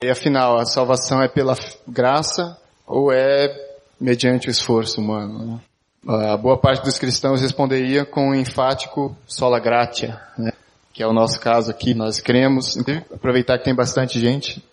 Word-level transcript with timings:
E 0.00 0.08
afinal, 0.08 0.60
a 0.60 0.64
salvação 0.64 1.20
é 1.20 1.26
pela 1.26 1.56
graça 1.88 2.56
ou 2.86 3.12
é 3.12 3.52
mediante 4.00 4.46
o 4.46 4.50
esforço 4.50 5.00
humano? 5.00 5.60
Né? 6.04 6.30
A 6.30 6.36
boa 6.36 6.56
parte 6.56 6.84
dos 6.84 7.00
cristãos 7.00 7.42
responderia 7.42 8.04
com 8.04 8.30
um 8.30 8.34
enfático 8.34 9.16
sola 9.26 9.58
gratia, 9.58 10.20
né? 10.38 10.52
que 10.94 11.02
é 11.02 11.06
o 11.06 11.12
nosso 11.12 11.40
caso 11.40 11.72
aqui. 11.72 11.94
Nós 11.94 12.20
cremos, 12.20 12.78
aproveitar 13.12 13.58
que 13.58 13.64
tem 13.64 13.74
bastante 13.74 14.20
gente 14.20 14.64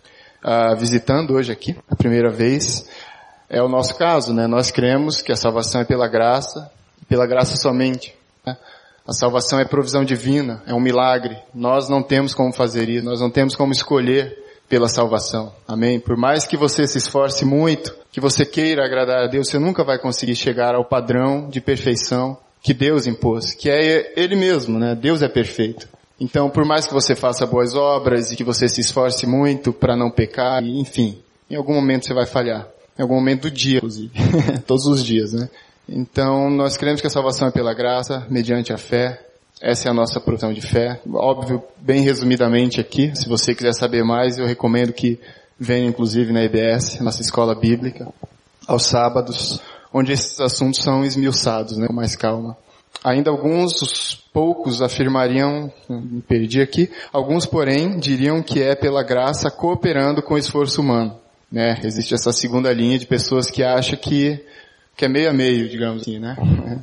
uh, 0.44 0.76
visitando 0.76 1.34
hoje 1.34 1.50
aqui, 1.50 1.76
a 1.90 1.96
primeira 1.96 2.30
vez. 2.30 2.88
É 3.50 3.60
o 3.60 3.68
nosso 3.68 3.96
caso, 3.96 4.32
né? 4.32 4.46
Nós 4.46 4.70
cremos 4.70 5.20
que 5.20 5.32
a 5.32 5.36
salvação 5.36 5.80
é 5.80 5.84
pela 5.84 6.06
graça, 6.06 6.70
pela 7.08 7.26
graça 7.26 7.56
somente. 7.56 8.14
Né? 8.46 8.56
A 9.04 9.12
salvação 9.12 9.58
é 9.58 9.64
provisão 9.64 10.04
divina, 10.04 10.62
é 10.68 10.72
um 10.72 10.80
milagre. 10.80 11.36
Nós 11.52 11.88
não 11.88 12.00
temos 12.00 12.32
como 12.32 12.52
fazer 12.52 12.88
isso, 12.88 13.04
nós 13.04 13.20
não 13.20 13.30
temos 13.30 13.56
como 13.56 13.72
escolher 13.72 14.45
pela 14.68 14.88
salvação. 14.88 15.52
Amém? 15.66 16.00
Por 16.00 16.16
mais 16.16 16.46
que 16.46 16.56
você 16.56 16.86
se 16.86 16.98
esforce 16.98 17.44
muito, 17.44 17.94
que 18.10 18.20
você 18.20 18.44
queira 18.44 18.84
agradar 18.84 19.24
a 19.24 19.26
Deus, 19.26 19.48
você 19.48 19.58
nunca 19.58 19.84
vai 19.84 19.98
conseguir 19.98 20.36
chegar 20.36 20.74
ao 20.74 20.84
padrão 20.84 21.48
de 21.48 21.60
perfeição 21.60 22.36
que 22.62 22.74
Deus 22.74 23.06
impôs, 23.06 23.54
que 23.54 23.70
é 23.70 24.12
Ele 24.16 24.34
mesmo, 24.34 24.78
né? 24.78 24.94
Deus 24.94 25.22
é 25.22 25.28
perfeito. 25.28 25.88
Então, 26.18 26.48
por 26.48 26.64
mais 26.64 26.86
que 26.86 26.94
você 26.94 27.14
faça 27.14 27.46
boas 27.46 27.74
obras 27.74 28.32
e 28.32 28.36
que 28.36 28.42
você 28.42 28.68
se 28.68 28.80
esforce 28.80 29.26
muito 29.26 29.72
para 29.72 29.94
não 29.96 30.10
pecar, 30.10 30.64
enfim, 30.64 31.18
em 31.48 31.54
algum 31.54 31.74
momento 31.74 32.06
você 32.06 32.14
vai 32.14 32.26
falhar. 32.26 32.66
Em 32.98 33.02
algum 33.02 33.14
momento 33.14 33.42
do 33.42 33.50
dia, 33.50 33.76
inclusive. 33.76 34.10
Todos 34.66 34.86
os 34.86 35.04
dias, 35.04 35.32
né? 35.32 35.48
Então, 35.88 36.50
nós 36.50 36.76
cremos 36.76 37.00
que 37.00 37.06
a 37.06 37.10
salvação 37.10 37.48
é 37.48 37.50
pela 37.50 37.74
graça, 37.74 38.26
mediante 38.28 38.72
a 38.72 38.78
fé. 38.78 39.25
Essa 39.60 39.88
é 39.88 39.90
a 39.90 39.94
nossa 39.94 40.20
profissão 40.20 40.52
de 40.52 40.60
fé. 40.60 41.00
Óbvio, 41.10 41.62
bem 41.78 42.02
resumidamente 42.02 42.78
aqui, 42.78 43.10
se 43.14 43.26
você 43.26 43.54
quiser 43.54 43.72
saber 43.72 44.04
mais, 44.04 44.38
eu 44.38 44.46
recomendo 44.46 44.92
que 44.92 45.18
venha 45.58 45.88
inclusive 45.88 46.30
na 46.30 46.44
EBS, 46.44 47.00
nossa 47.00 47.22
escola 47.22 47.54
bíblica, 47.54 48.06
aos 48.66 48.84
sábados, 48.84 49.60
onde 49.92 50.12
esses 50.12 50.38
assuntos 50.40 50.82
são 50.82 51.02
esmiuçados, 51.04 51.78
né, 51.78 51.86
com 51.86 51.94
mais 51.94 52.14
calma. 52.14 52.54
Ainda 53.02 53.30
alguns, 53.30 53.80
os 53.80 54.14
poucos 54.30 54.82
afirmariam, 54.82 55.72
me 55.88 56.20
perdi 56.20 56.60
aqui, 56.60 56.90
alguns 57.10 57.46
porém 57.46 57.98
diriam 57.98 58.42
que 58.42 58.62
é 58.62 58.74
pela 58.74 59.02
graça 59.02 59.50
cooperando 59.50 60.22
com 60.22 60.34
o 60.34 60.38
esforço 60.38 60.82
humano. 60.82 61.16
Né? 61.50 61.80
Existe 61.82 62.12
essa 62.12 62.32
segunda 62.32 62.72
linha 62.72 62.98
de 62.98 63.06
pessoas 63.06 63.50
que 63.50 63.62
acham 63.62 63.98
que 63.98 64.44
que 64.96 65.04
é 65.04 65.08
meio 65.08 65.28
a 65.28 65.32
meio, 65.32 65.68
digamos 65.68 66.02
assim, 66.02 66.18
né? 66.18 66.34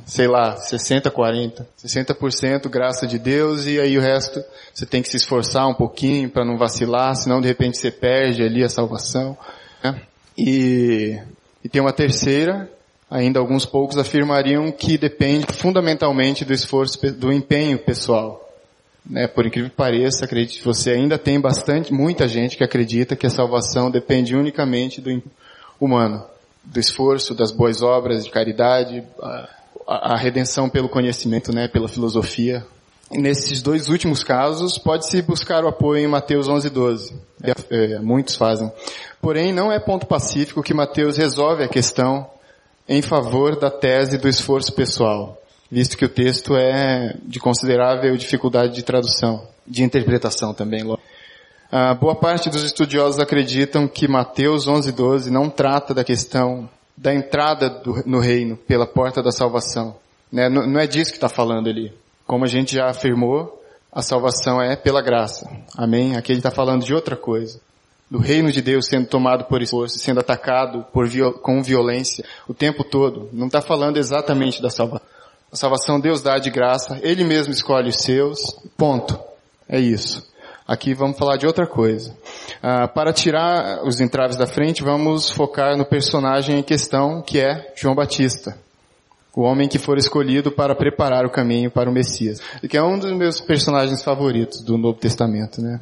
Sei 0.06 0.28
lá, 0.28 0.56
60, 0.56 1.10
40. 1.10 1.66
60% 1.84 2.68
graça 2.68 3.08
de 3.08 3.18
Deus 3.18 3.66
e 3.66 3.80
aí 3.80 3.98
o 3.98 4.00
resto 4.00 4.40
você 4.72 4.86
tem 4.86 5.02
que 5.02 5.08
se 5.08 5.16
esforçar 5.16 5.66
um 5.66 5.74
pouquinho 5.74 6.30
para 6.30 6.44
não 6.44 6.56
vacilar, 6.56 7.16
senão 7.16 7.40
de 7.40 7.48
repente 7.48 7.76
você 7.76 7.90
perde 7.90 8.44
ali 8.44 8.62
a 8.62 8.68
salvação. 8.68 9.36
Né? 9.82 10.00
E, 10.38 11.18
e 11.64 11.68
tem 11.68 11.80
uma 11.80 11.92
terceira, 11.92 12.70
ainda 13.10 13.40
alguns 13.40 13.66
poucos 13.66 13.98
afirmariam 13.98 14.70
que 14.70 14.96
depende 14.96 15.46
fundamentalmente 15.52 16.44
do 16.44 16.52
esforço, 16.52 17.00
do 17.14 17.32
empenho 17.32 17.78
pessoal. 17.80 18.48
Né? 19.04 19.26
Por 19.26 19.44
incrível 19.44 19.70
que 19.70 19.76
pareça, 19.76 20.24
acredite, 20.24 20.62
você 20.62 20.92
ainda 20.92 21.18
tem 21.18 21.40
bastante, 21.40 21.92
muita 21.92 22.28
gente 22.28 22.56
que 22.56 22.62
acredita 22.62 23.16
que 23.16 23.26
a 23.26 23.30
salvação 23.30 23.90
depende 23.90 24.36
unicamente 24.36 25.00
do 25.00 25.20
humano 25.80 26.24
do 26.64 26.80
esforço, 26.80 27.34
das 27.34 27.52
boas 27.52 27.82
obras 27.82 28.24
de 28.24 28.30
caridade, 28.30 29.02
a, 29.86 30.14
a, 30.14 30.16
redenção 30.16 30.68
pelo 30.68 30.88
conhecimento, 30.88 31.54
né, 31.54 31.68
pela 31.68 31.88
filosofia. 31.88 32.64
E 33.12 33.18
nesses 33.18 33.60
dois 33.60 33.88
últimos 33.88 34.24
casos, 34.24 34.78
pode-se 34.78 35.20
buscar 35.22 35.64
o 35.64 35.68
apoio 35.68 36.04
em 36.04 36.08
Mateus 36.08 36.48
11, 36.48 36.70
12. 36.70 37.14
É, 37.42 37.52
é, 37.70 37.98
muitos 37.98 38.34
fazem. 38.34 38.72
Porém, 39.20 39.52
não 39.52 39.70
é 39.70 39.78
ponto 39.78 40.06
pacífico 40.06 40.62
que 40.62 40.74
Mateus 40.74 41.16
resolve 41.16 41.62
a 41.62 41.68
questão 41.68 42.26
em 42.88 43.02
favor 43.02 43.58
da 43.58 43.70
tese 43.70 44.18
do 44.18 44.28
esforço 44.28 44.72
pessoal, 44.72 45.40
visto 45.70 45.96
que 45.96 46.04
o 46.04 46.08
texto 46.08 46.56
é 46.56 47.16
de 47.22 47.38
considerável 47.38 48.16
dificuldade 48.16 48.74
de 48.74 48.82
tradução, 48.82 49.46
de 49.66 49.82
interpretação 49.82 50.52
também. 50.52 50.84
Uh, 51.72 51.94
boa 51.98 52.14
parte 52.14 52.48
dos 52.48 52.62
estudiosos 52.62 53.18
acreditam 53.18 53.88
que 53.88 54.06
Mateus 54.06 54.66
11:12 54.66 55.30
não 55.30 55.50
trata 55.50 55.92
da 55.92 56.04
questão 56.04 56.68
da 56.96 57.12
entrada 57.12 57.68
do, 57.68 58.02
no 58.06 58.20
reino 58.20 58.56
pela 58.56 58.86
porta 58.86 59.22
da 59.22 59.32
salvação. 59.32 59.96
Né? 60.30 60.48
Não, 60.48 60.66
não 60.66 60.80
é 60.80 60.86
disso 60.86 61.10
que 61.10 61.16
está 61.16 61.28
falando 61.28 61.68
ali. 61.68 61.92
Como 62.26 62.44
a 62.44 62.48
gente 62.48 62.74
já 62.74 62.88
afirmou, 62.88 63.62
a 63.92 64.02
salvação 64.02 64.60
é 64.60 64.76
pela 64.76 65.02
graça. 65.02 65.48
Amém? 65.76 66.16
Aqui 66.16 66.32
ele 66.32 66.38
está 66.38 66.50
falando 66.50 66.84
de 66.84 66.94
outra 66.94 67.16
coisa. 67.16 67.60
Do 68.10 68.18
reino 68.18 68.52
de 68.52 68.60
Deus 68.60 68.86
sendo 68.86 69.06
tomado 69.06 69.44
por 69.44 69.62
esforço, 69.62 69.98
sendo 69.98 70.20
atacado 70.20 70.84
por 70.92 71.08
com 71.40 71.62
violência 71.62 72.24
o 72.46 72.54
tempo 72.54 72.84
todo. 72.84 73.28
Não 73.32 73.46
está 73.46 73.60
falando 73.60 73.96
exatamente 73.96 74.62
da 74.62 74.70
salvação. 74.70 75.06
A 75.50 75.56
salvação 75.56 76.00
Deus 76.00 76.20
dá 76.20 76.36
de 76.38 76.50
graça, 76.50 76.98
Ele 77.00 77.22
mesmo 77.22 77.52
escolhe 77.52 77.88
os 77.88 78.02
seus, 78.02 78.58
ponto. 78.76 79.18
É 79.68 79.78
isso. 79.78 80.26
Aqui 80.66 80.94
vamos 80.94 81.18
falar 81.18 81.36
de 81.36 81.46
outra 81.46 81.66
coisa. 81.66 82.16
Ah, 82.62 82.88
para 82.88 83.12
tirar 83.12 83.84
os 83.84 84.00
entraves 84.00 84.36
da 84.36 84.46
frente, 84.46 84.82
vamos 84.82 85.30
focar 85.30 85.76
no 85.76 85.84
personagem 85.84 86.58
em 86.58 86.62
questão, 86.62 87.20
que 87.20 87.38
é 87.38 87.72
João 87.76 87.94
Batista. 87.94 88.56
O 89.36 89.42
homem 89.42 89.68
que 89.68 89.78
for 89.78 89.98
escolhido 89.98 90.50
para 90.50 90.74
preparar 90.74 91.26
o 91.26 91.30
caminho 91.30 91.70
para 91.70 91.90
o 91.90 91.92
Messias. 91.92 92.40
Que 92.68 92.78
é 92.78 92.82
um 92.82 92.98
dos 92.98 93.12
meus 93.12 93.40
personagens 93.40 94.02
favoritos 94.02 94.62
do 94.62 94.78
Novo 94.78 94.98
Testamento, 94.98 95.60
né? 95.60 95.80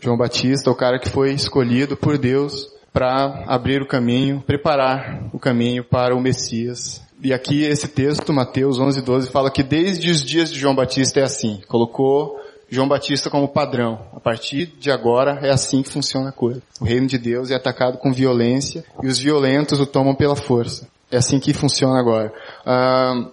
João 0.00 0.16
Batista, 0.16 0.70
o 0.70 0.76
cara 0.76 0.98
que 0.98 1.08
foi 1.08 1.32
escolhido 1.32 1.96
por 1.96 2.16
Deus 2.16 2.70
para 2.92 3.44
abrir 3.46 3.82
o 3.82 3.86
caminho, 3.86 4.42
preparar 4.46 5.28
o 5.32 5.38
caminho 5.38 5.82
para 5.82 6.14
o 6.14 6.20
Messias. 6.20 7.02
E 7.22 7.32
aqui 7.32 7.64
esse 7.64 7.88
texto, 7.88 8.32
Mateus 8.32 8.78
11, 8.78 9.02
12, 9.02 9.30
fala 9.30 9.50
que 9.50 9.62
desde 9.62 10.10
os 10.10 10.24
dias 10.24 10.50
de 10.50 10.58
João 10.58 10.74
Batista 10.74 11.20
é 11.20 11.22
assim. 11.24 11.60
Colocou 11.68 12.38
João 12.70 12.88
Batista 12.88 13.28
como 13.28 13.48
padrão. 13.48 14.06
A 14.14 14.20
partir 14.20 14.66
de 14.78 14.90
agora 14.90 15.40
é 15.42 15.50
assim 15.50 15.82
que 15.82 15.88
funciona 15.88 16.28
a 16.28 16.32
coisa. 16.32 16.62
O 16.80 16.84
reino 16.84 17.06
de 17.06 17.18
Deus 17.18 17.50
é 17.50 17.56
atacado 17.56 17.98
com 17.98 18.12
violência 18.12 18.84
e 19.02 19.08
os 19.08 19.18
violentos 19.18 19.80
o 19.80 19.86
tomam 19.86 20.14
pela 20.14 20.36
força. 20.36 20.88
É 21.10 21.16
assim 21.16 21.40
que 21.40 21.52
funciona 21.52 21.98
agora. 21.98 22.32
Ah, 22.64 23.28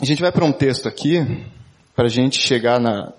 a 0.00 0.04
gente 0.04 0.20
vai 0.20 0.30
para 0.30 0.44
um 0.44 0.52
texto 0.52 0.86
aqui, 0.86 1.46
para 1.94 2.04
a 2.04 2.10
gente 2.10 2.38
chegar 2.38 2.78
na, 2.78 3.12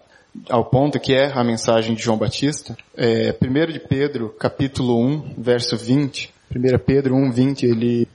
ao 0.48 0.66
ponto 0.66 1.00
que 1.00 1.14
é 1.14 1.32
a 1.34 1.44
mensagem 1.44 1.96
de 1.96 2.04
João 2.04 2.18
Batista. 2.18 2.78
É, 2.96 3.36
1 3.42 3.72
de 3.74 3.80
Pedro, 3.80 4.30
capítulo 4.40 5.04
1, 5.04 5.36
verso 5.38 5.76
20. 5.76 6.34
1 6.56 6.80
Pedro 6.86 7.16
1, 7.16 7.32
20, 7.32 7.66
ele, 7.66 8.08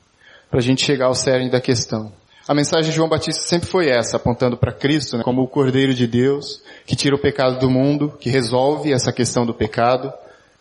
para 0.48 0.60
a 0.60 0.62
gente 0.62 0.84
chegar 0.84 1.06
ao 1.06 1.14
cerne 1.14 1.50
da 1.50 1.60
questão. 1.60 2.12
A 2.52 2.54
mensagem 2.54 2.90
de 2.90 2.96
João 2.96 3.08
Batista 3.08 3.40
sempre 3.40 3.66
foi 3.66 3.88
essa, 3.88 4.18
apontando 4.18 4.58
para 4.58 4.74
Cristo 4.74 5.16
né, 5.16 5.24
como 5.24 5.40
o 5.40 5.48
Cordeiro 5.48 5.94
de 5.94 6.06
Deus, 6.06 6.60
que 6.84 6.94
tira 6.94 7.16
o 7.16 7.18
pecado 7.18 7.58
do 7.58 7.70
mundo, 7.70 8.12
que 8.20 8.28
resolve 8.28 8.92
essa 8.92 9.10
questão 9.10 9.46
do 9.46 9.54
pecado, 9.54 10.12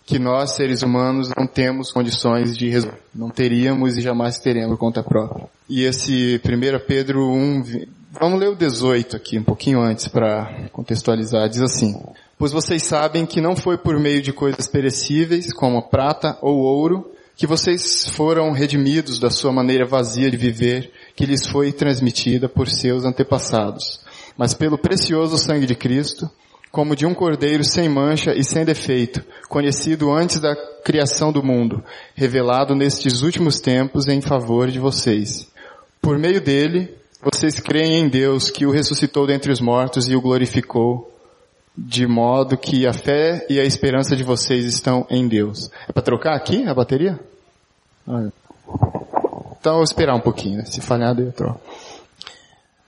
que 0.05 0.17
nós, 0.17 0.51
seres 0.51 0.83
humanos, 0.83 1.29
não 1.37 1.45
temos 1.45 1.91
condições 1.91 2.57
de 2.57 2.69
resolver. 2.69 2.97
Não 3.13 3.29
teríamos 3.29 3.97
e 3.97 4.01
jamais 4.01 4.39
teremos 4.39 4.69
por 4.69 4.77
conta 4.77 5.03
própria. 5.03 5.49
E 5.67 5.83
esse 5.83 6.39
1 6.45 6.87
Pedro 6.87 7.29
1, 7.29 7.85
vamos 8.09 8.39
ler 8.39 8.47
o 8.47 8.55
18 8.55 9.17
aqui, 9.17 9.37
um 9.37 9.43
pouquinho 9.43 9.81
antes 9.81 10.07
para 10.07 10.69
contextualizar, 10.71 11.49
diz 11.49 11.61
assim, 11.61 12.01
Pois 12.37 12.53
vocês 12.53 12.83
sabem 12.83 13.25
que 13.25 13.41
não 13.41 13.53
foi 13.53 13.77
por 13.77 13.99
meio 13.99 14.21
de 14.21 14.31
coisas 14.31 14.65
perecíveis, 14.65 15.51
como 15.51 15.89
prata 15.89 16.37
ou 16.41 16.57
ouro, 16.59 17.11
que 17.35 17.47
vocês 17.47 18.07
foram 18.07 18.51
redimidos 18.51 19.19
da 19.19 19.29
sua 19.29 19.51
maneira 19.51 19.85
vazia 19.85 20.29
de 20.29 20.37
viver, 20.37 20.91
que 21.21 21.27
lhes 21.27 21.45
foi 21.45 21.71
transmitida 21.71 22.49
por 22.49 22.67
seus 22.67 23.05
antepassados, 23.05 23.99
mas 24.35 24.55
pelo 24.55 24.75
precioso 24.75 25.37
sangue 25.37 25.67
de 25.67 25.75
Cristo, 25.75 26.27
como 26.71 26.95
de 26.95 27.05
um 27.05 27.13
cordeiro 27.13 27.63
sem 27.63 27.87
mancha 27.87 28.33
e 28.33 28.43
sem 28.43 28.65
defeito, 28.65 29.23
conhecido 29.47 30.11
antes 30.11 30.39
da 30.39 30.55
criação 30.83 31.31
do 31.31 31.43
mundo, 31.43 31.83
revelado 32.15 32.73
nestes 32.73 33.21
últimos 33.21 33.59
tempos 33.59 34.07
em 34.07 34.19
favor 34.19 34.71
de 34.71 34.79
vocês. 34.79 35.47
Por 36.01 36.17
meio 36.17 36.41
dele, 36.41 36.91
vocês 37.21 37.59
creem 37.59 37.99
em 37.99 38.09
Deus 38.09 38.49
que 38.49 38.65
o 38.65 38.71
ressuscitou 38.71 39.27
dentre 39.27 39.51
os 39.51 39.61
mortos 39.61 40.09
e 40.09 40.15
o 40.15 40.21
glorificou, 40.21 41.13
de 41.77 42.07
modo 42.07 42.57
que 42.57 42.87
a 42.87 42.93
fé 42.93 43.45
e 43.47 43.59
a 43.59 43.63
esperança 43.63 44.15
de 44.15 44.23
vocês 44.23 44.65
estão 44.65 45.05
em 45.07 45.27
Deus. 45.27 45.69
É 45.87 45.91
para 45.91 46.01
trocar 46.01 46.35
aqui 46.35 46.65
a 46.65 46.73
bateria? 46.73 47.19
Então, 49.61 49.83
esperar 49.83 50.15
um 50.15 50.19
pouquinho, 50.19 50.57
né? 50.57 50.65
se 50.65 50.81
falhar, 50.81 51.15
eu 51.19 51.31
troco. 51.31 51.61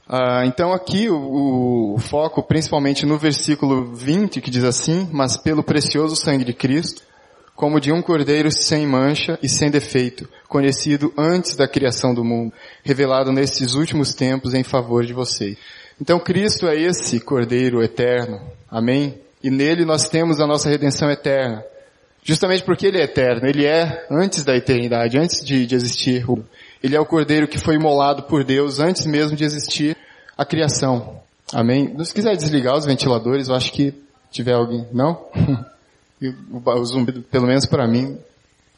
Ah, 0.09 0.43
então 0.43 0.73
aqui 0.73 1.07
o, 1.07 1.93
o, 1.93 1.99
foco 1.99 2.41
principalmente 2.41 3.05
no 3.05 3.15
versículo 3.15 3.93
20 3.93 4.41
que 4.41 4.49
diz 4.49 4.63
assim, 4.63 5.07
mas 5.13 5.37
pelo 5.37 5.63
precioso 5.63 6.15
sangue 6.15 6.43
de 6.43 6.53
Cristo, 6.53 7.03
como 7.55 7.79
de 7.79 7.91
um 7.91 8.01
cordeiro 8.01 8.51
sem 8.51 8.87
mancha 8.87 9.37
e 9.41 9.47
sem 9.47 9.69
defeito, 9.69 10.27
conhecido 10.49 11.13
antes 11.15 11.55
da 11.55 11.67
criação 11.67 12.11
do 12.11 12.23
mundo, 12.23 12.51
revelado 12.83 13.31
nesses 13.31 13.75
últimos 13.75 14.15
tempos 14.15 14.55
em 14.55 14.63
favor 14.63 15.05
de 15.05 15.13
vocês. 15.13 15.57
Então 16.01 16.19
Cristo 16.19 16.67
é 16.67 16.75
esse 16.75 17.19
cordeiro 17.19 17.83
eterno, 17.83 18.41
amém? 18.67 19.21
E 19.43 19.51
nele 19.51 19.85
nós 19.85 20.09
temos 20.09 20.39
a 20.39 20.47
nossa 20.47 20.69
redenção 20.69 21.09
eterna 21.09 21.63
Justamente 22.23 22.63
porque 22.63 22.87
ele 22.87 22.99
é 22.99 23.03
eterno, 23.03 23.45
ele 23.45 23.65
é 23.65 24.07
antes 24.09 24.45
da 24.45 24.55
eternidade, 24.55 25.17
antes 25.17 25.45
de, 25.45 25.65
de 25.65 25.75
existir. 25.75 26.25
Ele 26.83 26.95
é 26.95 26.99
o 26.99 27.05
cordeiro 27.05 27.47
que 27.47 27.57
foi 27.57 27.75
imolado 27.75 28.23
por 28.23 28.43
Deus 28.43 28.79
antes 28.79 29.05
mesmo 29.05 29.37
de 29.37 29.45
existir 29.45 29.95
a 30.37 30.45
criação. 30.45 31.21
Amém? 31.53 31.95
Se 32.03 32.13
quiser 32.13 32.35
desligar 32.35 32.75
os 32.75 32.85
ventiladores, 32.85 33.47
eu 33.47 33.55
acho 33.55 33.71
que 33.71 33.93
tiver 34.29 34.53
alguém. 34.53 34.85
Não? 34.91 35.25
o 36.65 36.85
zumbido, 36.85 37.21
pelo 37.21 37.47
menos 37.47 37.65
para 37.65 37.87
mim. 37.87 38.19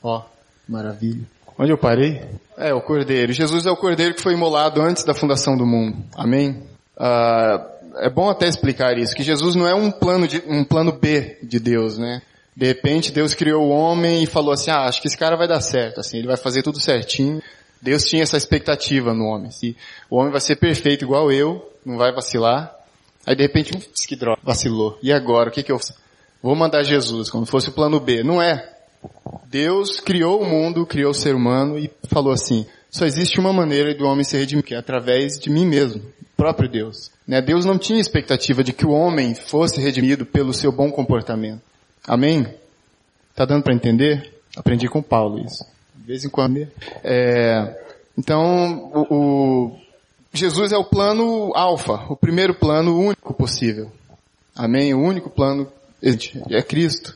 Ó, 0.04 0.22
maravilha. 0.69 1.25
Onde 1.57 1.72
eu 1.72 1.78
parei? 1.78 2.22
É, 2.57 2.74
o 2.74 2.81
cordeiro. 2.81 3.34
Jesus 3.34 3.66
é 3.66 3.72
o 3.72 3.78
cordeiro 3.78 4.13
que 4.13 4.22
foi 4.22 4.34
imolado 4.34 4.81
antes 4.81 5.04
da 5.04 5.13
fundação 5.13 5.57
do 5.57 5.66
mundo. 5.66 5.98
Amém? 6.16 6.62
Ah, 6.98 7.66
é 7.98 8.10
bom 8.10 8.30
até 8.30 8.48
explicar 8.48 8.98
isso, 8.98 9.16
que 9.16 9.24
Jesus 9.24 9.56
não 9.56 9.68
é 9.68 9.74
um 9.74 9.90
plano, 9.90 10.28
de, 10.28 10.44
um 10.48 10.63
plano 10.63 10.92
B 10.92 11.38
de 11.42 11.60
Deus, 11.60 11.98
né? 11.98 12.22
De 12.56 12.66
repente 12.66 13.12
Deus 13.12 13.34
criou 13.34 13.63
o 13.63 13.69
homem 13.69 14.24
e 14.24 14.28
falou 14.28 14.54
assim, 14.54 14.72
ah, 14.72 14.86
acho 14.86 15.02
que 15.02 15.07
esse 15.07 15.18
cara 15.18 15.36
vai 15.36 15.48
dar 15.48 15.62
certo, 15.62 16.00
assim, 16.00 16.18
ele 16.18 16.28
vai 16.28 16.38
fazer 16.38 16.62
tudo 16.62 16.80
certinho. 16.80 17.42
Deus 17.81 18.04
tinha 18.06 18.24
essa 18.24 18.38
expectativa 18.38 19.13
no 19.13 19.25
homem. 19.25 19.51
Se 19.51 19.75
o 20.10 20.18
homem 20.18 20.31
vai 20.31 20.42
ser 20.42 20.56
perfeito 20.56 21.06
igual 21.06 21.31
eu, 21.31 21.72
não 21.86 21.98
vai 21.98 22.12
vacilar. 22.13 22.74
Aí 23.25 23.36
de 23.36 23.44
repente, 23.44 23.75
um 23.75 23.81
que 24.07 24.16
droga, 24.16 24.42
vacilou. 24.44 24.98
E 25.01 25.12
agora, 25.12 25.50
o 25.50 25.51
que 25.51 25.63
que 25.63 25.72
eu 25.72 25.77
faço? 25.77 25.94
Vou 26.42 26.56
mandar 26.56 26.83
Jesus, 26.83 27.30
como 27.30 27.45
se 27.45 27.51
fosse 27.51 27.69
o 27.69 27.74
plano 27.74 28.00
B. 28.00 28.24
Não 28.24 28.42
é. 28.42 28.72
Deus 29.48 30.00
criou 30.00 30.42
o 30.42 30.45
mundo, 30.45 30.86
criou 30.86 31.12
o 31.12 31.13
ser 31.13 31.36
humano 31.36 31.77
e 31.77 31.89
falou 32.07 32.31
assim, 32.31 32.66
só 32.89 33.06
existe 33.06 33.39
uma 33.39 33.51
maneira 33.51 33.94
do 33.94 34.06
homem 34.06 34.24
ser 34.24 34.38
redimido, 34.38 34.68
que 34.68 34.74
é 34.74 34.78
através 34.78 35.39
de 35.39 35.50
mim 35.50 35.66
mesmo, 35.66 36.01
próprio 36.38 36.69
Deus. 36.69 37.12
Né? 37.28 37.42
Deus 37.42 37.66
não 37.66 37.78
tinha 37.78 38.00
expectativa 38.00 38.63
de 38.63 38.74
que 38.74 38.86
o 38.86 38.92
homem 38.92 39.33
fosse 39.33 39.81
redimido 39.81 40.25
pelo 40.25 40.54
seu 40.54 40.71
bom 40.71 40.92
comportamento. 40.92 41.62
Amém? 42.07 42.48
Tá 43.36 43.45
dando 43.45 43.63
para 43.63 43.74
entender? 43.74 44.33
Aprendi 44.56 44.88
com 44.88 45.01
Paulo 45.01 45.39
isso. 45.39 45.66
De 45.97 46.07
vez 46.07 46.24
em 46.24 46.30
quando. 46.30 46.68
É, 47.03 47.75
então, 48.18 48.92
o, 48.94 49.15
o, 49.15 49.80
Jesus 50.33 50.71
é 50.71 50.77
o 50.77 50.86
plano 50.86 51.51
alfa, 51.56 52.06
o 52.09 52.15
primeiro 52.15 52.53
plano 52.53 52.97
único 52.97 53.33
possível. 53.33 53.92
Amém? 54.56 54.94
O 54.94 55.01
único 55.01 55.30
plano 55.30 55.68
é 56.01 56.62
Cristo. 56.62 57.15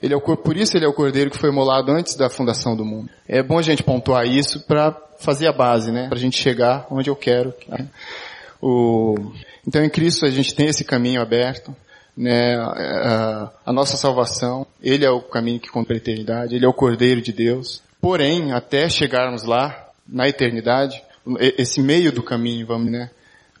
Ele 0.00 0.14
é 0.14 0.16
o, 0.16 0.20
por 0.20 0.56
isso 0.56 0.76
ele 0.76 0.84
é 0.84 0.88
o 0.88 0.92
cordeiro 0.92 1.30
que 1.30 1.38
foi 1.38 1.50
molado 1.50 1.90
antes 1.90 2.14
da 2.14 2.30
fundação 2.30 2.76
do 2.76 2.84
mundo. 2.84 3.10
É 3.26 3.42
bom 3.42 3.58
a 3.58 3.62
gente 3.62 3.82
pontuar 3.82 4.26
isso 4.26 4.60
para 4.60 4.96
fazer 5.18 5.48
a 5.48 5.52
base, 5.52 5.90
né? 5.90 6.06
Para 6.08 6.16
a 6.16 6.20
gente 6.20 6.40
chegar 6.40 6.86
onde 6.90 7.10
eu 7.10 7.16
quero. 7.16 7.52
Né? 7.66 7.88
O, 8.62 9.16
então 9.66 9.84
em 9.84 9.90
Cristo 9.90 10.24
a 10.24 10.30
gente 10.30 10.54
tem 10.54 10.66
esse 10.66 10.84
caminho 10.84 11.20
aberto, 11.20 11.74
né? 12.16 12.56
A, 12.56 13.50
a 13.66 13.72
nossa 13.72 13.96
salvação, 13.96 14.64
Ele 14.80 15.04
é 15.04 15.10
o 15.10 15.20
caminho 15.20 15.58
que 15.58 15.68
conta 15.68 15.92
a 15.92 15.96
eternidade, 15.96 16.54
Ele 16.54 16.64
é 16.64 16.68
o 16.68 16.74
Cordeiro 16.74 17.20
de 17.20 17.32
Deus. 17.32 17.82
Porém, 18.00 18.52
até 18.52 18.88
chegarmos 18.88 19.42
lá, 19.42 19.88
na 20.06 20.28
eternidade, 20.28 21.02
esse 21.38 21.82
meio 21.82 22.10
do 22.10 22.22
caminho, 22.22 22.66
vamos, 22.66 22.90
né? 22.90 23.10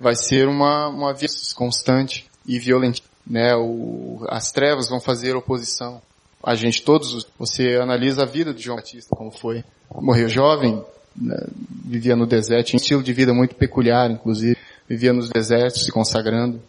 Vai 0.00 0.14
ser 0.14 0.48
uma, 0.48 0.88
uma 0.88 1.12
via 1.12 1.28
constante 1.54 2.26
e 2.46 2.58
violenta, 2.58 3.00
né? 3.26 3.54
O, 3.56 4.24
as 4.28 4.50
trevas 4.50 4.88
vão 4.88 5.00
fazer 5.00 5.36
oposição. 5.36 6.00
A 6.42 6.54
gente 6.54 6.82
todos, 6.82 7.26
você 7.38 7.76
analisa 7.76 8.22
a 8.22 8.26
vida 8.26 8.54
de 8.54 8.62
João 8.62 8.76
Batista, 8.76 9.14
como 9.14 9.30
foi. 9.30 9.64
Morreu 9.92 10.28
jovem, 10.28 10.82
né? 11.16 11.36
vivia 11.84 12.14
no 12.14 12.26
deserto, 12.26 12.68
tinha 12.68 12.78
um 12.78 12.82
estilo 12.82 13.02
de 13.02 13.12
vida 13.12 13.34
muito 13.34 13.54
peculiar, 13.54 14.10
inclusive 14.10 14.56
vivia 14.88 15.12
nos 15.12 15.28
desertos 15.28 15.84
se 15.84 15.92
consagrando, 15.92 16.62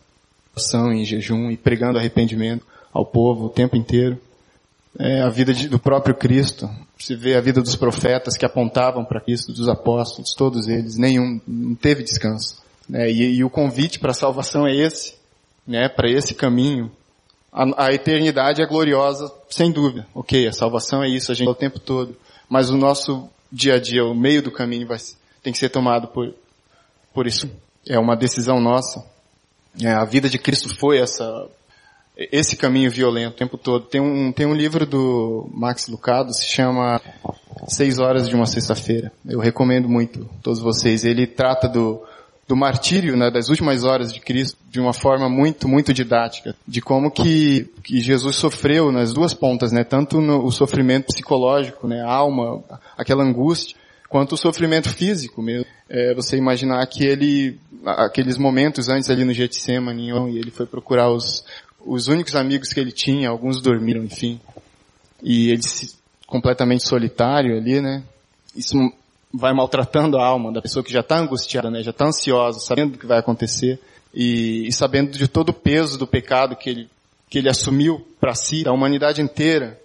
em 0.91 1.05
jejum 1.05 1.49
e 1.49 1.55
pregando 1.55 1.97
arrependimento 1.97 2.65
ao 2.91 3.05
povo 3.05 3.45
o 3.45 3.49
tempo 3.49 3.77
inteiro. 3.77 4.19
É, 4.97 5.21
a 5.21 5.29
vida 5.29 5.53
de, 5.53 5.69
do 5.69 5.77
próprio 5.77 6.15
Cristo, 6.15 6.69
se 6.97 7.15
vê 7.15 7.35
a 7.35 7.41
vida 7.41 7.61
dos 7.61 7.75
profetas 7.75 8.35
que 8.35 8.45
apontavam 8.45 9.05
para 9.05 9.21
Cristo, 9.21 9.53
dos 9.53 9.67
apóstolos, 9.67 10.33
todos 10.33 10.67
eles, 10.67 10.97
nenhum 10.97 11.39
não 11.47 11.75
teve 11.75 12.03
descanso. 12.03 12.61
Né? 12.87 13.09
E, 13.11 13.35
e, 13.35 13.43
o 13.43 13.49
convite 13.49 13.99
para 13.99 14.11
a 14.11 14.15
salvação 14.15 14.67
é 14.67 14.75
esse, 14.75 15.15
né? 15.65 15.87
para 15.87 16.09
esse 16.09 16.33
caminho. 16.33 16.91
A, 17.51 17.85
a, 17.85 17.93
eternidade 17.93 18.61
é 18.61 18.65
gloriosa, 18.65 19.31
sem 19.49 19.71
dúvida. 19.71 20.07
Ok, 20.13 20.47
a 20.47 20.51
salvação 20.51 21.03
é 21.03 21.07
isso, 21.07 21.31
a 21.31 21.35
gente 21.35 21.47
o 21.47 21.55
tempo 21.55 21.79
todo. 21.79 22.17
Mas 22.49 22.69
o 22.69 22.77
nosso 22.77 23.29
dia 23.51 23.75
a 23.75 23.79
dia, 23.79 24.03
o 24.03 24.15
meio 24.15 24.41
do 24.41 24.51
caminho 24.51 24.87
vai, 24.87 24.97
tem 25.43 25.53
que 25.53 25.59
ser 25.59 25.69
tomado 25.69 26.07
por, 26.07 26.33
por 27.13 27.27
isso 27.27 27.49
é 27.87 27.97
uma 27.97 28.15
decisão 28.15 28.59
nossa. 28.59 29.03
É, 29.81 29.91
a 29.91 30.03
vida 30.03 30.29
de 30.29 30.37
Cristo 30.37 30.69
foi 30.77 30.99
essa, 30.99 31.47
esse 32.31 32.57
caminho 32.57 32.91
violento 32.91 33.33
o 33.33 33.37
tempo 33.37 33.57
todo. 33.57 33.85
Tem 33.85 34.01
um, 34.01 34.31
tem 34.31 34.45
um 34.45 34.53
livro 34.53 34.85
do 34.85 35.49
Max 35.53 35.87
Lucado, 35.87 36.33
se 36.33 36.45
chama 36.45 36.99
Seis 37.67 37.97
Horas 37.97 38.27
de 38.27 38.35
uma 38.35 38.45
Sexta-feira. 38.45 39.11
Eu 39.25 39.39
recomendo 39.39 39.87
muito 39.87 40.29
a 40.37 40.41
todos 40.43 40.59
vocês. 40.59 41.05
Ele 41.05 41.25
trata 41.25 41.69
do, 41.69 42.01
do 42.47 42.55
martírio, 42.55 43.15
né, 43.15 43.31
das 43.31 43.47
últimas 43.49 43.83
horas 43.83 44.11
de 44.11 44.19
Cristo, 44.19 44.57
de 44.69 44.79
uma 44.79 44.91
forma 44.91 45.29
muito, 45.29 45.67
muito 45.67 45.93
didática, 45.93 46.55
de 46.67 46.81
como 46.81 47.09
que, 47.09 47.71
que 47.83 48.01
Jesus 48.01 48.35
sofreu 48.35 48.91
nas 48.91 49.13
duas 49.13 49.33
pontas, 49.33 49.71
né, 49.71 49.83
tanto 49.83 50.19
no 50.19 50.43
o 50.43 50.51
sofrimento 50.51 51.05
psicológico, 51.05 51.87
né, 51.87 52.01
a 52.01 52.11
alma, 52.11 52.63
aquela 52.97 53.23
angústia, 53.23 53.77
quanto 54.09 54.33
o 54.33 54.37
sofrimento 54.37 54.89
físico 54.89 55.41
mesmo. 55.41 55.67
É, 55.87 56.13
você 56.13 56.37
imaginar 56.37 56.85
que 56.87 57.03
ele, 57.03 57.59
aqueles 57.85 58.37
momentos 58.37 58.89
antes 58.89 59.09
ali 59.09 59.23
no 59.23 59.33
Getsemane, 59.33 60.09
e 60.09 60.37
ele 60.37 60.51
foi 60.51 60.65
procurar 60.65 61.09
os, 61.09 61.43
os 61.85 62.07
únicos 62.07 62.35
amigos 62.35 62.73
que 62.73 62.79
ele 62.79 62.91
tinha, 62.91 63.29
alguns 63.29 63.61
dormiram, 63.61 64.03
enfim, 64.03 64.39
e 65.21 65.51
ele 65.51 65.63
se, 65.63 65.95
completamente 66.27 66.87
solitário 66.87 67.57
ali, 67.57 67.81
né? 67.81 68.03
Isso 68.55 68.75
vai 69.33 69.53
maltratando 69.53 70.17
a 70.17 70.25
alma 70.25 70.51
da 70.51 70.61
pessoa 70.61 70.83
que 70.83 70.91
já 70.91 71.01
está 71.01 71.17
angustiada, 71.17 71.69
né? 71.69 71.81
Já 71.83 71.91
está 71.91 72.05
ansiosa, 72.05 72.59
sabendo 72.59 72.93
do 72.93 72.97
que 72.97 73.05
vai 73.05 73.19
acontecer 73.19 73.79
e, 74.13 74.67
e 74.67 74.71
sabendo 74.71 75.11
de 75.11 75.27
todo 75.27 75.49
o 75.49 75.53
peso 75.53 75.97
do 75.97 76.07
pecado 76.07 76.55
que 76.55 76.69
ele 76.69 76.89
que 77.29 77.37
ele 77.37 77.49
assumiu 77.49 78.05
para 78.19 78.33
si, 78.33 78.63
da 78.63 78.73
humanidade 78.73 79.21
inteira, 79.21 79.79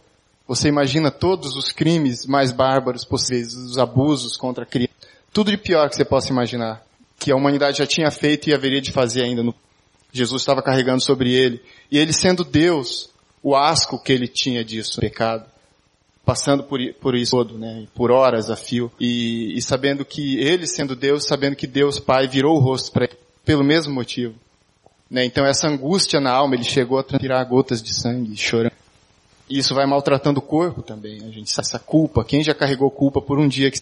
você 0.49 0.69
imagina 0.69 1.11
todos 1.11 1.57
os 1.57 1.71
crimes 1.71 2.27
mais 2.27 2.51
bárbaros 2.51 3.05
possíveis, 3.05 3.55
os 3.55 3.79
abusos 3.79 4.37
contra 4.37 4.65
crianças, 4.65 4.97
tudo 5.33 5.51
de 5.51 5.59
pior 5.59 5.89
que 5.91 5.97
você 5.97 6.05
possa 6.05 6.33
imaginar, 6.33 6.83
que 7.19 7.31
a 7.31 7.37
humanidade 7.37 7.79
já 7.79 7.87
tinha 7.87 8.11
feito 8.11 8.49
e 8.49 8.55
haveria 8.55 8.81
de 8.81 8.93
fazer 8.93 9.23
ainda. 9.23 9.43
No... 9.43 9.55
Jesus 10.15 10.43
estava 10.43 10.63
carregando 10.63 11.03
sobre 11.03 11.35
ele. 11.35 11.61
E 11.91 11.99
ele 11.99 12.13
sendo 12.13 12.45
Deus, 12.45 13.11
o 13.43 13.57
asco 13.57 14.01
que 14.01 14.13
ele 14.13 14.29
tinha 14.29 14.65
disso, 14.65 15.01
pecado, 15.01 15.45
passando 16.25 16.63
por, 16.63 16.79
por 17.01 17.17
isso 17.17 17.33
todo, 17.33 17.59
né, 17.59 17.87
por 17.95 18.13
horas 18.13 18.49
a 18.49 18.57
fio, 18.57 18.91
e, 18.99 19.59
e 19.59 19.61
sabendo 19.61 20.05
que 20.05 20.39
ele 20.39 20.67
sendo 20.69 20.95
Deus, 20.95 21.27
sabendo 21.27 21.57
que 21.57 21.67
Deus 21.67 21.99
Pai 21.99 22.29
virou 22.29 22.57
o 22.57 22.61
rosto 22.61 22.93
para 22.93 23.07
ele, 23.07 23.17
pelo 23.45 23.65
mesmo 23.65 23.93
motivo. 23.93 24.35
Né, 25.11 25.25
então 25.25 25.45
essa 25.45 25.69
angústia 25.69 26.21
na 26.21 26.31
alma, 26.31 26.55
ele 26.55 26.65
chegou 26.65 26.99
a 26.99 27.03
tirar 27.03 27.43
gotas 27.45 27.83
de 27.83 27.93
sangue, 27.93 28.37
chorando. 28.37 28.73
E 29.51 29.59
isso 29.59 29.75
vai 29.75 29.85
maltratando 29.85 30.39
o 30.39 30.43
corpo 30.43 30.81
também. 30.81 31.23
A 31.23 31.31
gente 31.31 31.53
essa 31.61 31.79
culpa. 31.79 32.25
Quem 32.25 32.43
já 32.43 32.55
carregou 32.55 32.91
culpa 32.91 33.21
por 33.21 33.39
um 33.39 33.47
dia 33.47 33.71
que 33.71 33.79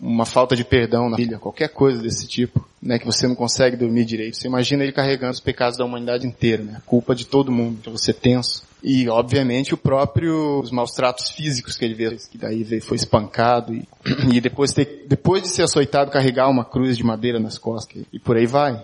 uma 0.00 0.24
falta 0.24 0.56
de 0.56 0.64
perdão 0.64 1.10
na 1.10 1.16
filha, 1.16 1.38
qualquer 1.38 1.68
coisa 1.68 2.00
desse 2.00 2.26
tipo, 2.26 2.66
né, 2.80 2.98
que 2.98 3.04
você 3.04 3.28
não 3.28 3.34
consegue 3.34 3.76
dormir 3.76 4.04
direito. 4.04 4.36
Você 4.36 4.48
imagina 4.48 4.82
ele 4.82 4.92
carregando 4.92 5.32
os 5.32 5.40
pecados 5.40 5.76
da 5.76 5.84
humanidade 5.84 6.26
inteira, 6.26 6.62
né? 6.62 6.80
Culpa 6.86 7.14
de 7.14 7.26
todo 7.26 7.52
mundo, 7.52 7.82
de 7.82 7.90
você 7.90 8.12
tenso. 8.12 8.64
E, 8.82 9.08
obviamente, 9.10 9.74
o 9.74 9.76
próprio, 9.76 10.60
os 10.60 10.70
maus 10.70 10.92
tratos 10.92 11.28
físicos 11.28 11.76
que 11.76 11.84
ele 11.84 11.94
vê, 11.94 12.16
que 12.16 12.38
daí 12.38 12.80
foi 12.80 12.96
espancado 12.96 13.74
e, 13.74 13.86
e 14.32 14.40
depois, 14.40 14.72
ter, 14.72 15.04
depois 15.06 15.42
de 15.42 15.48
ser 15.48 15.64
açoitado, 15.64 16.10
carregar 16.10 16.48
uma 16.48 16.64
cruz 16.64 16.96
de 16.96 17.04
madeira 17.04 17.38
nas 17.38 17.58
costas 17.58 18.02
e 18.10 18.18
por 18.18 18.38
aí 18.38 18.46
vai. 18.46 18.80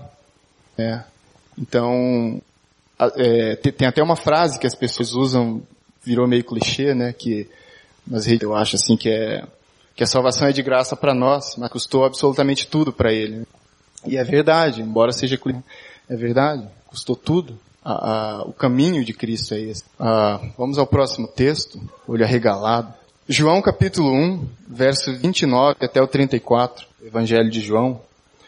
É. 0.76 1.02
Então, 1.58 2.42
é, 3.16 3.56
tem 3.56 3.88
até 3.88 4.02
uma 4.02 4.16
frase 4.16 4.58
que 4.58 4.66
as 4.66 4.74
pessoas 4.74 5.14
usam 5.14 5.62
virou 6.04 6.28
meio 6.28 6.44
clichê, 6.44 6.94
né? 6.94 7.12
Que 7.12 7.48
redes 8.08 8.42
eu 8.42 8.54
acho 8.54 8.76
assim 8.76 8.96
que 8.96 9.08
é 9.08 9.42
que 9.96 10.04
a 10.04 10.06
salvação 10.06 10.46
é 10.46 10.52
de 10.52 10.62
graça 10.62 10.94
para 10.94 11.14
nós, 11.14 11.56
mas 11.56 11.70
custou 11.70 12.04
absolutamente 12.04 12.66
tudo 12.66 12.92
para 12.92 13.12
ele. 13.12 13.46
E 14.06 14.18
é 14.18 14.22
verdade, 14.22 14.82
embora 14.82 15.10
seja 15.10 15.40
é 16.08 16.14
verdade, 16.14 16.68
custou 16.86 17.16
tudo. 17.16 17.58
O 18.46 18.52
caminho 18.52 19.02
de 19.04 19.14
Cristo 19.14 19.54
é 19.54 19.60
esse. 19.60 19.84
Vamos 20.58 20.76
ao 20.76 20.86
próximo 20.86 21.26
texto, 21.26 21.80
olho 22.06 22.24
arregalado. 22.24 22.92
João 23.26 23.62
capítulo 23.62 24.12
1, 24.12 24.48
verso 24.68 25.16
29 25.16 25.76
até 25.80 26.00
o 26.00 26.06
34, 26.06 26.86
Evangelho 27.04 27.50
de 27.50 27.60
João, 27.60 28.00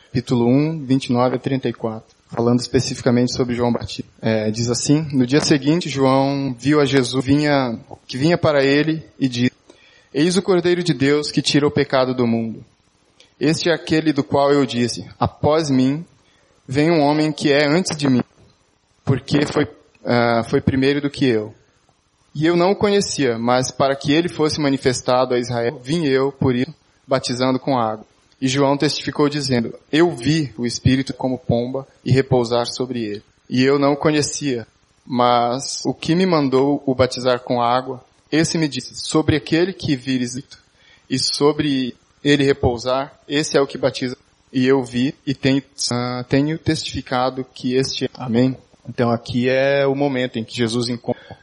capítulo 0.07 0.47
1, 0.47 0.85
29 0.85 1.37
a 1.37 1.38
34 1.38 2.19
falando 2.31 2.61
especificamente 2.61 3.33
sobre 3.33 3.55
João 3.55 3.73
Batista. 3.73 4.05
É, 4.21 4.50
diz 4.50 4.69
assim, 4.69 5.07
no 5.12 5.26
dia 5.26 5.40
seguinte 5.40 5.88
João 5.88 6.55
viu 6.59 6.78
a 6.78 6.85
Jesus 6.85 7.25
vinha, 7.25 7.78
que 8.07 8.19
vinha 8.19 8.37
para 8.37 8.62
ele 8.62 9.02
e 9.19 9.26
disse, 9.28 9.48
Eis 10.21 10.37
o 10.37 10.43
Cordeiro 10.43 10.83
de 10.83 10.93
Deus 10.93 11.31
que 11.31 11.41
tira 11.41 11.65
o 11.65 11.71
pecado 11.71 12.13
do 12.13 12.27
mundo. 12.27 12.65
Este 13.39 13.71
é 13.71 13.73
aquele 13.73 14.13
do 14.13 14.25
qual 14.25 14.53
eu 14.53 14.67
disse, 14.67 15.09
após 15.17 15.71
mim 15.71 16.05
vem 16.67 16.91
um 16.91 17.03
homem 17.03 17.31
que 17.31 17.53
é 17.53 17.69
antes 17.69 17.97
de 17.97 18.09
mim, 18.09 18.25
porque 19.05 19.47
foi, 19.47 19.63
uh, 19.63 20.43
foi 20.51 20.61
primeiro 20.61 21.01
do 21.01 21.09
que 21.09 21.25
eu. 21.25 21.55
E 22.35 22.45
eu 22.45 22.57
não 22.57 22.73
o 22.73 22.77
conhecia, 22.77 23.39
mas 23.39 23.71
para 23.71 23.95
que 23.95 24.13
ele 24.13 24.29
fosse 24.29 24.61
manifestado 24.61 25.35
a 25.35 25.39
Israel, 25.39 25.79
vim 25.81 26.05
eu, 26.07 26.33
por 26.33 26.53
isso, 26.57 26.75
batizando 27.07 27.61
com 27.61 27.79
água. 27.79 28.05
E 28.41 28.49
João 28.49 28.77
testificou 28.77 29.29
dizendo, 29.29 29.73
eu 29.93 30.11
vi 30.11 30.53
o 30.59 30.67
Espírito 30.67 31.15
como 31.15 31.39
pomba 31.39 31.87
e 32.05 32.11
repousar 32.11 32.67
sobre 32.67 33.05
ele. 33.05 33.23
E 33.49 33.63
eu 33.63 33.79
não 33.79 33.93
o 33.93 33.97
conhecia, 33.97 34.67
mas 35.07 35.81
o 35.87 35.95
que 35.95 36.17
me 36.17 36.27
mandou 36.27 36.83
o 36.85 36.93
batizar 36.93 37.39
com 37.39 37.63
água, 37.63 38.03
esse 38.30 38.58
me 38.58 38.68
disse, 38.68 38.94
sobre 38.94 39.37
aquele 39.37 39.73
que 39.73 39.97
vires 39.97 40.37
e 41.08 41.18
sobre 41.18 41.97
ele 42.23 42.44
repousar, 42.44 43.18
esse 43.28 43.56
é 43.56 43.61
o 43.61 43.66
que 43.66 43.78
batiza. 43.78 44.16
E 44.52 44.66
eu 44.66 44.82
vi 44.82 45.14
e 45.26 45.35
tenho, 45.35 45.58
uh, 45.58 46.25
tenho 46.28 46.58
testificado 46.58 47.44
que 47.44 47.75
este 47.75 48.06
é. 48.06 48.08
Amém? 48.14 48.56
Então 48.88 49.11
aqui 49.11 49.49
é 49.49 49.87
o 49.87 49.94
momento 49.94 50.38
em 50.38 50.44
que 50.44 50.56
Jesus 50.56 50.88
encontra 50.88 51.37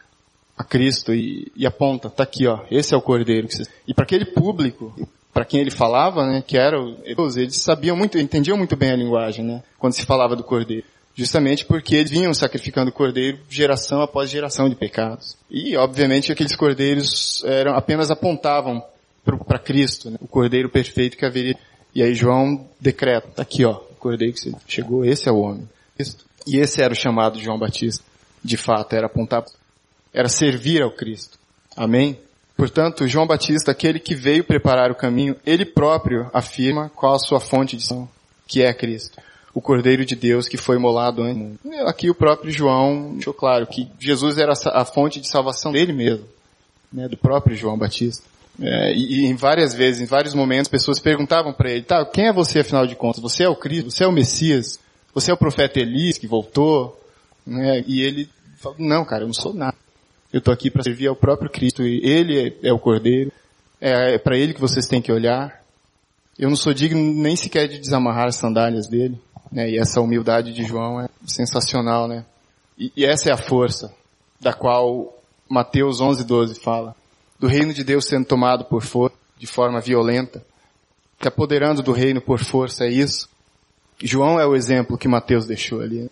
a 0.57 0.63
Cristo 0.63 1.13
e, 1.13 1.51
e 1.55 1.65
aponta, 1.65 2.09
tá 2.09 2.23
aqui 2.23 2.47
ó, 2.47 2.61
esse 2.71 2.93
é 2.93 2.97
o 2.97 3.01
Cordeiro. 3.01 3.47
E 3.87 3.93
para 3.93 4.05
aquele 4.05 4.25
público, 4.25 4.93
para 5.33 5.45
quem 5.45 5.59
ele 5.59 5.69
falava, 5.69 6.25
né, 6.25 6.41
que 6.45 6.57
era 6.57 6.77
Deus, 7.15 7.35
eles 7.35 7.57
sabiam 7.57 7.95
muito, 7.95 8.17
entendiam 8.17 8.57
muito 8.57 8.75
bem 8.75 8.91
a 8.91 8.95
linguagem, 8.95 9.45
né, 9.45 9.63
quando 9.77 9.93
se 9.93 10.05
falava 10.05 10.35
do 10.35 10.43
Cordeiro. 10.43 10.85
Justamente 11.15 11.63
porque 11.63 11.95
eles 11.95 12.11
vinham 12.11 12.33
sacrificando 12.33 12.91
cordeiro 12.91 13.39
geração 13.49 14.01
após 14.01 14.29
geração 14.29 14.67
de 14.67 14.75
pecados. 14.75 15.37
E, 15.49 15.77
obviamente, 15.77 16.29
aqueles 16.29 16.57
cordeiros 16.57 17.41
eram, 17.45 17.73
apenas 17.73 18.11
apontavam 18.11 18.83
para 19.23 19.57
Cristo, 19.57 20.11
né? 20.11 20.17
o 20.19 20.27
cordeiro 20.27 20.69
perfeito 20.69 21.15
que 21.15 21.25
haveria. 21.25 21.57
E 21.95 22.03
aí 22.03 22.13
João 22.13 22.67
decreta, 22.79 23.29
tá 23.29 23.41
aqui 23.43 23.63
ó, 23.63 23.71
o 23.71 23.95
cordeiro 23.95 24.33
que 24.33 24.51
chegou, 24.67 25.05
esse 25.05 25.29
é 25.29 25.31
o 25.31 25.39
homem. 25.39 25.67
E 26.45 26.57
esse 26.57 26.81
era 26.81 26.93
o 26.93 26.97
chamado 26.97 27.37
de 27.37 27.45
João 27.45 27.57
Batista. 27.57 28.03
De 28.43 28.57
fato, 28.57 28.93
era 28.93 29.07
apontar, 29.07 29.45
era 30.13 30.27
servir 30.27 30.83
ao 30.83 30.91
Cristo. 30.91 31.39
Amém? 31.77 32.19
Portanto, 32.57 33.07
João 33.07 33.25
Batista, 33.25 33.71
aquele 33.71 33.99
que 33.99 34.13
veio 34.13 34.43
preparar 34.43 34.91
o 34.91 34.95
caminho, 34.95 35.37
ele 35.45 35.65
próprio 35.65 36.29
afirma 36.33 36.89
qual 36.89 37.15
a 37.15 37.19
sua 37.19 37.39
fonte 37.39 37.77
de 37.77 37.87
são, 37.87 38.07
que 38.45 38.61
é 38.61 38.73
Cristo 38.73 39.17
o 39.55 39.61
Cordeiro 39.61 40.05
de 40.05 40.17
Deus 40.17 40.49
que 40.49 40.57
foi 40.57 40.77
molado 40.77 41.23
antes. 41.23 41.57
Aqui 41.87 42.09
o 42.09 42.13
próprio 42.13 42.51
João 42.51 43.13
deixou 43.13 43.33
claro 43.33 43.65
que 43.65 43.89
Jesus 43.97 44.37
era 44.37 44.51
a 44.73 44.83
fonte 44.83 45.21
de 45.21 45.29
salvação 45.29 45.71
dele 45.71 45.93
mesmo, 45.93 46.25
né, 46.91 47.07
do 47.07 47.15
próprio 47.15 47.55
João 47.55 47.77
Batista. 47.77 48.21
É, 48.61 48.93
e, 48.93 49.21
e, 49.21 49.25
em 49.25 49.35
várias 49.35 49.73
vezes, 49.73 50.01
em 50.01 50.05
vários 50.05 50.33
momentos, 50.33 50.67
pessoas 50.67 50.99
perguntavam 50.99 51.53
para 51.53 51.71
ele, 51.71 51.83
tá, 51.83 52.05
quem 52.05 52.27
é 52.27 52.33
você 52.33 52.59
afinal 52.59 52.85
de 52.85 52.95
contas? 52.95 53.21
Você 53.21 53.43
é 53.43 53.49
o 53.49 53.55
Cristo? 53.55 53.91
Você 53.91 54.03
é 54.03 54.07
o 54.07 54.11
Messias? 54.11 54.77
Você 55.13 55.31
é 55.31 55.33
o 55.33 55.37
profeta 55.37 55.79
Elias 55.79 56.17
que 56.17 56.27
voltou? 56.27 57.01
Né? 57.45 57.81
E 57.87 58.01
ele 58.01 58.29
falou, 58.57 58.77
não 58.77 59.05
cara, 59.05 59.23
eu 59.23 59.27
não 59.27 59.33
sou 59.33 59.53
nada. 59.53 59.77
Eu 60.33 60.39
estou 60.39 60.53
aqui 60.53 60.69
para 60.69 60.83
servir 60.83 61.07
ao 61.07 61.15
próprio 61.15 61.49
Cristo 61.49 61.81
e 61.83 62.01
ele 62.03 62.55
é, 62.61 62.69
é 62.69 62.73
o 62.73 62.79
Cordeiro. 62.79 63.31
É, 63.79 64.15
é 64.15 64.17
para 64.17 64.37
ele 64.37 64.53
que 64.53 64.59
vocês 64.59 64.85
têm 64.85 65.01
que 65.01 65.11
olhar. 65.11 65.63
Eu 66.37 66.49
não 66.49 66.57
sou 66.57 66.73
digno 66.73 67.01
nem 67.01 67.37
sequer 67.37 67.69
de 67.69 67.79
desamarrar 67.79 68.27
as 68.27 68.35
sandálias 68.35 68.87
dele. 68.87 69.17
Né? 69.55 69.71
E 69.71 69.79
essa 69.79 70.01
humildade 70.01 70.51
de 70.51 70.65
João 70.65 70.99
é 70.99 71.07
sensacional, 71.25 72.09
né? 72.09 72.25
E, 72.77 72.91
e 72.93 73.05
essa 73.05 73.29
é 73.29 73.31
a 73.31 73.37
força 73.37 73.93
da 74.37 74.51
qual 74.51 75.17
Mateus 75.47 76.01
11, 76.01 76.25
12 76.25 76.59
fala. 76.59 76.93
Do 77.39 77.47
reino 77.47 77.73
de 77.73 77.81
Deus 77.81 78.05
sendo 78.05 78.25
tomado 78.25 78.65
por 78.65 78.83
força, 78.83 79.15
de 79.37 79.47
forma 79.47 79.79
violenta, 79.79 80.45
se 81.21 81.27
apoderando 81.27 81.81
do 81.81 81.93
reino 81.93 82.19
por 82.19 82.39
força, 82.39 82.83
é 82.83 82.89
isso. 82.89 83.29
João 84.03 84.37
é 84.37 84.45
o 84.45 84.55
exemplo 84.55 84.97
que 84.97 85.07
Mateus 85.07 85.45
deixou 85.45 85.79
ali. 85.79 86.01
Né? 86.01 86.09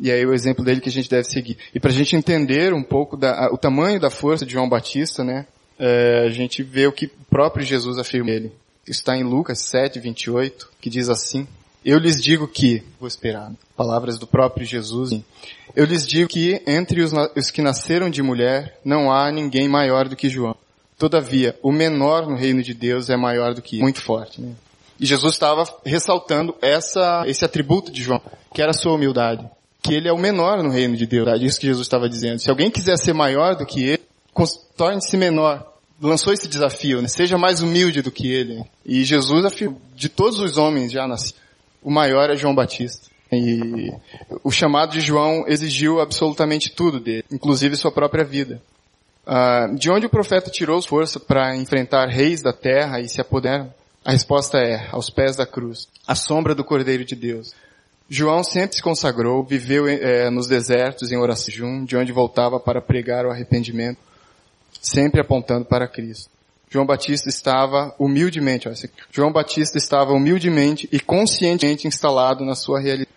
E 0.00 0.10
aí 0.10 0.26
o 0.26 0.34
exemplo 0.34 0.64
dele 0.64 0.80
que 0.80 0.88
a 0.88 0.92
gente 0.92 1.08
deve 1.08 1.24
seguir. 1.24 1.58
E 1.72 1.78
para 1.78 1.90
a 1.90 1.94
gente 1.94 2.16
entender 2.16 2.74
um 2.74 2.82
pouco 2.82 3.16
da, 3.16 3.48
o 3.52 3.56
tamanho 3.56 4.00
da 4.00 4.10
força 4.10 4.44
de 4.44 4.54
João 4.54 4.68
Batista, 4.68 5.22
né? 5.22 5.46
É, 5.78 6.24
a 6.26 6.30
gente 6.30 6.64
vê 6.64 6.88
o 6.88 6.92
que 6.92 7.06
o 7.06 7.10
próprio 7.30 7.64
Jesus 7.64 7.96
afirma 7.98 8.30
ele. 8.30 8.52
Está 8.86 9.16
em 9.16 9.22
Lucas 9.22 9.60
7, 9.60 10.00
28, 10.00 10.68
que 10.80 10.90
diz 10.90 11.08
assim. 11.08 11.46
Eu 11.84 11.98
lhes 11.98 12.22
digo 12.22 12.46
que, 12.46 12.82
vou 12.98 13.08
esperar, 13.08 13.52
palavras 13.76 14.18
do 14.18 14.26
próprio 14.26 14.64
Jesus, 14.64 15.20
eu 15.74 15.84
lhes 15.84 16.06
digo 16.06 16.28
que 16.28 16.62
entre 16.66 17.02
os, 17.02 17.12
os, 17.36 17.50
que 17.50 17.60
nasceram 17.60 18.08
de 18.08 18.22
mulher 18.22 18.78
não 18.84 19.10
há 19.10 19.30
ninguém 19.32 19.68
maior 19.68 20.08
do 20.08 20.14
que 20.14 20.28
João. 20.28 20.54
Todavia, 20.96 21.58
o 21.62 21.72
menor 21.72 22.26
no 22.28 22.36
reino 22.36 22.62
de 22.62 22.72
Deus 22.72 23.10
é 23.10 23.16
maior 23.16 23.54
do 23.54 23.62
que 23.62 23.80
muito 23.80 24.00
forte. 24.00 24.40
Né? 24.40 24.52
E 25.00 25.06
Jesus 25.06 25.32
estava 25.32 25.64
ressaltando 25.84 26.54
essa, 26.62 27.24
esse 27.26 27.44
atributo 27.44 27.90
de 27.90 28.02
João, 28.02 28.20
que 28.54 28.62
era 28.62 28.70
a 28.70 28.74
sua 28.74 28.94
humildade. 28.94 29.44
Que 29.82 29.94
ele 29.94 30.08
é 30.08 30.12
o 30.12 30.18
menor 30.18 30.62
no 30.62 30.70
reino 30.70 30.96
de 30.96 31.06
Deus. 31.06 31.26
É 31.26 31.36
isso 31.38 31.58
que 31.58 31.66
Jesus 31.66 31.84
estava 31.84 32.08
dizendo. 32.08 32.38
Se 32.38 32.48
alguém 32.48 32.70
quiser 32.70 32.96
ser 32.96 33.12
maior 33.12 33.56
do 33.56 33.66
que 33.66 33.82
ele, 33.82 34.02
torne-se 34.76 35.16
menor 35.16 35.72
lançou 36.00 36.32
esse 36.32 36.48
desafio, 36.48 37.00
né? 37.00 37.08
seja 37.08 37.38
mais 37.38 37.62
humilde 37.62 38.02
do 38.02 38.10
que 38.10 38.28
ele. 38.28 38.64
E 38.84 39.04
Jesus 39.04 39.44
afirmou, 39.44 39.80
de 39.94 40.08
todos 40.08 40.40
os 40.40 40.56
homens 40.56 40.90
já 40.90 41.06
nascidos, 41.06 41.40
o 41.82 41.90
maior 41.90 42.30
é 42.30 42.36
João 42.36 42.54
Batista. 42.54 43.10
E 43.32 43.90
o 44.44 44.50
chamado 44.50 44.92
de 44.92 45.00
João 45.00 45.44
exigiu 45.46 46.00
absolutamente 46.00 46.70
tudo 46.70 47.00
dele, 47.00 47.24
inclusive 47.30 47.76
sua 47.76 47.90
própria 47.90 48.24
vida. 48.24 48.60
Uh, 49.26 49.74
de 49.76 49.90
onde 49.90 50.04
o 50.04 50.10
profeta 50.10 50.50
tirou 50.50 50.82
força 50.82 51.18
para 51.18 51.56
enfrentar 51.56 52.08
reis 52.08 52.42
da 52.42 52.52
terra 52.52 53.00
e 53.00 53.08
se 53.08 53.20
apoderar? 53.20 53.68
A 54.04 54.10
resposta 54.10 54.58
é, 54.58 54.88
aos 54.90 55.08
pés 55.08 55.36
da 55.36 55.46
cruz, 55.46 55.88
a 56.06 56.14
sombra 56.14 56.54
do 56.54 56.64
Cordeiro 56.64 57.04
de 57.04 57.14
Deus. 57.14 57.54
João 58.10 58.42
sempre 58.42 58.76
se 58.76 58.82
consagrou, 58.82 59.44
viveu 59.44 59.86
eh, 59.86 60.28
nos 60.28 60.48
desertos 60.48 61.12
em 61.12 61.16
oração, 61.16 61.84
de 61.84 61.96
onde 61.96 62.12
voltava 62.12 62.58
para 62.58 62.82
pregar 62.82 63.24
o 63.24 63.30
arrependimento, 63.30 63.98
sempre 64.82 65.20
apontando 65.20 65.64
para 65.64 65.88
Cristo. 65.88 66.31
João 66.72 66.86
Batista 66.86 67.28
estava 67.28 67.94
humildemente, 67.98 68.66
ó, 68.66 68.72
João 69.10 69.30
Batista 69.30 69.76
estava 69.76 70.14
humildemente 70.14 70.88
e 70.90 70.98
conscientemente 70.98 71.86
instalado 71.86 72.46
na 72.46 72.54
sua 72.54 72.80
realidade, 72.80 73.10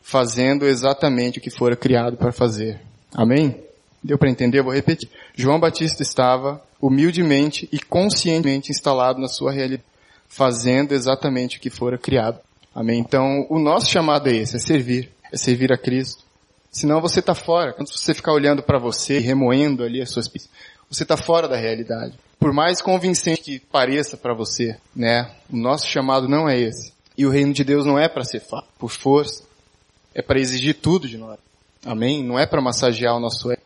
fazendo 0.00 0.64
exatamente 0.64 1.40
o 1.40 1.42
que 1.42 1.50
fora 1.50 1.74
criado 1.74 2.16
para 2.16 2.30
fazer. 2.30 2.80
Amém? 3.12 3.64
Deu 4.00 4.16
para 4.16 4.30
entender? 4.30 4.60
Eu 4.60 4.64
vou 4.64 4.72
repetir. 4.72 5.10
João 5.34 5.58
Batista 5.58 6.04
estava 6.04 6.62
humildemente 6.80 7.68
e 7.72 7.80
conscientemente 7.80 8.70
instalado 8.70 9.20
na 9.20 9.26
sua 9.26 9.50
realidade, 9.50 9.82
fazendo 10.28 10.94
exatamente 10.94 11.58
o 11.58 11.60
que 11.60 11.68
fora 11.68 11.98
criado. 11.98 12.38
Amém? 12.72 13.00
Então, 13.00 13.44
o 13.50 13.58
nosso 13.58 13.90
chamado 13.90 14.28
é 14.28 14.36
esse, 14.36 14.54
é 14.54 14.60
servir, 14.60 15.10
é 15.32 15.36
servir 15.36 15.72
a 15.72 15.76
Cristo. 15.76 16.22
Senão 16.70 17.00
você 17.00 17.18
está 17.18 17.34
fora. 17.34 17.72
Quando 17.72 17.88
você 17.88 18.14
ficar 18.14 18.32
olhando 18.32 18.62
para 18.62 18.78
você, 18.78 19.18
remoendo 19.18 19.82
ali 19.82 20.00
as 20.00 20.10
suas 20.10 20.28
você 20.88 21.02
está 21.02 21.16
fora 21.16 21.48
da 21.48 21.56
realidade 21.56 22.14
por 22.40 22.54
mais 22.54 22.80
convincente 22.80 23.42
que 23.42 23.58
pareça 23.60 24.16
para 24.16 24.32
você, 24.32 24.76
né? 24.96 25.30
O 25.52 25.56
nosso 25.58 25.86
chamado 25.86 26.26
não 26.26 26.48
é 26.48 26.58
esse. 26.58 26.90
E 27.16 27.26
o 27.26 27.30
reino 27.30 27.52
de 27.52 27.62
Deus 27.62 27.84
não 27.84 27.98
é 27.98 28.08
para 28.08 28.24
ser 28.24 28.40
fácil, 28.40 28.66
por 28.78 28.90
força. 28.90 29.44
É 30.14 30.22
para 30.22 30.40
exigir 30.40 30.76
tudo 30.76 31.06
de 31.06 31.18
nós. 31.18 31.38
Amém? 31.84 32.24
Não 32.24 32.38
é 32.38 32.46
para 32.46 32.62
massagear 32.62 33.14
o 33.14 33.20
nosso 33.20 33.52
ego. 33.52 33.62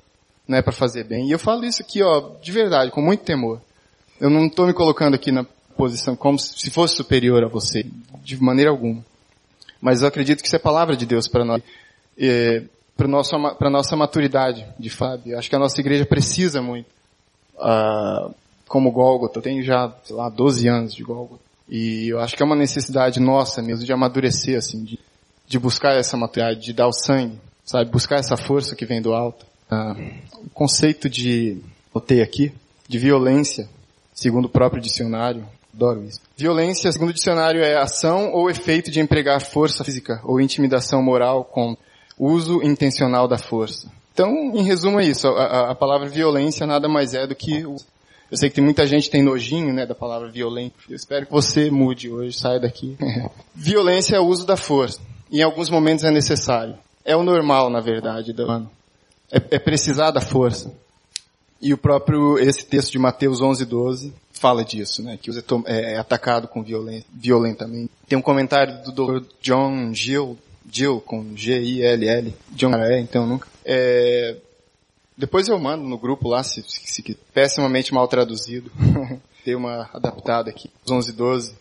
Não 0.46 0.58
é 0.58 0.62
para 0.62 0.72
fazer 0.72 1.04
bem. 1.04 1.28
E 1.28 1.30
eu 1.30 1.38
falo 1.38 1.64
isso 1.64 1.80
aqui, 1.80 2.02
ó, 2.02 2.32
de 2.42 2.50
verdade, 2.50 2.90
com 2.90 3.00
muito 3.00 3.22
temor. 3.22 3.60
Eu 4.20 4.28
não 4.28 4.46
estou 4.46 4.66
me 4.66 4.74
colocando 4.74 5.14
aqui 5.14 5.30
na 5.30 5.44
posição 5.76 6.16
como 6.16 6.38
se 6.38 6.70
fosse 6.70 6.96
superior 6.96 7.44
a 7.44 7.48
você, 7.48 7.86
de 8.22 8.36
maneira 8.42 8.70
alguma. 8.70 9.04
Mas 9.80 10.02
eu 10.02 10.08
acredito 10.08 10.40
que 10.42 10.48
isso 10.48 10.56
é 10.56 10.58
palavra 10.58 10.96
de 10.96 11.06
Deus 11.06 11.28
para 11.28 11.44
nós. 11.44 11.62
É, 12.18 12.64
para 12.96 13.08
nossa 13.08 13.36
para 13.54 13.70
nossa 13.70 13.96
maturidade 13.96 14.66
de 14.78 14.90
Fábio. 14.90 15.38
Acho 15.38 15.48
que 15.48 15.56
a 15.56 15.58
nossa 15.58 15.80
igreja 15.80 16.04
precisa 16.04 16.60
muito. 16.60 16.86
Uh, 17.56 18.34
como 18.68 18.90
Gólgota. 18.90 19.38
Eu 19.38 19.42
tenho 19.42 19.62
já, 19.62 19.92
sei 20.04 20.16
lá, 20.16 20.28
12 20.28 20.68
anos 20.68 20.94
de 20.94 21.02
Gólgota. 21.02 21.42
E 21.68 22.08
eu 22.08 22.20
acho 22.20 22.36
que 22.36 22.42
é 22.42 22.46
uma 22.46 22.56
necessidade 22.56 23.20
nossa 23.20 23.62
mesmo 23.62 23.84
de 23.84 23.92
amadurecer, 23.92 24.58
assim, 24.58 24.84
de, 24.84 24.98
de 25.46 25.58
buscar 25.58 25.96
essa 25.96 26.16
maturidade, 26.16 26.60
de 26.60 26.72
dar 26.72 26.86
o 26.86 26.92
sangue, 26.92 27.38
sabe? 27.64 27.90
Buscar 27.90 28.16
essa 28.16 28.36
força 28.36 28.76
que 28.76 28.84
vem 28.84 29.00
do 29.00 29.14
alto. 29.14 29.46
Ah, 29.70 29.96
o 30.44 30.50
conceito 30.50 31.08
de, 31.08 31.58
botei 31.92 32.20
aqui, 32.20 32.52
de 32.86 32.98
violência, 32.98 33.68
segundo 34.12 34.44
o 34.44 34.50
próprio 34.50 34.80
dicionário, 34.80 35.46
adoro 35.74 36.04
isso. 36.04 36.20
Violência, 36.36 36.92
segundo 36.92 37.10
o 37.10 37.14
dicionário, 37.14 37.62
é 37.62 37.76
ação 37.76 38.30
ou 38.32 38.50
efeito 38.50 38.90
de 38.90 39.00
empregar 39.00 39.40
força 39.40 39.82
física 39.82 40.20
ou 40.22 40.40
intimidação 40.40 41.02
moral 41.02 41.44
com 41.44 41.76
uso 42.18 42.62
intencional 42.62 43.26
da 43.26 43.38
força. 43.38 43.90
Então, 44.12 44.30
em 44.54 44.62
resumo 44.62 45.00
é 45.00 45.06
isso. 45.06 45.26
A, 45.28 45.44
a, 45.44 45.70
a 45.70 45.74
palavra 45.74 46.08
violência 46.08 46.66
nada 46.66 46.88
mais 46.88 47.14
é 47.14 47.26
do 47.26 47.34
que 47.34 47.64
eu 48.30 48.36
sei 48.36 48.48
que 48.48 48.54
tem 48.54 48.64
muita 48.64 48.86
gente 48.86 49.04
que 49.04 49.10
tem 49.10 49.22
nojinho, 49.22 49.72
né, 49.72 49.86
da 49.86 49.94
palavra 49.94 50.28
violento. 50.28 50.74
Eu 50.88 50.96
espero 50.96 51.26
que 51.26 51.32
você 51.32 51.70
mude 51.70 52.10
hoje, 52.10 52.38
saia 52.38 52.58
daqui. 52.58 52.96
Violência 53.54 54.16
é 54.16 54.20
o 54.20 54.26
uso 54.26 54.46
da 54.46 54.56
força. 54.56 55.00
Em 55.30 55.42
alguns 55.42 55.70
momentos 55.70 56.04
é 56.04 56.10
necessário. 56.10 56.76
É 57.04 57.14
o 57.16 57.22
normal, 57.22 57.68
na 57.70 57.80
verdade, 57.80 58.32
do 58.32 58.50
ano. 58.50 58.70
É, 59.30 59.56
é 59.56 59.58
precisar 59.58 60.10
da 60.10 60.20
força. 60.20 60.72
E 61.60 61.72
o 61.72 61.78
próprio, 61.78 62.38
esse 62.38 62.66
texto 62.66 62.92
de 62.92 62.98
Mateus 62.98 63.40
11, 63.40 63.64
12, 63.64 64.12
fala 64.32 64.64
disso, 64.64 65.02
né, 65.02 65.18
que 65.20 65.30
é, 65.66 65.94
é 65.94 65.96
atacado 65.96 66.46
com 66.48 66.62
violência, 66.62 67.06
violentamente. 67.12 67.90
Tem 68.06 68.18
um 68.18 68.22
comentário 68.22 68.82
do 68.82 68.92
Dr. 68.92 69.26
John 69.40 69.94
Gill, 69.94 70.36
Gill 70.70 71.00
com 71.00 71.34
G-I-L-L, 71.34 72.34
John 72.50 72.74
é, 72.74 73.00
então 73.00 73.26
nunca, 73.26 73.48
é, 73.64 74.36
Depois 75.16 75.48
eu 75.48 75.58
mando 75.58 75.84
no 75.84 75.96
grupo 75.96 76.28
lá, 76.28 76.42
se, 76.42 76.62
se, 76.66 76.86
se 76.86 77.18
pessimamente 77.32 77.94
mal 77.94 78.08
traduzido. 78.08 78.70
Tem 79.44 79.54
uma 79.54 79.88
adaptada 79.92 80.50
aqui, 80.50 80.70
11 80.90 81.10
e 81.10 81.12
12, 81.12 81.54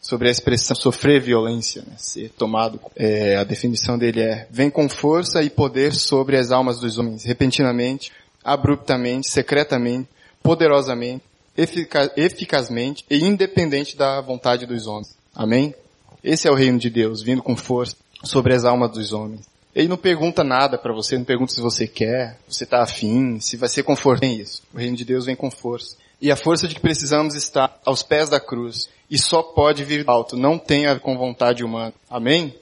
sobre 0.00 0.28
a 0.28 0.30
expressão 0.30 0.76
sofrer 0.76 1.20
violência, 1.20 1.82
né? 1.82 1.94
ser 1.98 2.30
tomado. 2.30 2.80
É, 2.94 3.36
a 3.36 3.44
definição 3.44 3.98
dele 3.98 4.20
é, 4.20 4.46
vem 4.50 4.70
com 4.70 4.88
força 4.88 5.42
e 5.42 5.50
poder 5.50 5.92
sobre 5.92 6.36
as 6.36 6.52
almas 6.52 6.78
dos 6.78 6.98
homens, 6.98 7.24
repentinamente, 7.24 8.12
abruptamente, 8.44 9.28
secretamente, 9.28 10.08
poderosamente, 10.42 11.24
efica 11.56 12.12
eficazmente 12.16 13.04
e 13.10 13.24
independente 13.24 13.96
da 13.96 14.20
vontade 14.20 14.66
dos 14.66 14.86
homens. 14.86 15.16
Amém? 15.34 15.74
Esse 16.22 16.46
é 16.46 16.50
o 16.50 16.54
reino 16.54 16.78
de 16.78 16.88
Deus, 16.88 17.22
vindo 17.22 17.42
com 17.42 17.56
força 17.56 17.96
sobre 18.22 18.54
as 18.54 18.64
almas 18.64 18.92
dos 18.92 19.12
homens. 19.12 19.48
Ele 19.76 19.88
não 19.88 19.98
pergunta 19.98 20.42
nada 20.42 20.78
para 20.78 20.94
você, 20.94 21.18
não 21.18 21.24
pergunta 21.24 21.52
se 21.52 21.60
você 21.60 21.86
quer, 21.86 22.38
se 22.48 22.56
você 22.56 22.64
está 22.64 22.82
afim, 22.82 23.38
se 23.40 23.58
vai 23.58 23.68
ser 23.68 23.82
conforto 23.82 24.22
em 24.22 24.40
isso. 24.40 24.62
O 24.72 24.78
reino 24.78 24.96
de 24.96 25.04
Deus 25.04 25.26
vem 25.26 25.36
com 25.36 25.50
força. 25.50 25.96
E 26.18 26.32
a 26.32 26.36
força 26.36 26.66
de 26.66 26.74
que 26.74 26.80
precisamos 26.80 27.34
está 27.34 27.76
aos 27.84 28.02
pés 28.02 28.30
da 28.30 28.40
cruz. 28.40 28.88
E 29.10 29.18
só 29.18 29.42
pode 29.42 29.84
vir 29.84 30.02
alto, 30.06 30.34
não 30.34 30.58
tem 30.58 30.86
a 30.86 30.94
ver 30.94 31.00
com 31.00 31.18
vontade 31.18 31.62
humana. 31.62 31.92
Amém? 32.08 32.54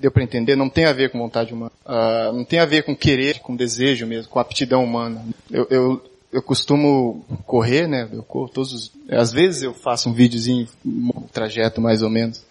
Deu 0.00 0.10
para 0.10 0.22
entender? 0.22 0.56
Não 0.56 0.70
tem 0.70 0.86
a 0.86 0.92
ver 0.94 1.10
com 1.10 1.18
vontade 1.18 1.52
humana. 1.52 1.70
Uh, 1.84 2.32
não 2.32 2.44
tem 2.46 2.58
a 2.58 2.64
ver 2.64 2.82
com 2.82 2.96
querer, 2.96 3.40
com 3.40 3.54
desejo 3.54 4.06
mesmo, 4.06 4.30
com 4.30 4.38
aptidão 4.38 4.82
humana. 4.82 5.22
Eu, 5.50 5.66
eu, 5.68 6.04
eu 6.32 6.40
costumo 6.40 7.26
correr, 7.46 7.86
né? 7.86 8.08
Eu 8.10 8.22
corro 8.22 8.48
todos 8.48 8.72
os... 8.72 8.90
Às 9.10 9.32
vezes 9.32 9.64
eu 9.64 9.74
faço 9.74 10.08
um 10.08 10.14
videozinho, 10.14 10.66
um 10.82 11.26
trajeto 11.30 11.78
mais 11.78 12.00
ou 12.00 12.08
menos. 12.08 12.42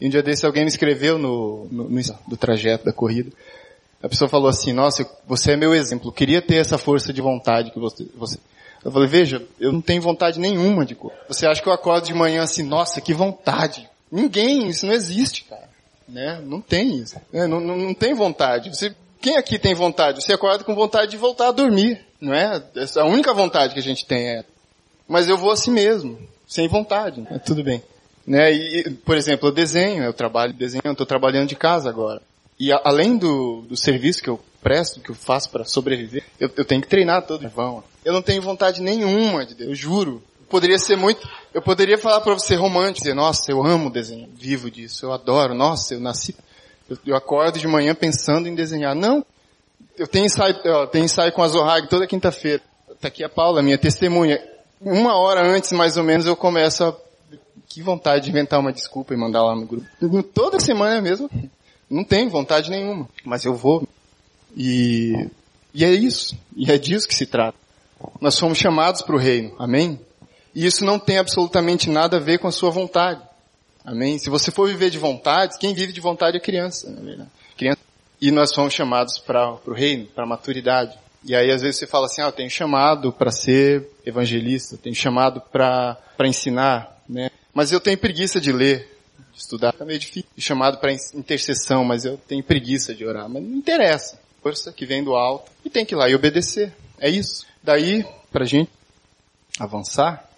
E 0.00 0.06
um 0.06 0.10
dia 0.10 0.22
desse 0.22 0.44
alguém 0.44 0.64
me 0.64 0.68
escreveu 0.68 1.18
no, 1.18 1.66
no, 1.70 1.88
no 1.88 2.02
do 2.26 2.36
trajeto 2.36 2.84
da 2.84 2.92
corrida. 2.92 3.30
A 4.02 4.08
pessoa 4.08 4.28
falou 4.28 4.48
assim, 4.48 4.72
nossa, 4.72 5.08
você 5.26 5.52
é 5.52 5.56
meu 5.56 5.74
exemplo, 5.74 6.08
eu 6.08 6.12
queria 6.12 6.42
ter 6.42 6.56
essa 6.56 6.76
força 6.76 7.12
de 7.12 7.22
vontade 7.22 7.70
que 7.70 7.78
você, 7.78 8.06
você... 8.14 8.38
Eu 8.84 8.92
falei, 8.92 9.08
veja, 9.08 9.42
eu 9.58 9.72
não 9.72 9.80
tenho 9.80 10.02
vontade 10.02 10.38
nenhuma 10.38 10.84
de 10.84 10.94
correr. 10.94 11.16
Você 11.26 11.46
acha 11.46 11.62
que 11.62 11.68
eu 11.68 11.72
acordo 11.72 12.04
de 12.04 12.12
manhã 12.12 12.42
assim, 12.42 12.62
nossa, 12.62 13.00
que 13.00 13.14
vontade. 13.14 13.88
Ninguém, 14.12 14.68
isso 14.68 14.84
não 14.84 14.92
existe, 14.92 15.44
cara. 15.44 15.70
Né? 16.06 16.38
Não 16.44 16.60
tem 16.60 16.96
isso. 16.96 17.16
É, 17.32 17.46
não, 17.46 17.60
não, 17.60 17.78
não 17.78 17.94
tem 17.94 18.12
vontade. 18.12 18.68
Você, 18.68 18.94
quem 19.22 19.38
aqui 19.38 19.58
tem 19.58 19.74
vontade? 19.74 20.22
Você 20.22 20.34
acorda 20.34 20.64
com 20.64 20.74
vontade 20.74 21.12
de 21.12 21.16
voltar 21.16 21.48
a 21.48 21.52
dormir, 21.52 21.98
não 22.20 22.34
é? 22.34 22.62
Essa, 22.76 23.00
a 23.00 23.06
única 23.06 23.32
vontade 23.32 23.72
que 23.72 23.80
a 23.80 23.82
gente 23.82 24.04
tem 24.04 24.28
é. 24.28 24.44
Mas 25.08 25.30
eu 25.30 25.38
vou 25.38 25.50
assim 25.50 25.70
mesmo, 25.70 26.18
sem 26.46 26.68
vontade. 26.68 27.22
Né? 27.22 27.40
Tudo 27.42 27.64
bem. 27.64 27.82
Né? 28.26 28.52
E, 28.52 28.90
por 28.90 29.16
exemplo, 29.16 29.48
eu 29.48 29.52
desenho, 29.52 30.02
eu 30.02 30.12
trabalho 30.12 30.52
desenhando, 30.52 30.92
estou 30.92 31.06
trabalhando 31.06 31.48
de 31.48 31.56
casa 31.56 31.88
agora. 31.88 32.22
E 32.58 32.72
a, 32.72 32.80
além 32.84 33.16
do, 33.16 33.62
do 33.62 33.76
serviço 33.76 34.22
que 34.22 34.30
eu 34.30 34.40
presto, 34.62 35.00
que 35.00 35.10
eu 35.10 35.14
faço 35.14 35.50
para 35.50 35.64
sobreviver, 35.64 36.24
eu, 36.40 36.50
eu, 36.56 36.64
tenho 36.64 36.80
que 36.80 36.88
treinar 36.88 37.26
todo 37.26 37.46
vão. 37.48 37.84
Eu 38.04 38.12
não 38.12 38.22
tenho 38.22 38.40
vontade 38.40 38.80
nenhuma 38.80 39.44
de 39.44 39.54
Deus, 39.54 39.70
eu 39.70 39.74
juro. 39.74 40.22
poderia 40.48 40.78
ser 40.78 40.96
muito, 40.96 41.28
eu 41.52 41.60
poderia 41.60 41.98
falar 41.98 42.20
para 42.20 42.32
você 42.32 42.54
romântico, 42.54 43.00
dizer, 43.00 43.14
nossa, 43.14 43.50
eu 43.50 43.62
amo 43.64 43.90
desenho, 43.90 44.28
vivo 44.34 44.70
disso, 44.70 45.04
eu 45.04 45.12
adoro, 45.12 45.54
nossa, 45.54 45.94
eu 45.94 46.00
nasci, 46.00 46.34
eu, 46.88 46.96
eu 47.06 47.16
acordo 47.16 47.58
de 47.58 47.68
manhã 47.68 47.94
pensando 47.94 48.48
em 48.48 48.54
desenhar. 48.54 48.94
Não, 48.94 49.24
eu 49.98 50.06
tenho 50.06 50.26
ensaio, 50.26 50.56
eu 50.64 50.86
tenho 50.86 51.04
ensaio 51.04 51.32
com 51.32 51.42
a 51.42 51.48
Zohag 51.48 51.88
toda 51.88 52.06
quinta-feira. 52.06 52.62
Tá 53.00 53.08
aqui 53.08 53.22
a 53.22 53.28
Paula, 53.28 53.62
minha 53.62 53.76
testemunha. 53.76 54.42
Uma 54.80 55.16
hora 55.18 55.46
antes, 55.46 55.72
mais 55.72 55.96
ou 55.96 56.04
menos, 56.04 56.26
eu 56.26 56.36
começo 56.36 56.84
a 56.84 56.96
que 57.74 57.82
vontade 57.82 58.26
de 58.26 58.30
inventar 58.30 58.60
uma 58.60 58.72
desculpa 58.72 59.12
e 59.12 59.16
mandar 59.16 59.42
lá 59.42 59.56
no 59.56 59.66
grupo. 59.66 59.84
Toda 60.32 60.60
semana 60.60 61.00
mesmo. 61.00 61.28
Não 61.90 62.04
tenho 62.04 62.30
vontade 62.30 62.70
nenhuma. 62.70 63.08
Mas 63.24 63.44
eu 63.44 63.52
vou. 63.52 63.86
E, 64.56 65.28
e 65.74 65.84
é 65.84 65.90
isso. 65.90 66.38
E 66.56 66.70
é 66.70 66.78
disso 66.78 67.08
que 67.08 67.14
se 67.16 67.26
trata. 67.26 67.58
Nós 68.20 68.38
fomos 68.38 68.58
chamados 68.58 69.02
para 69.02 69.16
o 69.16 69.18
reino. 69.18 69.56
Amém? 69.58 69.98
E 70.54 70.64
isso 70.64 70.84
não 70.84 71.00
tem 71.00 71.18
absolutamente 71.18 71.90
nada 71.90 72.18
a 72.18 72.20
ver 72.20 72.38
com 72.38 72.46
a 72.46 72.52
sua 72.52 72.70
vontade. 72.70 73.20
Amém? 73.84 74.18
Se 74.18 74.30
você 74.30 74.52
for 74.52 74.68
viver 74.68 74.88
de 74.88 74.98
vontade, 74.98 75.58
quem 75.58 75.74
vive 75.74 75.92
de 75.92 76.00
vontade 76.00 76.36
é 76.36 76.40
criança. 76.40 76.88
Né? 76.88 77.26
criança. 77.56 77.80
E 78.20 78.30
nós 78.30 78.54
fomos 78.54 78.72
chamados 78.72 79.18
para 79.18 79.58
o 79.66 79.72
reino, 79.72 80.06
para 80.06 80.22
a 80.22 80.28
maturidade. 80.28 80.96
E 81.24 81.34
aí 81.34 81.50
às 81.50 81.60
vezes 81.60 81.80
você 81.80 81.88
fala 81.88 82.06
assim, 82.06 82.22
ah, 82.22 82.26
eu 82.26 82.32
tenho 82.32 82.50
chamado 82.50 83.12
para 83.12 83.32
ser 83.32 83.90
evangelista, 84.06 84.78
tenho 84.80 84.94
chamado 84.94 85.40
para 85.40 85.98
ensinar, 86.20 87.02
né? 87.08 87.30
Mas 87.54 87.70
eu 87.70 87.80
tenho 87.80 87.96
preguiça 87.96 88.40
de 88.40 88.52
ler, 88.52 88.98
de 89.32 89.40
estudar. 89.40 89.74
É 89.78 89.84
meio 89.84 89.98
difícil. 89.98 90.28
Chamado 90.36 90.78
para 90.78 90.92
intercessão, 90.92 91.84
mas 91.84 92.04
eu 92.04 92.18
tenho 92.18 92.42
preguiça 92.42 92.94
de 92.94 93.06
orar. 93.06 93.28
Mas 93.28 93.42
não 93.42 93.56
interessa. 93.56 94.18
Força 94.42 94.72
que 94.72 94.84
vem 94.84 95.02
do 95.02 95.14
alto. 95.14 95.50
E 95.64 95.70
tem 95.70 95.86
que 95.86 95.94
ir 95.94 95.96
lá 95.96 96.08
e 96.08 96.14
obedecer. 96.14 96.72
É 96.98 97.08
isso. 97.08 97.46
Daí, 97.62 98.04
pra 98.30 98.44
gente 98.44 98.70
avançar, 99.58 100.28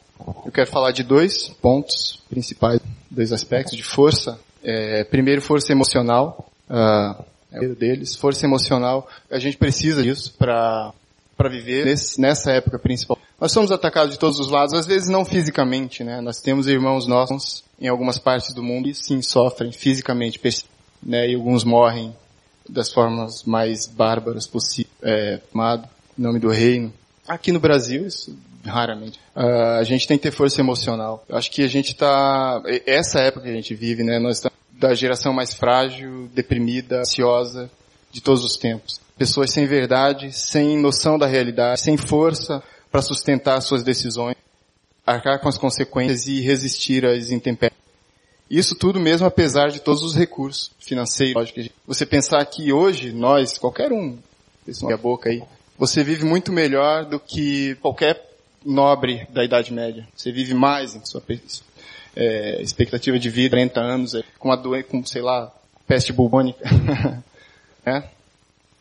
eu 0.44 0.52
quero 0.52 0.70
falar 0.70 0.92
de 0.92 1.02
dois 1.02 1.48
pontos 1.60 2.22
principais, 2.28 2.80
dois 3.10 3.32
aspectos 3.32 3.76
de 3.76 3.82
força. 3.82 4.38
É, 4.62 5.02
primeiro, 5.04 5.40
força 5.40 5.72
emocional. 5.72 6.50
Uh, 6.68 7.24
é 7.52 7.60
o 7.60 7.74
deles. 7.74 8.14
Força 8.14 8.44
emocional. 8.44 9.08
A 9.30 9.38
gente 9.38 9.56
precisa 9.56 10.02
disso 10.02 10.34
para 10.38 10.92
para 11.36 11.50
viver 11.50 11.84
nesse, 11.84 12.20
nessa 12.20 12.50
época 12.50 12.78
principal. 12.78 13.18
Nós 13.40 13.52
somos 13.52 13.70
atacados 13.70 14.12
de 14.12 14.18
todos 14.18 14.40
os 14.40 14.50
lados, 14.50 14.72
às 14.72 14.86
vezes 14.86 15.08
não 15.08 15.24
fisicamente, 15.24 16.02
né? 16.02 16.20
Nós 16.20 16.40
temos 16.40 16.66
irmãos 16.66 17.06
nossos 17.06 17.62
em 17.78 17.86
algumas 17.86 18.18
partes 18.18 18.54
do 18.54 18.62
mundo 18.62 18.88
e 18.88 18.94
sim 18.94 19.20
sofrem 19.20 19.70
fisicamente, 19.72 20.40
né? 21.02 21.28
E 21.28 21.34
alguns 21.34 21.62
morrem 21.62 22.16
das 22.68 22.90
formas 22.90 23.44
mais 23.44 23.86
bárbaras 23.86 24.46
possíveis, 24.46 24.92
é, 25.02 25.40
amado, 25.54 25.86
em 26.18 26.22
nome 26.22 26.38
do 26.38 26.48
reino. 26.48 26.92
Aqui 27.28 27.52
no 27.52 27.60
Brasil, 27.60 28.06
isso 28.06 28.36
raramente. 28.64 29.20
Uh, 29.34 29.78
a 29.78 29.84
gente 29.84 30.08
tem 30.08 30.16
que 30.16 30.24
ter 30.24 30.32
força 30.32 30.60
emocional. 30.60 31.24
Eu 31.28 31.36
acho 31.36 31.50
que 31.50 31.62
a 31.62 31.68
gente 31.68 31.92
está, 31.92 32.62
essa 32.84 33.20
época 33.20 33.44
que 33.44 33.50
a 33.50 33.54
gente 33.54 33.74
vive, 33.74 34.02
né? 34.02 34.18
Nós 34.18 34.38
estamos 34.38 34.56
da 34.72 34.94
geração 34.94 35.32
mais 35.32 35.54
frágil, 35.54 36.28
deprimida, 36.34 37.00
ansiosa 37.00 37.70
de 38.10 38.20
todos 38.20 38.44
os 38.44 38.56
tempos. 38.56 39.00
Pessoas 39.16 39.50
sem 39.50 39.66
verdade, 39.66 40.32
sem 40.32 40.78
noção 40.78 41.18
da 41.18 41.26
realidade, 41.26 41.80
sem 41.80 41.96
força 41.96 42.62
para 42.96 43.02
sustentar 43.02 43.60
suas 43.60 43.82
decisões, 43.82 44.36
arcar 45.06 45.38
com 45.38 45.50
as 45.50 45.58
consequências 45.58 46.26
e 46.26 46.40
resistir 46.40 47.04
às 47.04 47.30
intempéries. 47.30 47.76
Isso 48.50 48.74
tudo 48.74 48.98
mesmo 48.98 49.26
apesar 49.26 49.68
de 49.68 49.80
todos 49.80 50.02
os 50.02 50.14
recursos 50.14 50.70
financeiros. 50.80 51.52
Você 51.86 52.06
pensar 52.06 52.42
que 52.46 52.72
hoje 52.72 53.12
nós, 53.12 53.58
qualquer 53.58 53.92
um, 53.92 54.16
a 54.90 54.96
boca 54.96 55.28
aí, 55.28 55.42
você 55.76 56.02
vive 56.02 56.24
muito 56.24 56.50
melhor 56.50 57.04
do 57.04 57.20
que 57.20 57.74
qualquer 57.82 58.30
nobre 58.64 59.26
da 59.28 59.44
Idade 59.44 59.74
Média. 59.74 60.08
Você 60.16 60.32
vive 60.32 60.54
mais 60.54 60.94
em 60.94 61.04
sua 61.04 61.22
é, 62.16 62.62
expectativa 62.62 63.18
de 63.18 63.28
vida, 63.28 63.58
30 63.58 63.78
anos, 63.78 64.14
é, 64.14 64.22
com 64.38 64.50
a 64.50 64.56
doença, 64.56 64.88
com, 64.88 65.04
sei 65.04 65.20
lá, 65.20 65.52
peste 65.86 66.14
bubônica. 66.14 66.64
é? 67.84 68.04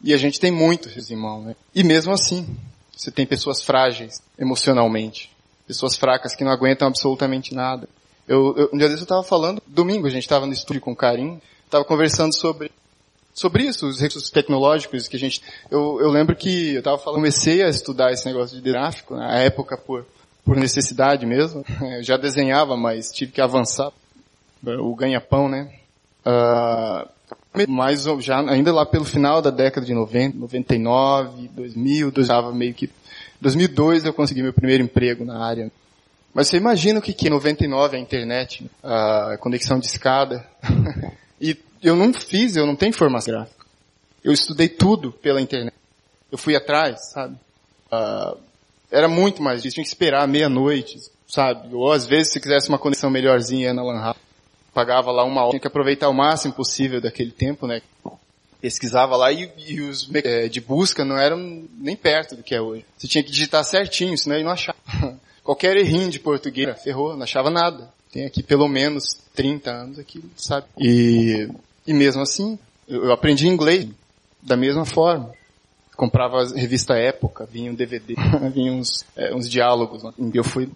E 0.02 0.14
a 0.14 0.18
gente 0.18 0.40
tem 0.40 0.52
muitos 0.52 1.12
irmãos, 1.12 1.44
né? 1.44 1.56
E 1.76 1.84
mesmo 1.84 2.14
assim, 2.14 2.58
você 2.96 3.12
tem 3.12 3.26
pessoas 3.26 3.62
frágeis 3.62 4.22
emocionalmente. 4.38 5.32
Pessoas 5.68 5.98
fracas 5.98 6.36
que 6.36 6.44
não 6.44 6.52
aguentam 6.52 6.88
absolutamente 6.88 7.54
nada. 7.54 7.90
Eu, 8.28 8.56
eu, 8.58 8.70
um 8.74 8.78
dia 8.78 8.88
desse 8.88 9.02
eu 9.02 9.06
estava 9.06 9.24
falando, 9.24 9.62
domingo 9.68 10.08
a 10.08 10.10
gente 10.10 10.24
estava 10.24 10.46
no 10.46 10.54
estúdio 10.54 10.82
com 10.82 10.92
o 10.92 10.96
Karim, 10.96 11.42
estava 11.66 11.84
conversando 11.84 12.34
sobre 12.34 12.72
sobre 13.34 13.64
isso, 13.64 13.86
os 13.86 14.00
recursos 14.00 14.30
tecnológicos 14.30 15.10
que 15.10 15.18
a 15.18 15.20
gente, 15.20 15.42
eu, 15.70 16.00
eu 16.00 16.10
lembro 16.10 16.38
que 16.38 16.76
eu 16.76 16.80
estava 16.80 16.98
falando, 16.98 17.18
comecei 17.18 17.62
a 17.62 17.68
estudar 17.68 18.14
esse 18.14 18.26
negócio 18.26 18.56
de 18.56 18.64
gráfico, 18.64 19.14
na 19.14 19.38
época 19.40 19.78
por, 19.78 20.06
por 20.46 20.56
necessidade 20.56 21.26
mesmo, 21.26 21.66
eu 21.98 22.02
já 22.02 22.16
desenhava, 22.16 22.78
mas 22.78 23.12
tive 23.12 23.34
que 23.34 23.42
avançar, 23.42 23.92
o 24.66 24.96
ganha-pão, 24.96 25.50
né, 25.50 25.70
uh, 26.26 27.10
mas 27.68 28.04
já 28.20 28.40
ainda 28.40 28.74
lá 28.74 28.86
pelo 28.86 29.06
final 29.06 29.42
da 29.42 29.50
década 29.50 29.86
de 29.86 29.94
90, 29.94 30.38
99, 30.38 31.50
2000, 31.50 32.12
eu 32.16 32.22
estava 32.22 32.54
meio 32.54 32.74
que 32.74 32.90
2002 33.42 34.06
eu 34.06 34.14
consegui 34.14 34.42
meu 34.42 34.54
primeiro 34.54 34.84
emprego 34.84 35.26
na 35.26 35.46
área. 35.46 35.72
Mas 36.34 36.48
você 36.48 36.58
imagina 36.58 37.00
o 37.00 37.02
que 37.02 37.14
que 37.14 37.28
em 37.28 37.30
99 37.30 37.96
a 37.96 38.00
internet, 38.00 38.70
a 38.84 39.38
conexão 39.40 39.80
de 39.80 39.86
escada. 39.86 40.46
e 41.40 41.58
eu 41.82 41.96
não 41.96 42.14
fiz, 42.14 42.56
eu 42.56 42.66
não 42.66 42.76
tenho 42.76 42.94
formação 42.94 43.34
gráfica. 43.34 43.66
Eu 44.24 44.34
estudei 44.34 44.68
tudo 44.68 45.12
pela 45.12 45.40
internet. 45.40 45.76
Eu 46.32 46.38
fui 46.38 46.56
atrás, 46.56 47.12
sabe? 47.12 47.36
Uh, 47.92 48.38
era 48.92 49.08
muito 49.08 49.42
mais 49.42 49.62
difícil, 49.62 49.76
tinha 49.76 49.84
que 49.84 49.90
esperar 49.90 50.28
meia-noite, 50.28 51.00
sabe? 51.28 51.74
Ou 51.74 51.92
às 51.92 52.06
vezes 52.06 52.34
se 52.34 52.40
quisesse 52.42 52.68
uma 52.68 52.80
conexão 52.80 53.10
melhorzinha 53.10 53.74
na 53.74 53.84
Lan 53.84 54.02
House 54.02 54.25
pagava 54.76 55.10
lá 55.10 55.24
uma 55.24 55.42
hora, 55.42 55.52
tinha 55.52 55.62
que 55.62 55.68
aproveitar 55.68 56.10
o 56.10 56.14
máximo 56.14 56.54
possível 56.54 57.00
daquele 57.00 57.32
tempo, 57.32 57.66
né? 57.66 57.82
Pesquisava 58.60 59.16
lá 59.16 59.32
e, 59.32 59.50
e 59.66 59.80
os 59.80 60.10
é, 60.14 60.50
de 60.50 60.60
busca 60.60 61.06
não 61.06 61.18
eram 61.18 61.38
nem 61.78 61.96
perto 61.96 62.36
do 62.36 62.44
que 62.44 62.54
é 62.54 62.62
hoje. 62.62 62.86
Você 62.98 63.08
tinha 63.08 63.24
que 63.24 63.32
digitar 63.32 63.64
certinho, 63.64 64.18
senão 64.18 64.36
ele 64.36 64.44
não 64.44 64.52
achava. 64.52 64.78
Qualquer 65.44 65.78
errinho 65.78 66.10
de 66.10 66.20
português, 66.20 66.82
ferrou, 66.84 67.16
não 67.16 67.24
achava 67.24 67.50
nada. 67.50 67.90
Tem 68.12 68.26
aqui 68.26 68.44
pelo 68.44 68.68
menos 68.68 69.18
30 69.34 69.72
anos 69.72 70.00
aqui, 70.00 70.22
sabe? 70.36 70.66
E, 70.78 71.48
e 71.88 71.94
mesmo 71.94 72.22
assim, 72.22 72.60
eu, 72.88 73.12
aprendi 73.14 73.48
inglês 73.48 73.88
da 74.42 74.58
mesma 74.58 74.84
forma. 74.84 75.32
Comprava 75.96 76.42
a 76.42 76.48
revista 76.48 76.96
Época, 76.96 77.46
vinha 77.46 77.72
um 77.72 77.76
DVD, 77.76 78.16
vinha 78.54 78.74
uns, 78.74 79.06
é, 79.16 79.34
uns 79.34 79.50
diálogos. 79.50 80.04
E 80.18 80.36
eu 80.36 80.44
fui 80.44 80.70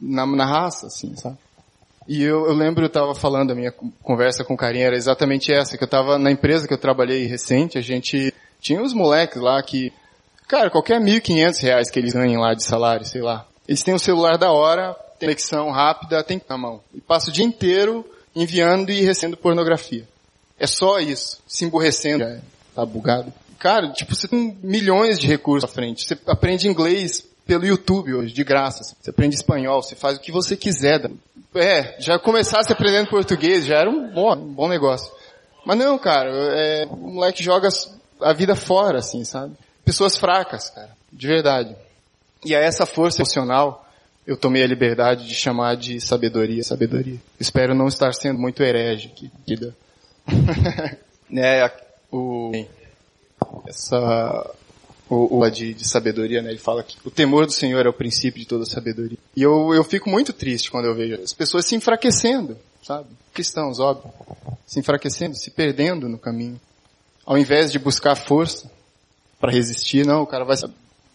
na, 0.00 0.24
na 0.26 0.46
raça, 0.46 0.86
assim, 0.86 1.16
sabe? 1.16 1.36
E 2.08 2.22
eu, 2.22 2.46
eu 2.46 2.54
lembro, 2.54 2.84
eu 2.84 2.88
estava 2.88 3.14
falando, 3.14 3.52
a 3.52 3.54
minha 3.54 3.72
conversa 4.02 4.44
com 4.44 4.54
o 4.54 4.56
Carinha 4.56 4.86
era 4.86 4.96
exatamente 4.96 5.52
essa, 5.52 5.76
que 5.76 5.84
eu 5.84 5.86
estava 5.86 6.18
na 6.18 6.30
empresa 6.30 6.66
que 6.66 6.74
eu 6.74 6.78
trabalhei 6.78 7.26
recente, 7.26 7.78
a 7.78 7.82
gente 7.82 8.34
tinha 8.60 8.80
uns 8.80 8.92
moleques 8.92 9.40
lá 9.40 9.62
que, 9.62 9.92
cara, 10.48 10.70
qualquer 10.70 11.00
1.500 11.00 11.62
reais 11.62 11.90
que 11.90 11.98
eles 11.98 12.12
ganhem 12.12 12.38
lá 12.38 12.54
de 12.54 12.64
salário, 12.64 13.04
sei 13.06 13.22
lá. 13.22 13.46
Eles 13.68 13.82
têm 13.82 13.94
o 13.94 13.98
celular 13.98 14.36
da 14.36 14.50
hora, 14.50 14.94
tem 15.18 15.28
conexão 15.28 15.70
rápida, 15.70 16.24
tem 16.24 16.40
na 16.48 16.58
mão. 16.58 16.80
E 16.94 17.00
passa 17.00 17.30
o 17.30 17.32
dia 17.32 17.44
inteiro 17.44 18.04
enviando 18.34 18.90
e 18.90 19.02
recebendo 19.02 19.36
pornografia. 19.36 20.08
É 20.58 20.66
só 20.66 20.98
isso, 20.98 21.40
se 21.46 21.64
emburrecendo, 21.64 22.24
já 22.24 22.40
tá 22.74 22.84
bugado. 22.84 23.32
Cara, 23.58 23.92
tipo, 23.92 24.14
você 24.14 24.26
tem 24.26 24.56
milhões 24.62 25.18
de 25.18 25.26
recursos 25.26 25.68
à 25.68 25.72
frente. 25.72 26.06
Você 26.06 26.18
aprende 26.26 26.66
inglês 26.66 27.26
pelo 27.46 27.66
YouTube 27.66 28.14
hoje, 28.14 28.32
de 28.32 28.42
graça. 28.42 28.82
Você 28.82 29.10
aprende 29.10 29.36
espanhol, 29.36 29.82
você 29.82 29.94
faz 29.94 30.16
o 30.16 30.20
que 30.20 30.32
você 30.32 30.56
quiser. 30.56 31.10
É, 31.54 32.00
já 32.00 32.18
começasse 32.18 32.72
aprendendo 32.72 33.08
português, 33.08 33.66
já 33.66 33.78
era 33.78 33.90
um 33.90 34.12
bom, 34.12 34.32
um 34.34 34.52
bom 34.52 34.68
negócio. 34.68 35.10
Mas 35.64 35.76
não, 35.76 35.98
cara, 35.98 36.30
é, 36.30 36.86
o 36.86 36.96
moleque 36.96 37.42
joga 37.42 37.68
a 38.20 38.32
vida 38.32 38.54
fora, 38.54 38.98
assim, 38.98 39.24
sabe? 39.24 39.54
Pessoas 39.84 40.16
fracas, 40.16 40.70
cara, 40.70 40.90
de 41.12 41.26
verdade. 41.26 41.76
E 42.44 42.54
a 42.54 42.60
essa 42.60 42.86
força 42.86 43.20
emocional, 43.20 43.86
eu 44.26 44.36
tomei 44.36 44.62
a 44.62 44.66
liberdade 44.66 45.26
de 45.26 45.34
chamar 45.34 45.76
de 45.76 46.00
sabedoria, 46.00 46.62
sabedoria. 46.62 47.18
Espero 47.38 47.74
não 47.74 47.88
estar 47.88 48.14
sendo 48.14 48.38
muito 48.38 48.62
herege 48.62 49.08
aqui, 49.08 49.30
né, 51.28 51.68
o, 52.12 52.52
essa, 53.66 54.54
o, 55.10 55.40
o 55.40 55.50
de, 55.50 55.74
de, 55.74 55.86
sabedoria, 55.86 56.40
né? 56.40 56.50
Ele 56.50 56.58
fala 56.58 56.84
que 56.84 56.96
o 57.04 57.10
temor 57.10 57.44
do 57.44 57.52
Senhor 57.52 57.84
é 57.84 57.88
o 57.88 57.92
princípio 57.92 58.38
de 58.38 58.46
toda 58.46 58.64
sabedoria. 58.64 59.18
E 59.36 59.42
eu, 59.42 59.74
eu 59.74 59.82
fico 59.82 60.08
muito 60.08 60.32
triste 60.32 60.70
quando 60.70 60.84
eu 60.84 60.94
vejo 60.94 61.20
as 61.20 61.32
pessoas 61.32 61.66
se 61.66 61.74
enfraquecendo, 61.74 62.56
sabe? 62.80 63.08
Cristãos, 63.34 63.80
óbvio. 63.80 64.10
Se 64.64 64.78
enfraquecendo, 64.78 65.34
se 65.34 65.50
perdendo 65.50 66.08
no 66.08 66.16
caminho. 66.16 66.60
Ao 67.26 67.36
invés 67.36 67.72
de 67.72 67.78
buscar 67.78 68.14
força 68.14 68.70
para 69.40 69.50
resistir, 69.50 70.06
não, 70.06 70.22
o 70.22 70.26
cara 70.26 70.44
vai... 70.44 70.56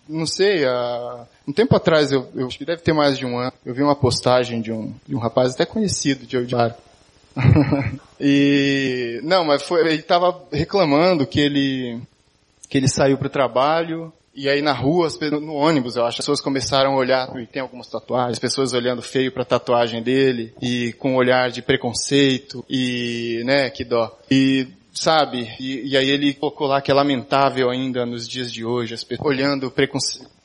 Não 0.07 0.27
sei, 0.27 0.65
há, 0.65 1.25
um 1.47 1.53
tempo 1.53 1.75
atrás, 1.75 2.11
eu, 2.11 2.27
eu 2.35 2.45
acho 2.47 2.57
que 2.57 2.65
deve 2.65 2.81
ter 2.81 2.93
mais 2.93 3.17
de 3.17 3.25
um 3.25 3.39
ano, 3.39 3.53
eu 3.65 3.73
vi 3.73 3.81
uma 3.81 3.95
postagem 3.95 4.61
de 4.61 4.71
um, 4.71 4.93
de 5.07 5.15
um 5.15 5.19
rapaz 5.19 5.53
até 5.53 5.65
conhecido 5.65 6.27
de 6.27 6.37
Odiar. 6.37 6.75
e, 8.19 9.19
não, 9.23 9.43
mas 9.45 9.63
foi, 9.63 9.81
ele 9.81 9.95
estava 9.95 10.43
reclamando 10.51 11.25
que 11.25 11.39
ele, 11.39 11.99
que 12.69 12.77
ele 12.77 12.87
saiu 12.87 13.17
para 13.17 13.27
o 13.27 13.29
trabalho, 13.29 14.11
e 14.35 14.49
aí 14.49 14.61
na 14.61 14.73
rua, 14.73 15.07
no 15.31 15.53
ônibus, 15.53 15.95
eu 15.95 16.03
acho, 16.03 16.15
as 16.15 16.17
pessoas 16.17 16.41
começaram 16.41 16.93
a 16.93 16.97
olhar, 16.97 17.33
e 17.39 17.47
tem 17.47 17.61
algumas 17.61 17.87
tatuagens, 17.87 18.37
pessoas 18.37 18.73
olhando 18.73 19.01
feio 19.01 19.31
pra 19.31 19.45
tatuagem 19.45 20.03
dele, 20.03 20.53
e 20.61 20.91
com 20.93 21.13
um 21.13 21.15
olhar 21.15 21.49
de 21.49 21.61
preconceito, 21.61 22.63
e, 22.69 23.41
né, 23.45 23.69
que 23.69 23.85
dó. 23.85 24.13
E, 24.29 24.67
sabe, 24.91 25.49
e, 25.57 25.89
e 25.89 25.97
aí 25.97 26.09
ele 26.09 26.33
colocou 26.33 26.67
lá 26.67 26.81
que 26.81 26.91
é 26.91 26.93
lamentável 26.93 27.69
ainda 27.69 28.05
nos 28.05 28.27
dias 28.27 28.51
de 28.51 28.65
hoje, 28.65 28.93
as 28.93 29.03
pessoas 29.05 29.29
olhando 29.29 29.73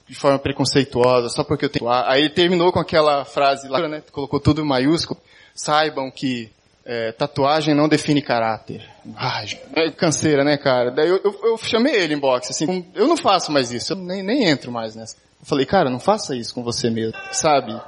de 0.08 0.14
forma 0.14 0.38
preconceituosa, 0.38 1.28
só 1.28 1.42
porque 1.42 1.64
eu 1.64 1.68
tenho... 1.68 1.88
Aí 1.88 2.20
ele 2.22 2.30
terminou 2.30 2.72
com 2.72 2.78
aquela 2.78 3.24
frase 3.24 3.68
lá, 3.68 3.88
né, 3.88 4.02
colocou 4.12 4.38
tudo 4.38 4.62
em 4.62 4.66
maiúsculo, 4.66 5.20
saibam 5.52 6.10
que 6.12 6.48
é, 6.84 7.12
tatuagem 7.12 7.74
não 7.74 7.88
define 7.88 8.22
caráter. 8.22 8.82
Ai, 9.16 9.46
é 9.74 9.90
canseira, 9.90 10.44
né, 10.44 10.56
cara? 10.56 10.90
Daí 10.90 11.08
eu, 11.08 11.20
eu, 11.22 11.40
eu, 11.42 11.58
chamei 11.58 11.94
ele 11.94 12.14
em 12.14 12.18
boxe, 12.18 12.50
assim, 12.50 12.86
eu 12.94 13.06
não 13.06 13.16
faço 13.16 13.52
mais 13.52 13.70
isso, 13.70 13.92
eu 13.92 13.96
nem, 13.96 14.22
nem 14.22 14.48
entro 14.48 14.72
mais 14.72 14.94
nessa. 14.94 15.16
Eu 15.40 15.46
falei, 15.46 15.66
cara, 15.66 15.90
não 15.90 16.00
faça 16.00 16.34
isso 16.34 16.54
com 16.54 16.62
você 16.62 16.90
mesmo, 16.90 17.14
sabe? 17.32 17.80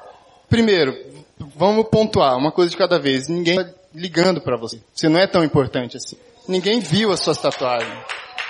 Primeiro, 0.48 0.96
vamos 1.57 1.88
pontuar, 1.88 2.37
uma 2.37 2.52
coisa 2.52 2.70
de 2.70 2.76
cada 2.76 2.98
vez, 2.98 3.28
ninguém 3.28 3.57
tá 3.57 3.70
ligando 3.94 4.40
para 4.40 4.57
você. 4.57 4.81
Você 4.94 5.09
não 5.09 5.18
é 5.18 5.26
tão 5.26 5.44
importante 5.44 5.96
assim. 5.96 6.16
Ninguém 6.46 6.81
viu 6.81 7.12
as 7.12 7.20
suas 7.20 7.38
tatuagens, 7.38 7.98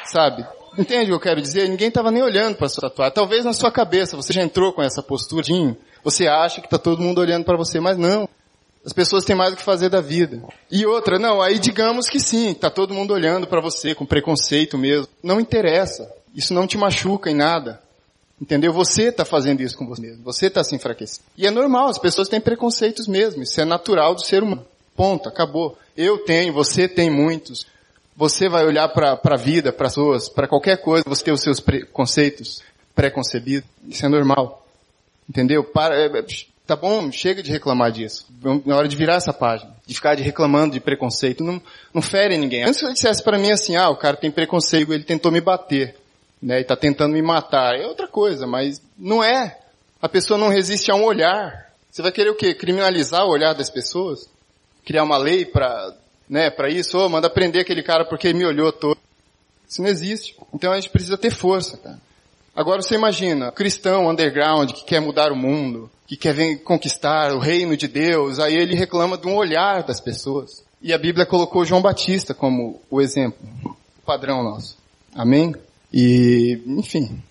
sabe? 0.04 0.46
Entende 0.78 1.04
o 1.04 1.06
que 1.06 1.12
eu 1.12 1.20
quero 1.20 1.40
dizer? 1.42 1.68
Ninguém 1.68 1.88
estava 1.88 2.10
nem 2.10 2.22
olhando 2.22 2.56
para 2.56 2.68
sua 2.68 2.88
tatuagem. 2.88 3.14
Talvez 3.14 3.44
na 3.44 3.52
sua 3.52 3.70
cabeça 3.70 4.16
você 4.16 4.32
já 4.32 4.42
entrou 4.42 4.72
com 4.72 4.82
essa 4.82 5.02
postura, 5.02 5.44
você 6.02 6.26
acha 6.26 6.60
que 6.60 6.66
está 6.66 6.78
todo 6.78 7.02
mundo 7.02 7.20
olhando 7.20 7.44
para 7.44 7.56
você, 7.56 7.78
mas 7.78 7.98
não. 7.98 8.28
As 8.84 8.92
pessoas 8.92 9.24
têm 9.24 9.36
mais 9.36 9.52
o 9.52 9.56
que 9.56 9.62
fazer 9.62 9.88
da 9.88 10.00
vida. 10.00 10.42
E 10.70 10.84
outra, 10.84 11.18
não, 11.18 11.40
aí 11.40 11.58
digamos 11.58 12.08
que 12.08 12.18
sim, 12.18 12.52
tá 12.52 12.68
todo 12.68 12.94
mundo 12.94 13.14
olhando 13.14 13.46
para 13.46 13.60
você 13.60 13.94
com 13.94 14.04
preconceito 14.04 14.76
mesmo. 14.76 15.06
Não 15.22 15.40
interessa. 15.40 16.10
Isso 16.34 16.52
não 16.52 16.66
te 16.66 16.76
machuca 16.76 17.30
em 17.30 17.34
nada. 17.34 17.80
Entendeu? 18.40 18.72
Você 18.72 19.04
está 19.04 19.24
fazendo 19.24 19.60
isso 19.60 19.78
com 19.78 19.86
você 19.86 20.02
mesmo. 20.02 20.24
Você 20.24 20.46
está 20.46 20.64
se 20.64 20.74
enfraquecendo. 20.74 21.24
E 21.36 21.46
é 21.46 21.50
normal, 21.50 21.88
as 21.88 21.98
pessoas 21.98 22.28
têm 22.28 22.40
preconceitos 22.40 23.06
mesmo. 23.06 23.44
Isso 23.44 23.60
é 23.60 23.64
natural 23.64 24.16
do 24.16 24.24
ser 24.24 24.42
humano. 24.42 24.66
Ponto, 24.96 25.28
acabou. 25.28 25.78
Eu 25.96 26.18
tenho, 26.24 26.52
você 26.52 26.88
tem 26.88 27.08
muitos. 27.08 27.66
Você 28.16 28.48
vai 28.48 28.66
olhar 28.66 28.88
para 28.88 29.18
a 29.22 29.36
vida, 29.36 29.72
para 29.72 29.86
pessoas, 29.86 30.28
para 30.28 30.48
qualquer 30.48 30.78
coisa, 30.78 31.04
você 31.06 31.24
tem 31.24 31.32
os 31.32 31.40
seus 31.40 31.60
preconceitos 31.60 32.60
pré-concebidos. 32.94 33.68
Isso 33.86 34.04
é 34.04 34.08
normal. 34.08 34.66
Entendeu? 35.28 35.62
Para, 35.62 35.94
é, 35.96 36.06
é 36.06 36.22
Tá 36.66 36.76
bom, 36.76 37.10
chega 37.10 37.42
de 37.42 37.50
reclamar 37.50 37.90
disso. 37.90 38.26
É 38.66 38.72
hora 38.72 38.86
de 38.86 38.96
virar 38.96 39.16
essa 39.16 39.32
página. 39.32 39.74
De 39.84 39.94
ficar 39.94 40.14
de 40.14 40.22
reclamando 40.22 40.74
de 40.74 40.80
preconceito. 40.80 41.42
Não, 41.42 41.60
não 41.92 42.00
fere 42.00 42.38
ninguém. 42.38 42.62
Antes 42.62 42.80
que 42.80 42.86
você 42.86 42.92
dissesse 42.92 43.22
para 43.22 43.38
mim 43.38 43.50
assim, 43.50 43.76
ah, 43.76 43.90
o 43.90 43.96
cara 43.96 44.16
tem 44.16 44.30
preconceito, 44.30 44.92
ele 44.92 45.04
tentou 45.04 45.32
me 45.32 45.40
bater. 45.40 45.96
Né, 46.40 46.60
e 46.60 46.64
tá 46.64 46.74
tentando 46.74 47.12
me 47.12 47.22
matar. 47.22 47.76
É 47.76 47.86
outra 47.86 48.08
coisa, 48.08 48.46
mas 48.46 48.82
não 48.98 49.22
é. 49.22 49.58
A 50.00 50.08
pessoa 50.08 50.38
não 50.38 50.48
resiste 50.48 50.90
a 50.90 50.94
um 50.94 51.04
olhar. 51.04 51.70
Você 51.90 52.02
vai 52.02 52.10
querer 52.10 52.30
o 52.30 52.34
quê? 52.34 52.54
Criminalizar 52.54 53.24
o 53.24 53.30
olhar 53.30 53.54
das 53.54 53.70
pessoas? 53.70 54.28
Criar 54.84 55.04
uma 55.04 55.16
lei 55.16 55.44
para 55.44 55.94
né, 56.28 56.48
para 56.48 56.70
isso? 56.70 56.96
Ou 56.98 57.06
oh, 57.06 57.08
manda 57.08 57.28
prender 57.28 57.60
aquele 57.60 57.82
cara 57.82 58.04
porque 58.04 58.28
ele 58.28 58.38
me 58.38 58.46
olhou 58.46 58.72
todo. 58.72 58.98
Isso 59.68 59.82
não 59.82 59.88
existe. 59.88 60.34
Então 60.52 60.72
a 60.72 60.76
gente 60.76 60.90
precisa 60.90 61.18
ter 61.18 61.30
força, 61.30 61.76
cara. 61.76 61.98
Agora 62.54 62.82
você 62.82 62.94
imagina, 62.94 63.50
cristão 63.50 64.10
underground 64.10 64.72
que 64.72 64.84
quer 64.84 65.00
mudar 65.00 65.32
o 65.32 65.36
mundo, 65.36 65.90
que 66.06 66.16
quer 66.16 66.56
conquistar 66.58 67.32
o 67.32 67.38
reino 67.38 67.76
de 67.76 67.88
Deus, 67.88 68.38
aí 68.38 68.54
ele 68.54 68.74
reclama 68.74 69.16
de 69.16 69.26
um 69.26 69.36
olhar 69.36 69.82
das 69.82 70.00
pessoas. 70.00 70.62
E 70.82 70.92
a 70.92 70.98
Bíblia 70.98 71.24
colocou 71.24 71.64
João 71.64 71.80
Batista 71.80 72.34
como 72.34 72.82
o 72.90 73.00
exemplo, 73.00 73.38
o 73.64 74.04
padrão 74.04 74.42
nosso. 74.42 74.76
Amém? 75.14 75.54
E, 75.92 76.60
enfim, 76.66 77.22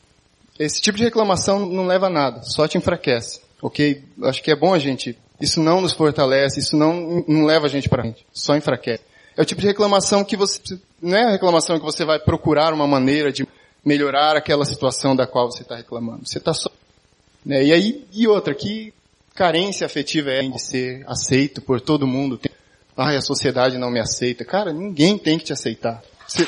esse 0.58 0.82
tipo 0.82 0.98
de 0.98 1.04
reclamação 1.04 1.68
não 1.68 1.86
leva 1.86 2.08
a 2.08 2.10
nada, 2.10 2.42
só 2.44 2.68
te 2.68 2.78
enfraquece. 2.78 3.42
Ok? 3.62 4.04
Acho 4.24 4.42
que 4.42 4.50
é 4.50 4.56
bom 4.56 4.74
a 4.74 4.80
gente, 4.80 5.16
isso 5.40 5.62
não 5.62 5.82
nos 5.82 5.94
fortalece, 5.94 6.60
isso 6.60 6.76
não, 6.76 7.24
não 7.28 7.46
leva 7.46 7.68
a 7.68 7.70
gente 7.70 7.88
para 7.88 8.02
frente, 8.02 8.26
só 8.34 8.56
enfraquece. 8.56 9.04
É 9.38 9.42
o 9.42 9.46
tipo 9.46 9.62
de 9.62 9.68
reclamação 9.68 10.24
que 10.24 10.36
você, 10.36 10.60
não 11.02 11.18
é 11.18 11.26
a 11.26 11.32
reclamação 11.32 11.78
que 11.78 11.86
você 11.86 12.04
vai 12.04 12.20
procurar 12.20 12.74
uma 12.74 12.88
maneira 12.88 13.32
de 13.32 13.48
melhorar 13.84 14.38
aquela 14.38 14.64
situação 14.66 15.16
da 15.16 15.26
qual 15.26 15.52
você 15.52 15.64
está 15.64 15.76
reclamando. 15.76 16.28
Você 16.28 16.38
está 16.38 16.54
só. 16.54 16.70
Né? 17.46 17.64
E 17.66 17.74
aí, 17.74 18.06
e 18.12 18.28
outra, 18.28 18.54
que 18.54 18.94
carência 19.34 19.86
afetiva 19.86 20.30
é 20.30 20.42
de 20.42 20.60
ser 20.62 21.04
aceito 21.08 21.62
por 21.62 21.82
todo 21.82 22.06
mundo. 22.08 22.40
Ai, 22.96 23.18
a 23.18 23.22
sociedade 23.22 23.78
não 23.78 23.90
me 23.90 24.00
aceita. 24.00 24.46
Cara, 24.46 24.72
ninguém 24.72 25.18
tem 25.18 25.38
que 25.38 25.46
te 25.46 25.54
aceitar. 25.54 26.04
Você... 26.28 26.48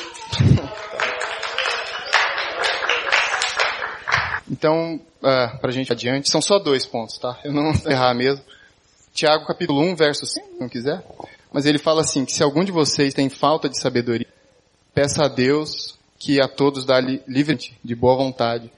então, 4.50 5.00
uh, 5.22 5.58
pra 5.58 5.72
gente 5.72 5.92
adiante, 5.92 6.30
são 6.30 6.40
só 6.40 6.58
dois 6.58 6.86
pontos, 6.86 7.18
tá? 7.18 7.38
Eu 7.44 7.52
não 7.52 7.72
vou 7.72 7.90
errar 7.90 8.14
mesmo. 8.14 8.44
Tiago 9.12 9.46
capítulo 9.46 9.80
1, 9.80 9.96
verso 9.96 10.26
5, 10.26 10.46
se 10.46 10.60
não 10.60 10.68
quiser. 10.68 11.04
Mas 11.52 11.66
ele 11.66 11.78
fala 11.78 12.00
assim, 12.00 12.24
que 12.24 12.32
se 12.32 12.42
algum 12.42 12.64
de 12.64 12.72
vocês 12.72 13.14
tem 13.14 13.28
falta 13.28 13.68
de 13.68 13.78
sabedoria, 13.78 14.26
peça 14.92 15.24
a 15.24 15.28
Deus 15.28 15.96
que 16.24 16.40
a 16.40 16.48
todos 16.48 16.86
dá 16.86 16.98
livre 17.00 17.58
de 17.84 17.94
boa 17.94 18.16
vontade, 18.16 18.70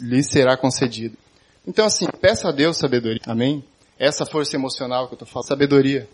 lhe 0.00 0.22
será 0.24 0.56
concedido. 0.56 1.16
Então 1.64 1.86
assim, 1.86 2.08
peça 2.20 2.48
a 2.48 2.52
Deus 2.52 2.76
sabedoria. 2.76 3.20
Amém? 3.26 3.62
Essa 3.96 4.26
força 4.26 4.56
emocional 4.56 5.06
que 5.06 5.14
eu 5.14 5.16
estou 5.16 5.28
falando, 5.28 5.46
sabedoria. 5.46 6.08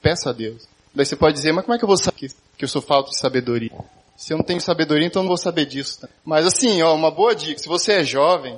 Peça 0.00 0.30
a 0.30 0.32
Deus. 0.32 0.62
Daí 0.94 1.04
você 1.04 1.16
pode 1.16 1.34
dizer, 1.34 1.50
mas 1.52 1.64
como 1.64 1.74
é 1.74 1.78
que 1.78 1.82
eu 1.82 1.88
vou 1.88 1.96
saber 1.96 2.30
que 2.56 2.64
eu 2.64 2.68
sou 2.68 2.80
falta 2.80 3.10
de 3.10 3.18
sabedoria? 3.18 3.72
Se 4.16 4.32
eu 4.32 4.36
não 4.36 4.44
tenho 4.44 4.60
sabedoria, 4.60 5.08
então 5.08 5.22
eu 5.22 5.24
não 5.24 5.28
vou 5.28 5.36
saber 5.36 5.66
disso. 5.66 6.02
Tá? 6.02 6.08
Mas 6.24 6.46
assim, 6.46 6.80
ó, 6.82 6.94
uma 6.94 7.10
boa 7.10 7.34
dica. 7.34 7.58
Se 7.58 7.68
você 7.68 7.94
é 7.94 8.04
jovem, 8.04 8.56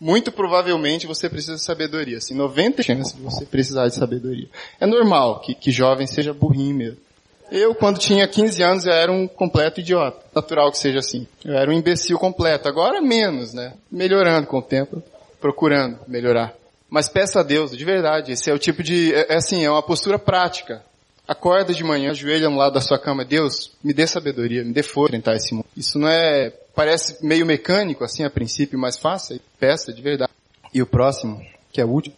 muito 0.00 0.32
provavelmente 0.32 1.06
você 1.06 1.28
precisa 1.28 1.56
de 1.56 1.62
sabedoria. 1.62 2.16
Assim, 2.16 2.32
90 2.32 2.82
chances 2.82 3.14
de 3.14 3.20
você 3.20 3.44
precisar 3.44 3.86
de 3.86 3.96
sabedoria. 3.96 4.48
É 4.80 4.86
normal 4.86 5.40
que, 5.40 5.54
que 5.54 5.70
jovem 5.70 6.06
seja 6.06 6.32
burrinho 6.32 6.74
mesmo. 6.74 7.09
Eu, 7.50 7.74
quando 7.74 7.98
tinha 7.98 8.26
15 8.28 8.62
anos, 8.62 8.86
eu 8.86 8.92
era 8.92 9.10
um 9.10 9.26
completo 9.26 9.80
idiota. 9.80 10.22
Natural 10.34 10.70
que 10.70 10.78
seja 10.78 11.00
assim. 11.00 11.26
Eu 11.44 11.54
era 11.54 11.70
um 11.70 11.74
imbecil 11.74 12.16
completo. 12.18 12.68
Agora 12.68 13.00
menos, 13.00 13.52
né? 13.52 13.74
Melhorando 13.90 14.46
com 14.46 14.58
o 14.58 14.62
tempo, 14.62 15.02
procurando 15.40 15.98
melhorar. 16.06 16.54
Mas 16.88 17.08
peça 17.08 17.40
a 17.40 17.42
Deus, 17.42 17.76
de 17.76 17.84
verdade. 17.84 18.32
Esse 18.32 18.50
é 18.50 18.54
o 18.54 18.58
tipo 18.58 18.82
de, 18.82 19.12
é, 19.14 19.34
é 19.34 19.36
assim, 19.36 19.64
é 19.64 19.70
uma 19.70 19.82
postura 19.82 20.18
prática. 20.18 20.82
Acorda 21.26 21.72
de 21.72 21.84
manhã, 21.84 22.10
ajoelha 22.10 22.48
no 22.48 22.56
lado 22.56 22.74
da 22.74 22.80
sua 22.80 22.98
cama. 22.98 23.24
Deus, 23.24 23.72
me 23.82 23.92
dê 23.92 24.06
sabedoria, 24.06 24.64
me 24.64 24.72
dê 24.72 24.82
força 24.82 25.10
para 25.10 25.18
enfrentar 25.18 25.36
esse 25.36 25.54
mundo. 25.54 25.66
Isso 25.76 25.98
não 25.98 26.08
é 26.08 26.52
parece 26.74 27.24
meio 27.24 27.44
mecânico 27.44 28.04
assim 28.04 28.24
a 28.24 28.30
princípio, 28.30 28.78
mas 28.78 28.96
faça, 28.96 29.38
peça 29.58 29.92
de 29.92 30.02
verdade. 30.02 30.32
E 30.72 30.80
o 30.80 30.86
próximo, 30.86 31.40
que 31.72 31.80
é 31.80 31.84
o 31.84 31.88
último, 31.88 32.14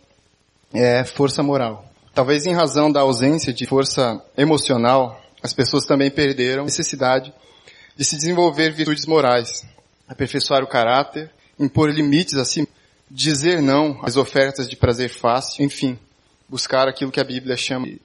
é 0.73 1.05
força 1.05 1.43
moral. 1.43 1.85
Talvez 2.15 2.45
em 2.47 2.53
razão 2.53 2.93
da 2.93 3.01
ausência 3.01 3.53
de 3.53 3.67
força 3.67 4.23
emocional, 4.37 5.22
as 5.43 5.53
pessoas 5.53 5.85
também 5.85 6.11
perderam 6.11 6.63
a 6.63 6.67
necessidade 6.67 7.33
de 7.97 8.05
se 8.05 8.17
desenvolver 8.17 8.73
virtudes 8.73 9.07
morais, 9.07 9.67
aperfeiçoar 10.09 10.63
o 10.63 10.69
caráter, 10.69 11.31
impor 11.59 11.91
limites 11.91 12.35
assim, 12.35 12.67
dizer 13.11 13.61
não 13.61 14.01
às 14.03 14.17
ofertas 14.17 14.69
de 14.69 14.77
prazer 14.77 15.11
fácil, 15.11 15.65
enfim, 15.65 15.99
buscar 16.49 16.89
aquilo 16.89 17.11
que 17.11 17.21
a 17.21 17.25
Bíblia 17.25 17.57
chama 17.57 17.87
de 17.87 18.01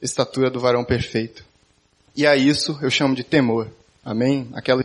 estatura 0.00 0.50
do 0.50 0.60
varão 0.60 0.84
perfeito. 0.84 1.44
E 2.14 2.26
a 2.26 2.36
isso 2.36 2.78
eu 2.82 2.90
chamo 2.90 3.14
de 3.14 3.24
temor. 3.24 3.70
Amém? 4.04 4.48
Aquela 4.54 4.84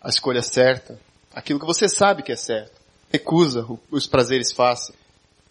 a 0.00 0.08
escolha 0.08 0.42
certa, 0.42 1.00
aquilo 1.34 1.58
que 1.58 1.66
você 1.66 1.88
sabe 1.88 2.22
que 2.22 2.30
é 2.30 2.36
certo. 2.36 2.72
Recusa 3.10 3.66
os 3.90 4.06
prazeres 4.06 4.52
fáceis. 4.52 4.96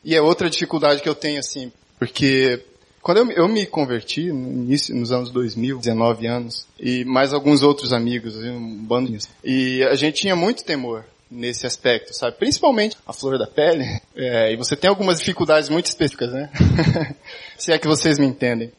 E 0.03 0.15
é 0.15 0.21
outra 0.21 0.49
dificuldade 0.49 1.01
que 1.01 1.09
eu 1.09 1.15
tenho 1.15 1.39
assim, 1.39 1.71
porque 1.99 2.63
quando 3.05 3.19
eu, 3.19 3.31
eu 3.33 3.47
me 3.47 3.67
converti, 3.67 4.31
no 4.31 4.63
início, 4.63 4.95
nos 4.95 5.11
anos 5.11 5.29
2000, 5.29 5.77
19 5.77 6.25
anos, 6.25 6.65
e 6.79 7.05
mais 7.05 7.33
alguns 7.33 7.61
outros 7.61 7.93
amigos, 7.93 8.35
um 8.35 8.83
bando 8.83 9.15
e 9.43 9.83
a 9.83 9.93
gente 9.93 10.21
tinha 10.21 10.35
muito 10.35 10.63
temor 10.63 11.05
nesse 11.29 11.67
aspecto, 11.67 12.15
sabe? 12.15 12.35
Principalmente 12.37 12.97
a 13.05 13.13
flor 13.13 13.37
da 13.37 13.45
pele, 13.45 13.85
é, 14.17 14.51
e 14.51 14.55
você 14.55 14.75
tem 14.75 14.89
algumas 14.89 15.19
dificuldades 15.19 15.69
muito 15.69 15.85
específicas, 15.85 16.33
né? 16.33 16.49
Se 17.55 17.71
é 17.71 17.77
que 17.77 17.87
vocês 17.87 18.17
me 18.17 18.25
entendem. 18.25 18.69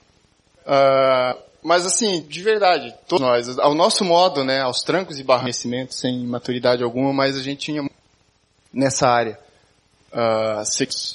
Uh, 0.66 1.38
mas 1.62 1.86
assim, 1.86 2.26
de 2.28 2.42
verdade, 2.42 2.92
todos 3.06 3.24
nós, 3.24 3.58
ao 3.60 3.76
nosso 3.76 4.04
modo, 4.04 4.42
né, 4.42 4.60
aos 4.60 4.82
trancos 4.82 5.20
e 5.20 5.22
barros, 5.22 5.64
sem 5.90 6.26
maturidade 6.26 6.82
alguma, 6.82 7.12
mas 7.12 7.36
a 7.36 7.42
gente 7.44 7.60
tinha 7.60 7.88
nessa 8.72 9.08
área 9.08 9.38
uh, 10.12 10.64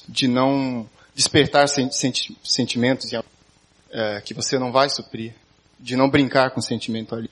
de 0.08 0.30
não 0.30 0.88
despertar 1.22 1.68
senti 1.68 2.36
sentimentos 2.44 3.12
uh, 3.14 3.22
que 4.26 4.34
você 4.34 4.58
não 4.58 4.72
vai 4.72 4.90
suprir, 4.90 5.34
de 5.80 5.96
não 5.96 6.10
brincar 6.10 6.50
com 6.50 6.60
o 6.60 6.64
sentimento 6.64 7.14
ali. 7.14 7.30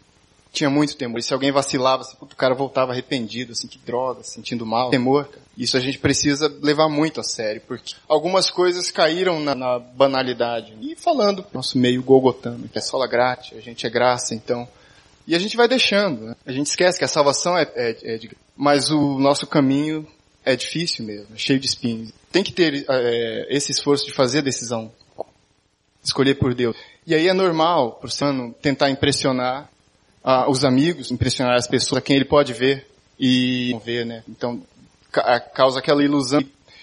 Tinha 0.51 0.69
muito 0.69 0.95
temor. 0.95 1.19
E 1.19 1.23
se 1.23 1.33
alguém 1.33 1.51
vacilava, 1.51 2.01
assim, 2.01 2.17
o 2.19 2.25
cara 2.27 2.55
voltava 2.55 2.91
arrependido, 2.91 3.51
assim, 3.51 3.67
que 3.67 3.77
droga, 3.77 4.23
sentindo 4.23 4.65
mal. 4.65 4.89
Temor. 4.89 5.29
Isso 5.55 5.77
a 5.77 5.79
gente 5.79 5.99
precisa 5.99 6.47
levar 6.61 6.89
muito 6.89 7.19
a 7.19 7.23
sério, 7.23 7.61
porque 7.67 7.95
algumas 8.07 8.49
coisas 8.49 8.89
caíram 8.89 9.39
na, 9.39 9.53
na 9.53 9.77
banalidade. 9.77 10.75
E 10.81 10.95
falando, 10.95 11.45
nosso 11.53 11.77
meio 11.77 12.01
gogotano, 12.01 12.67
que 12.67 12.77
é 12.79 12.81
sola 12.81 13.07
grátis, 13.07 13.57
a 13.57 13.61
gente 13.61 13.85
é 13.85 13.89
graça, 13.89 14.33
então. 14.33 14.67
E 15.27 15.35
a 15.35 15.39
gente 15.39 15.55
vai 15.55 15.67
deixando, 15.67 16.25
né? 16.25 16.35
A 16.45 16.51
gente 16.51 16.67
esquece 16.67 16.97
que 16.97 17.05
a 17.05 17.07
salvação 17.07 17.55
é, 17.55 17.63
é, 17.75 18.15
é 18.15 18.17
de... 18.17 18.31
Mas 18.57 18.89
o 18.89 19.19
nosso 19.19 19.45
caminho 19.45 20.07
é 20.45 20.55
difícil 20.55 21.05
mesmo, 21.05 21.35
é 21.35 21.37
cheio 21.37 21.59
de 21.59 21.67
espinhos. 21.67 22.11
Tem 22.31 22.43
que 22.43 22.51
ter 22.51 22.85
é, 22.89 23.47
esse 23.49 23.71
esforço 23.71 24.05
de 24.05 24.13
fazer 24.13 24.39
a 24.39 24.41
decisão. 24.41 24.91
Escolher 26.03 26.35
por 26.35 26.53
Deus. 26.53 26.75
E 27.05 27.13
aí 27.13 27.27
é 27.27 27.33
normal 27.33 27.93
para 27.93 28.07
o 28.07 28.11
Sano 28.11 28.55
tentar 28.61 28.89
impressionar 28.89 29.69
ah, 30.23 30.49
os 30.49 30.63
amigos, 30.63 31.11
impressionar 31.11 31.55
as 31.55 31.67
pessoas 31.67 31.99
a 31.99 32.01
quem 32.01 32.15
ele 32.15 32.25
pode 32.25 32.53
ver 32.53 32.87
e 33.19 33.71
não 33.73 33.79
ver, 33.79 34.05
né? 34.05 34.23
Então 34.27 34.61
causa 35.53 35.79
aquela 35.79 36.03
ilusão. 36.03 36.41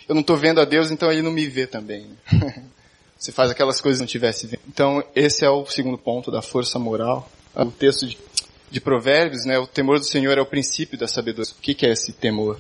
Eu 0.09 0.15
não 0.15 0.21
estou 0.21 0.37
vendo 0.37 0.61
a 0.61 0.65
Deus, 0.65 0.91
então 0.91 1.11
ele 1.11 1.23
não 1.23 1.31
me 1.33 1.47
vê 1.47 1.67
também. 1.67 2.07
Né? 2.33 2.65
Você 3.19 3.33
faz 3.33 3.51
aquelas 3.51 3.81
coisas 3.81 3.99
que 3.99 4.03
não 4.03 4.09
tivesse 4.09 4.47
vendo. 4.47 4.61
Então 4.69 5.03
esse 5.15 5.45
é 5.45 5.51
o 5.51 5.65
segundo 5.67 5.97
ponto 5.97 6.31
da 6.31 6.43
força 6.43 6.79
moral. 6.79 7.31
O 7.55 7.71
texto 7.71 8.07
de, 8.07 8.19
de 8.71 8.81
Provérbios, 8.81 9.47
né? 9.47 9.59
O 9.59 9.67
temor 9.67 9.99
do 9.99 10.05
Senhor 10.05 10.37
é 10.37 10.41
o 10.41 10.47
princípio 10.47 10.99
da 10.99 11.09
sabedoria. 11.09 11.53
O 11.53 11.63
que, 11.63 11.75
que 11.75 11.87
é 11.87 11.91
esse 11.91 12.13
temor? 12.13 12.59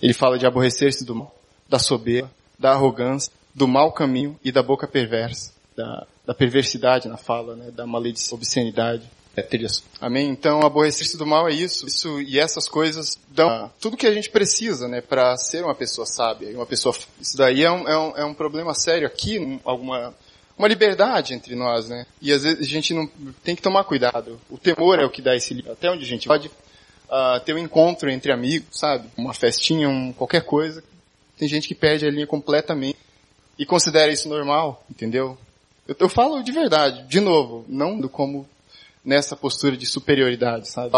Ele 0.00 0.12
fala 0.12 0.38
de 0.38 0.46
aborrecer-se 0.46 1.04
do 1.04 1.14
mal, 1.14 1.34
da 1.68 1.78
soberba, 1.78 2.30
da 2.58 2.72
arrogância, 2.72 3.32
do 3.54 3.66
mau 3.66 3.92
caminho 3.92 4.38
e 4.44 4.52
da 4.52 4.62
boca 4.62 4.86
perversa, 4.86 5.52
da, 5.76 6.06
da 6.26 6.34
perversidade 6.34 7.08
na 7.08 7.16
fala, 7.16 7.56
né? 7.56 7.70
Da 7.70 7.86
maledição, 7.86 8.36
obscenidade. 8.36 9.02
É 9.34 9.42
triste. 9.42 9.84
Amém? 10.00 10.30
Então, 10.30 10.62
aborrecer-se 10.62 11.18
do 11.18 11.26
mal 11.26 11.46
é 11.46 11.52
isso. 11.52 11.86
Isso 11.86 12.20
e 12.22 12.38
essas 12.38 12.66
coisas 12.66 13.18
dão 13.28 13.70
tudo 13.78 13.96
que 13.96 14.06
a 14.06 14.14
gente 14.14 14.30
precisa, 14.30 14.88
né, 14.88 15.02
para 15.02 15.36
ser 15.36 15.62
uma 15.62 15.74
pessoa 15.74 16.06
sábia, 16.06 16.48
uma 16.56 16.64
pessoa. 16.64 16.94
Isso 17.20 17.36
daí 17.36 17.62
é 17.62 17.70
um, 17.70 17.86
é 17.86 17.98
um, 17.98 18.16
é 18.16 18.24
um 18.24 18.32
problema 18.32 18.72
sério 18.72 19.06
aqui, 19.06 19.60
alguma 19.62 20.14
uma 20.58 20.68
liberdade 20.68 21.34
entre 21.34 21.54
nós, 21.54 21.88
né? 21.88 22.06
E 22.20 22.32
às 22.32 22.42
vezes 22.42 22.60
a 22.60 22.70
gente 22.70 22.94
não 22.94 23.06
tem 23.44 23.54
que 23.54 23.60
tomar 23.60 23.84
cuidado. 23.84 24.40
O 24.48 24.56
temor 24.56 24.98
é 24.98 25.04
o 25.04 25.10
que 25.10 25.20
dá 25.20 25.36
esse 25.36 25.62
até 25.70 25.90
onde 25.90 26.04
a 26.04 26.08
gente 26.08 26.26
pode 26.26 26.50
uh, 27.08 27.40
ter 27.44 27.54
um 27.54 27.58
encontro 27.58 28.10
entre 28.10 28.32
amigos, 28.32 28.78
sabe? 28.78 29.08
Uma 29.16 29.34
festinha, 29.34 29.88
um, 29.88 30.12
qualquer 30.12 30.42
coisa. 30.42 30.82
Tem 31.38 31.48
gente 31.48 31.68
que 31.68 31.74
perde 31.74 32.06
a 32.06 32.10
linha 32.10 32.26
completamente 32.26 32.98
e 33.58 33.66
considera 33.66 34.12
isso 34.12 34.28
normal, 34.28 34.84
entendeu? 34.90 35.36
Eu, 35.86 35.96
eu 36.00 36.08
falo 36.08 36.42
de 36.42 36.52
verdade, 36.52 37.06
de 37.06 37.20
novo, 37.20 37.64
não 37.68 37.98
do 37.98 38.08
como 38.08 38.48
nessa 39.04 39.36
postura 39.36 39.76
de 39.76 39.86
superioridade, 39.86 40.68
sabe? 40.68 40.90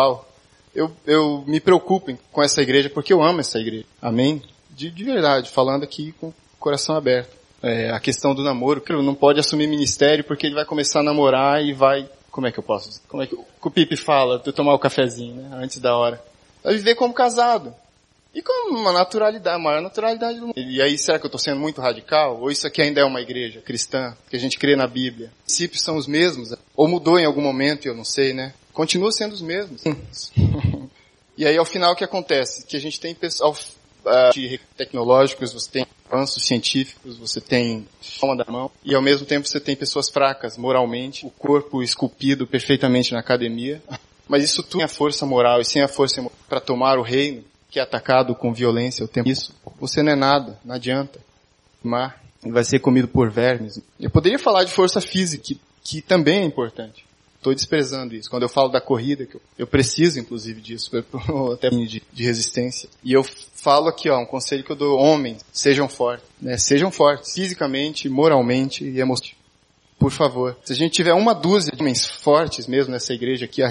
Eu, 0.75 0.91
eu 1.07 1.45
me 1.47 1.61
preocupo 1.61 2.17
com 2.33 2.43
essa 2.43 2.63
igreja 2.63 2.89
porque 2.89 3.13
eu 3.13 3.23
amo 3.23 3.41
essa 3.41 3.59
igreja. 3.59 3.85
Amém? 4.01 4.43
De, 4.71 4.91
de 4.91 5.05
verdade, 5.05 5.51
falando 5.51 5.83
aqui 5.83 6.13
com 6.13 6.29
o 6.29 6.35
coração 6.59 6.97
aberto. 6.97 7.37
É, 7.61 7.91
a 7.91 7.99
questão 7.99 8.35
do 8.35 8.45
namoro, 8.45 8.83
não 9.03 9.15
pode 9.15 9.41
assumir 9.41 9.67
ministério 9.67 10.23
porque 10.23 10.47
ele 10.47 10.55
vai 10.55 10.65
começar 10.65 11.01
a 11.01 11.03
namorar 11.03 11.63
e 11.63 11.73
vai, 11.73 12.09
como 12.39 12.47
é 12.47 12.53
que 12.53 12.59
eu 12.61 12.63
posso 12.63 12.89
dizer? 12.89 13.01
Como 13.09 13.21
é 13.21 13.27
que 13.27 13.35
o 13.35 13.69
Pipe 13.69 13.97
fala, 13.97 14.39
de 14.39 14.53
tomar 14.53 14.73
o 14.73 14.79
cafezinho, 14.79 15.35
né, 15.35 15.59
antes 15.61 15.79
da 15.79 15.97
hora. 15.97 16.23
Vai 16.63 16.75
viver 16.75 16.95
como 16.95 17.13
casado. 17.13 17.75
E 18.33 18.41
com 18.41 18.77
uma 18.77 18.93
naturalidade, 18.93 19.57
a 19.57 19.59
maior 19.59 19.83
naturalidade 19.83 20.39
do 20.39 20.47
mundo. 20.47 20.55
E 20.57 20.81
aí, 20.81 20.97
será 20.97 21.19
que 21.19 21.25
eu 21.25 21.27
estou 21.27 21.41
sendo 21.41 21.59
muito 21.59 21.81
radical? 21.81 22.41
Ou 22.41 22.49
isso 22.49 22.65
aqui 22.65 22.81
ainda 22.81 23.01
é 23.01 23.05
uma 23.05 23.21
igreja 23.21 23.61
cristã, 23.61 24.17
que 24.31 24.37
a 24.37 24.39
gente 24.39 24.57
crê 24.57 24.77
na 24.77 24.87
Bíblia? 24.87 25.33
Os 25.39 25.47
princípios 25.47 25.83
são 25.83 25.97
os 25.97 26.07
mesmos? 26.07 26.55
Ou 26.77 26.87
mudou 26.87 27.19
em 27.19 27.27
algum 27.27 27.43
momento, 27.43 27.87
eu 27.87 27.95
não 27.97 28.05
sei, 28.05 28.33
né? 28.33 28.55
Continua 28.73 29.11
sendo 29.11 29.33
os 29.33 29.43
mesmos. 29.43 29.83
e 31.37 31.45
aí, 31.45 31.57
ao 31.57 31.65
final, 31.65 31.93
o 31.93 31.97
que 31.97 32.05
acontece? 32.05 32.65
Que 32.67 32.77
a 32.77 32.81
gente 32.81 33.01
tem 33.01 33.17
pessoal 33.17 33.53
uh, 34.05 34.61
tecnológicos, 34.77 35.53
você 35.53 35.71
tem 35.71 35.87
avanços 36.11 36.47
científicos, 36.47 37.17
você 37.17 37.41
tem 37.41 37.87
palma 38.21 38.37
da 38.37 38.51
mão, 38.51 38.71
e 38.85 38.95
ao 38.95 39.03
mesmo 39.03 39.27
tempo 39.27 39.47
você 39.47 39.61
tem 39.61 39.77
pessoas 39.77 40.09
fracas 40.09 40.57
moralmente, 40.57 41.27
o 41.27 41.31
corpo 41.31 41.83
esculpido 41.83 42.47
perfeitamente 42.47 43.13
na 43.13 43.21
academia. 43.21 43.83
Mas 44.29 44.45
isso 44.45 44.63
tudo 44.63 44.73
sem 44.73 44.83
a 44.83 44.89
força 44.89 45.25
moral 45.25 45.61
e 45.61 45.65
sem 45.65 45.83
a 45.83 45.89
força 45.89 46.23
para 46.47 46.61
tomar 46.61 46.99
o 46.99 47.03
reino, 47.03 47.43
que 47.71 47.79
é 47.79 47.83
atacado 47.83 48.35
com 48.35 48.53
violência 48.53 49.05
o 49.05 49.09
tempo 49.09 49.29
isso, 49.29 49.55
você 49.81 50.03
não 50.03 50.13
é 50.13 50.17
nada, 50.17 50.59
não 50.63 50.75
adianta. 50.75 51.19
Mar, 51.83 52.23
vai 52.43 52.65
ser 52.65 52.79
comido 52.81 53.09
por 53.09 53.31
vermes. 53.31 53.81
Eu 53.99 54.11
poderia 54.11 54.39
falar 54.39 54.65
de 54.65 54.73
força 54.73 55.01
física, 55.01 55.43
que, 55.43 55.61
que 55.83 56.03
também 56.03 56.41
é 56.41 56.45
importante. 56.45 57.08
Estou 57.39 57.55
desprezando 57.55 58.15
isso. 58.15 58.29
Quando 58.29 58.43
eu 58.43 58.49
falo 58.49 58.69
da 58.69 58.81
corrida, 58.81 59.25
que 59.25 59.37
eu, 59.37 59.41
eu 59.57 59.67
preciso 59.67 60.19
inclusive 60.19 60.61
disso, 60.61 60.91
até 61.55 61.71
de, 61.71 62.03
de, 62.13 62.25
resistência. 62.25 62.89
E 63.03 63.13
eu 63.13 63.23
falo 63.23 63.89
aqui, 63.89 64.11
ó, 64.11 64.19
um 64.19 64.27
conselho 64.27 64.65
que 64.65 64.73
eu 64.73 64.77
dou, 64.77 64.99
homens, 64.99 65.45
sejam 65.53 65.89
fortes, 65.89 66.27
né? 66.41 66.59
Sejam 66.59 66.91
fortes, 66.91 67.35
fisicamente, 67.35 68.09
moralmente 68.09 68.85
e 68.85 69.01
emocionalmente. 69.01 69.39
Por 69.99 70.13
favor. 70.13 70.57
Se 70.65 70.73
a 70.73 70.77
gente 70.77 70.93
tiver 70.93 71.13
uma 71.13 71.35
dúzia 71.35 71.73
de 71.75 71.81
homens 71.81 72.07
fortes 72.07 72.67
mesmo 72.67 72.93
nessa 72.93 73.13
igreja 73.13 73.47
aqui, 73.47 73.63
a 73.63 73.69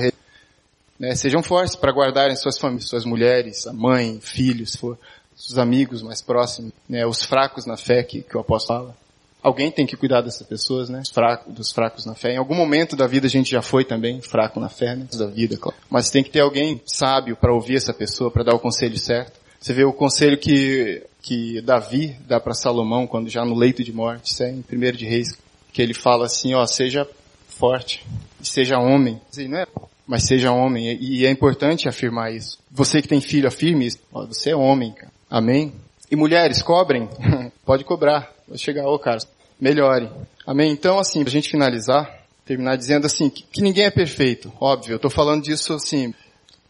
né, 1.00 1.16
sejam 1.16 1.44
fortes 1.44 1.76
para 1.76 1.92
guardarem 1.92 2.36
suas 2.36 2.58
famílias, 2.58 2.90
suas 2.90 3.06
mulheres, 3.06 3.68
a 3.68 3.74
mãe, 3.74 4.20
filhos, 4.20 4.76
for, 4.76 4.98
seus 5.36 5.58
amigos 5.58 6.02
mais 6.02 6.22
próximos, 6.22 6.74
né, 6.90 7.06
os 7.06 7.24
fracos 7.24 7.66
na 7.66 7.78
fé 7.78 8.04
que, 8.04 8.22
que 8.22 8.36
o 8.36 8.40
apóstolo 8.40 8.80
fala. 8.80 9.07
Alguém 9.48 9.72
tem 9.72 9.86
que 9.86 9.96
cuidar 9.96 10.20
dessas 10.20 10.46
pessoas, 10.46 10.90
né? 10.90 11.04
Fracos, 11.14 11.54
dos 11.54 11.72
fracos 11.72 12.06
na 12.06 12.14
fé. 12.14 12.34
Em 12.34 12.38
algum 12.38 12.54
momento 12.54 12.98
da 12.98 13.08
vida 13.08 13.28
a 13.28 13.30
gente 13.30 13.50
já 13.50 13.62
foi 13.62 13.86
também 13.86 14.22
fraco 14.22 14.60
na 14.60 14.68
fé, 14.68 14.94
né? 14.94 15.08
Da 15.18 15.28
vida, 15.28 15.56
claro. 15.56 15.78
Mas 15.90 16.10
tem 16.10 16.22
que 16.22 16.30
ter 16.30 16.42
alguém 16.42 16.82
sábio 16.86 17.38
para 17.38 17.54
ouvir 17.54 17.78
essa 17.78 17.94
pessoa, 17.94 18.30
para 18.30 18.44
dar 18.44 18.56
o 18.56 18.60
conselho 18.60 18.98
certo. 18.98 19.40
Você 19.58 19.72
vê 19.72 19.86
o 19.86 19.94
conselho 19.94 20.38
que, 20.38 21.02
que 21.22 21.62
Davi 21.62 22.18
dá 22.28 22.42
para 22.42 22.54
Salomão 22.54 23.08
quando 23.08 23.30
já 23.30 23.46
no 23.46 23.56
leito 23.56 23.86
de 23.86 23.94
morte, 23.94 24.34
isso 24.34 24.44
é 24.44 24.52
em 24.52 24.66
1 24.70 24.92
de 24.98 25.06
Reis, 25.06 25.38
que 25.72 25.82
ele 25.82 25.94
fala 25.94 26.26
assim, 26.26 26.54
ó, 26.54 26.66
seja 26.66 27.08
forte, 27.48 28.06
seja 28.42 28.78
homem. 28.78 29.22
Não 29.48 29.60
é 29.60 29.66
mas 30.06 30.24
seja 30.24 30.52
homem. 30.52 30.98
E 31.02 31.26
é 31.26 31.30
importante 31.30 31.88
afirmar 31.88 32.34
isso. 32.34 32.58
Você 32.70 33.02
que 33.02 33.08
tem 33.08 33.22
filho, 33.22 33.48
afirme 33.48 33.88
isso. 33.88 34.00
Você 34.12 34.52
é 34.52 34.56
homem, 34.56 34.92
cara. 34.92 35.12
Amém? 35.30 35.74
E 36.10 36.16
mulheres, 36.16 36.62
cobrem. 36.62 37.10
Pode 37.66 37.84
cobrar. 37.84 38.32
Vai 38.48 38.58
chegar, 38.58 38.88
ô 38.88 38.98
cara, 38.98 39.20
melhore. 39.60 40.10
Amém? 40.46 40.72
Então, 40.72 41.00
assim, 41.00 41.24
pra 41.24 41.32
gente 41.32 41.50
finalizar, 41.50 42.24
terminar 42.46 42.76
dizendo 42.76 43.06
assim, 43.06 43.30
que, 43.30 43.44
que 43.44 43.62
ninguém 43.62 43.86
é 43.86 43.92
perfeito. 43.92 44.52
Óbvio, 44.60 44.94
eu 44.94 45.00
tô 45.00 45.10
falando 45.10 45.44
disso 45.44 45.74
assim, 45.74 46.14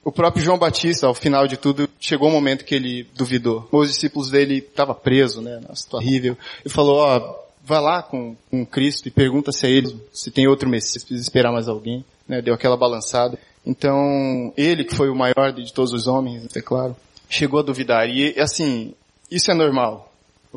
o 0.03 0.11
próprio 0.11 0.43
João 0.43 0.57
Batista, 0.57 1.07
ao 1.07 1.13
final 1.13 1.47
de 1.47 1.57
tudo, 1.57 1.89
chegou 1.99 2.29
um 2.29 2.33
momento 2.33 2.65
que 2.65 2.75
ele 2.75 3.07
duvidou. 3.15 3.67
Os 3.71 3.89
discípulos 3.89 4.29
dele 4.29 4.57
estavam 4.57 4.95
presos, 4.95 5.43
né, 5.43 5.59
na 5.67 5.75
situação 5.75 5.99
horrível. 5.99 6.37
Ele 6.63 6.73
falou, 6.73 6.97
ó, 6.97 7.35
vai 7.63 7.81
lá 7.81 8.01
com, 8.01 8.35
com 8.49 8.65
Cristo 8.65 9.07
e 9.07 9.11
pergunta 9.11 9.51
se 9.51 9.67
é 9.67 9.69
ele, 9.69 9.99
se 10.13 10.31
tem 10.31 10.47
outro 10.47 10.69
Messias, 10.69 11.03
precisa 11.03 11.21
esperar 11.21 11.51
mais 11.51 11.67
alguém 11.67 12.03
né, 12.27 12.41
deu 12.41 12.53
aquela 12.53 12.75
balançada. 12.75 13.39
Então, 13.65 14.53
ele 14.57 14.83
que 14.83 14.95
foi 14.95 15.09
o 15.09 15.15
maior 15.15 15.51
de 15.53 15.73
todos 15.73 15.93
os 15.93 16.07
homens, 16.07 16.55
é 16.55 16.61
claro, 16.61 16.95
chegou 17.29 17.59
a 17.59 17.63
duvidar. 17.63 18.07
E 18.09 18.39
assim, 18.39 18.93
isso 19.31 19.51
é 19.51 19.53
normal. 19.53 20.06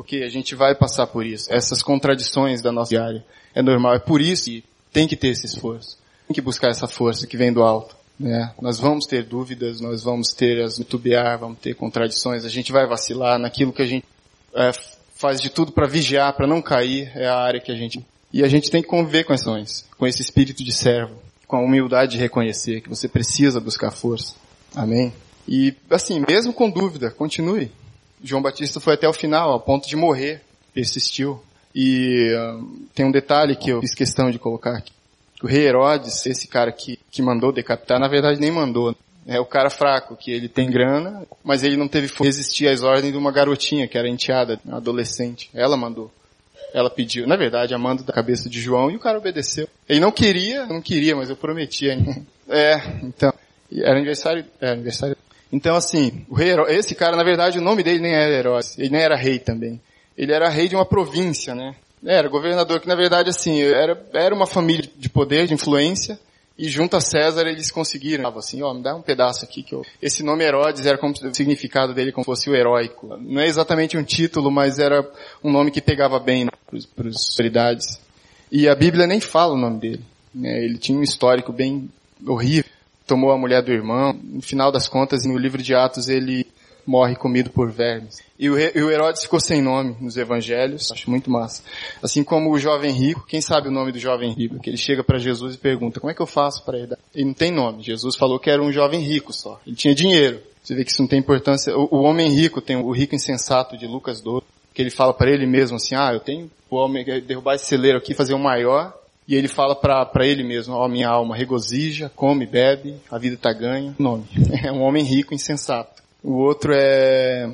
Porque 0.01 0.23
a 0.23 0.29
gente 0.29 0.55
vai 0.55 0.73
passar 0.73 1.05
por 1.05 1.23
isso. 1.23 1.53
Essas 1.53 1.83
contradições 1.83 2.59
da 2.59 2.71
nossa 2.71 2.89
diária. 2.89 3.23
É 3.53 3.61
normal. 3.61 3.93
É 3.93 3.99
por 3.99 4.19
isso 4.19 4.45
que 4.45 4.63
tem 4.91 5.07
que 5.07 5.15
ter 5.15 5.27
esse 5.27 5.45
esforço. 5.45 5.95
Tem 6.27 6.33
que 6.33 6.41
buscar 6.41 6.71
essa 6.71 6.87
força 6.87 7.27
que 7.27 7.37
vem 7.37 7.53
do 7.53 7.61
alto. 7.61 7.95
Né? 8.19 8.51
Nós 8.59 8.79
vamos 8.79 9.05
ter 9.05 9.23
dúvidas, 9.23 9.79
nós 9.79 10.01
vamos 10.01 10.33
ter 10.33 10.59
as 10.63 10.77
tubiar, 10.77 11.37
vamos 11.37 11.59
ter 11.59 11.75
contradições, 11.75 12.45
a 12.45 12.49
gente 12.49 12.71
vai 12.71 12.87
vacilar 12.87 13.37
naquilo 13.37 13.71
que 13.71 13.83
a 13.83 13.85
gente 13.85 14.03
é, 14.55 14.71
faz 15.15 15.39
de 15.39 15.51
tudo 15.51 15.71
para 15.71 15.87
vigiar, 15.87 16.35
para 16.35 16.47
não 16.47 16.63
cair, 16.63 17.11
é 17.15 17.27
a 17.27 17.37
área 17.37 17.61
que 17.61 17.71
a 17.71 17.75
gente... 17.75 18.03
E 18.33 18.43
a 18.43 18.47
gente 18.47 18.71
tem 18.71 18.81
que 18.81 18.87
conviver 18.87 19.23
com 19.23 19.33
ações, 19.33 19.85
com 19.99 20.07
esse 20.07 20.23
espírito 20.23 20.63
de 20.63 20.71
servo, 20.71 21.15
com 21.45 21.57
a 21.57 21.61
humildade 21.61 22.13
de 22.13 22.17
reconhecer 22.17 22.81
que 22.81 22.89
você 22.89 23.07
precisa 23.07 23.59
buscar 23.59 23.91
força. 23.91 24.33
Amém? 24.75 25.13
E 25.47 25.75
assim, 25.91 26.23
mesmo 26.27 26.53
com 26.53 26.71
dúvida, 26.71 27.11
continue. 27.11 27.71
João 28.23 28.41
Batista 28.41 28.79
foi 28.79 28.93
até 28.93 29.07
o 29.07 29.13
final, 29.13 29.51
ao 29.51 29.59
ponto 29.59 29.87
de 29.87 29.95
morrer, 29.95 30.41
persistiu. 30.73 31.41
E 31.73 32.33
uh, 32.33 32.87
tem 32.93 33.05
um 33.05 33.11
detalhe 33.11 33.55
que 33.55 33.69
eu 33.69 33.79
fiz 33.81 33.93
questão 33.93 34.29
de 34.29 34.37
colocar 34.37 34.77
aqui. 34.77 34.91
O 35.41 35.47
rei 35.47 35.65
Herodes, 35.65 36.25
esse 36.25 36.47
cara 36.47 36.71
que, 36.71 36.99
que 37.09 37.21
mandou 37.21 37.51
decapitar, 37.51 37.99
na 37.99 38.07
verdade 38.07 38.39
nem 38.39 38.51
mandou. 38.51 38.95
É 39.25 39.39
o 39.39 39.45
cara 39.45 39.69
fraco, 39.69 40.15
que 40.15 40.31
ele 40.31 40.49
tem 40.49 40.69
grana, 40.69 41.25
mas 41.43 41.63
ele 41.63 41.77
não 41.77 41.87
teve 41.87 42.07
força 42.07 42.23
resistir 42.23 42.67
às 42.67 42.81
ordens 42.83 43.11
de 43.11 43.17
uma 43.17 43.31
garotinha, 43.31 43.87
que 43.87 43.97
era 43.97 44.09
enteada, 44.09 44.59
uma 44.65 44.77
adolescente. 44.77 45.49
Ela 45.53 45.77
mandou. 45.77 46.11
Ela 46.73 46.89
pediu. 46.89 47.27
Na 47.27 47.35
verdade, 47.35 47.73
a 47.73 47.77
mando 47.77 48.03
da 48.03 48.13
cabeça 48.13 48.49
de 48.49 48.59
João 48.59 48.89
e 48.89 48.95
o 48.95 48.99
cara 48.99 49.17
obedeceu. 49.17 49.67
Ele 49.87 49.99
não 49.99 50.11
queria, 50.11 50.65
não 50.65 50.81
queria, 50.81 51.15
mas 51.15 51.29
eu 51.29 51.35
prometia. 51.35 51.97
É, 52.53 52.81
então. 53.01 53.33
Era 53.71 53.95
aniversário, 53.95 54.43
era 54.59 54.73
aniversário. 54.73 55.15
Então 55.51 55.75
assim, 55.75 56.25
Herodes, 56.37 56.75
esse 56.75 56.95
cara, 56.95 57.15
na 57.15 57.23
verdade, 57.23 57.59
o 57.59 57.61
nome 57.61 57.83
dele 57.83 57.99
nem 57.99 58.13
era 58.13 58.33
Herodes. 58.33 58.77
Ele 58.77 58.89
nem 58.89 59.01
era 59.01 59.15
rei 59.15 59.39
também. 59.39 59.81
Ele 60.17 60.31
era 60.31 60.49
rei 60.49 60.67
de 60.67 60.75
uma 60.75 60.85
província, 60.85 61.53
né? 61.55 61.75
Era 62.03 62.27
governador 62.29 62.79
que 62.79 62.87
na 62.87 62.95
verdade 62.95 63.29
assim, 63.29 63.61
era, 63.61 64.01
era 64.13 64.33
uma 64.33 64.47
família 64.47 64.89
de 64.97 65.09
poder, 65.09 65.47
de 65.47 65.53
influência, 65.53 66.19
e 66.57 66.67
junto 66.67 66.95
a 66.95 67.01
César 67.01 67.47
eles 67.47 67.71
conseguiram, 67.71 68.27
assim, 68.37 68.61
ó, 68.61 68.73
me 68.73 68.83
dá 68.83 68.95
um 68.95 69.01
pedaço 69.01 69.43
aqui 69.43 69.63
que 69.63 69.73
eu... 69.73 69.83
Esse 70.01 70.21
nome 70.21 70.43
Herodes 70.43 70.85
era 70.85 70.97
como 70.97 71.13
o 71.13 71.35
significado 71.35 71.93
dele 71.93 72.11
como 72.11 72.25
fosse 72.25 72.49
o 72.49 72.55
heróico. 72.55 73.17
Não 73.19 73.41
é 73.41 73.47
exatamente 73.47 73.97
um 73.97 74.03
título, 74.03 74.51
mas 74.51 74.77
era 74.77 75.09
um 75.43 75.51
nome 75.51 75.71
que 75.71 75.81
pegava 75.81 76.19
bem 76.19 76.45
né, 76.45 76.51
para 76.95 77.07
as 77.07 77.29
autoridades. 77.29 77.99
E 78.51 78.67
a 78.67 78.75
Bíblia 78.75 79.07
nem 79.07 79.19
fala 79.19 79.53
o 79.53 79.57
nome 79.57 79.79
dele. 79.79 80.05
Né? 80.35 80.63
Ele 80.63 80.77
tinha 80.77 80.97
um 80.99 81.03
histórico 81.03 81.51
bem 81.51 81.89
horrível. 82.27 82.69
Tomou 83.11 83.31
a 83.33 83.37
mulher 83.37 83.61
do 83.61 83.73
irmão. 83.73 84.17
No 84.23 84.41
final 84.41 84.71
das 84.71 84.87
contas, 84.87 85.25
no 85.25 85.37
livro 85.37 85.61
de 85.61 85.75
Atos, 85.75 86.07
ele 86.07 86.47
morre 86.87 87.13
comido 87.13 87.49
por 87.49 87.69
vermes. 87.69 88.19
E 88.39 88.49
o, 88.49 88.57
Herodes 88.57 89.23
ficou 89.23 89.37
sem 89.37 89.61
nome 89.61 89.97
nos 89.99 90.15
evangelhos, 90.15 90.89
acho 90.93 91.09
muito 91.09 91.29
massa. 91.29 91.61
Assim 92.01 92.23
como 92.23 92.49
o 92.49 92.57
jovem 92.57 92.93
rico, 92.93 93.25
quem 93.27 93.41
sabe 93.41 93.67
o 93.67 93.71
nome 93.71 93.91
do 93.91 93.99
jovem 93.99 94.31
rico? 94.31 94.61
Que 94.61 94.69
ele 94.69 94.77
chega 94.77 95.03
para 95.03 95.19
Jesus 95.19 95.55
e 95.55 95.57
pergunta, 95.57 95.99
como 95.99 96.09
é 96.09 96.13
que 96.13 96.21
eu 96.21 96.25
faço 96.25 96.63
para 96.63 96.79
herdar? 96.79 96.99
Ele 97.13 97.25
não 97.25 97.33
tem 97.33 97.51
nome. 97.51 97.83
Jesus 97.83 98.15
falou 98.15 98.39
que 98.39 98.49
era 98.49 98.63
um 98.63 98.71
jovem 98.71 99.01
rico 99.01 99.33
só. 99.33 99.59
Ele 99.67 99.75
tinha 99.75 99.93
dinheiro. 99.93 100.39
Você 100.63 100.73
vê 100.73 100.85
que 100.85 100.91
isso 100.91 101.01
não 101.01 101.09
tem 101.09 101.19
importância. 101.19 101.77
O, 101.77 101.89
o 101.91 102.01
homem 102.03 102.29
rico 102.29 102.61
tem 102.61 102.77
o 102.77 102.91
rico 102.91 103.13
insensato 103.13 103.77
de 103.77 103.87
Lucas 103.87 104.21
12, 104.21 104.45
que 104.73 104.81
ele 104.81 104.89
fala 104.89 105.13
para 105.13 105.29
ele 105.29 105.45
mesmo 105.45 105.75
assim, 105.75 105.95
ah, 105.95 106.13
eu 106.13 106.21
tenho 106.21 106.49
o 106.69 106.77
homem 106.77 107.03
derrubar 107.19 107.55
esse 107.55 107.65
celeiro 107.65 107.97
aqui, 107.97 108.13
fazer 108.13 108.33
um 108.33 108.39
maior, 108.39 108.93
e 109.27 109.35
ele 109.35 109.47
fala 109.47 109.75
para 109.75 110.25
ele 110.25 110.43
mesmo, 110.43 110.73
ó, 110.73 110.85
oh, 110.85 110.89
minha 110.89 111.07
alma 111.07 111.35
regozija, 111.35 112.11
come, 112.15 112.45
bebe, 112.45 112.95
a 113.09 113.17
vida 113.17 113.35
está 113.35 113.53
ganha. 113.53 113.95
Nome. 113.97 114.25
É 114.63 114.71
um 114.71 114.81
homem 114.81 115.03
rico, 115.03 115.33
insensato. 115.33 116.01
O 116.23 116.33
outro 116.33 116.73
é 116.75 117.49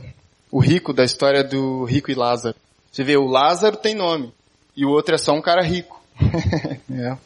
o 0.52 0.60
rico 0.60 0.94
da 0.94 1.04
história 1.04 1.44
do 1.44 1.84
rico 1.86 2.12
e 2.12 2.16
Lázaro. 2.16 2.56
Você 2.92 3.04
vê, 3.04 3.18
o 3.18 3.28
Lázaro 3.28 3.78
tem 3.78 3.94
nome. 3.94 4.34
E 4.76 4.86
o 4.86 4.90
outro 4.90 5.16
é 5.16 5.18
só 5.18 5.34
um 5.34 5.42
cara 5.42 5.62
rico. 5.62 6.02
é. 6.92 7.18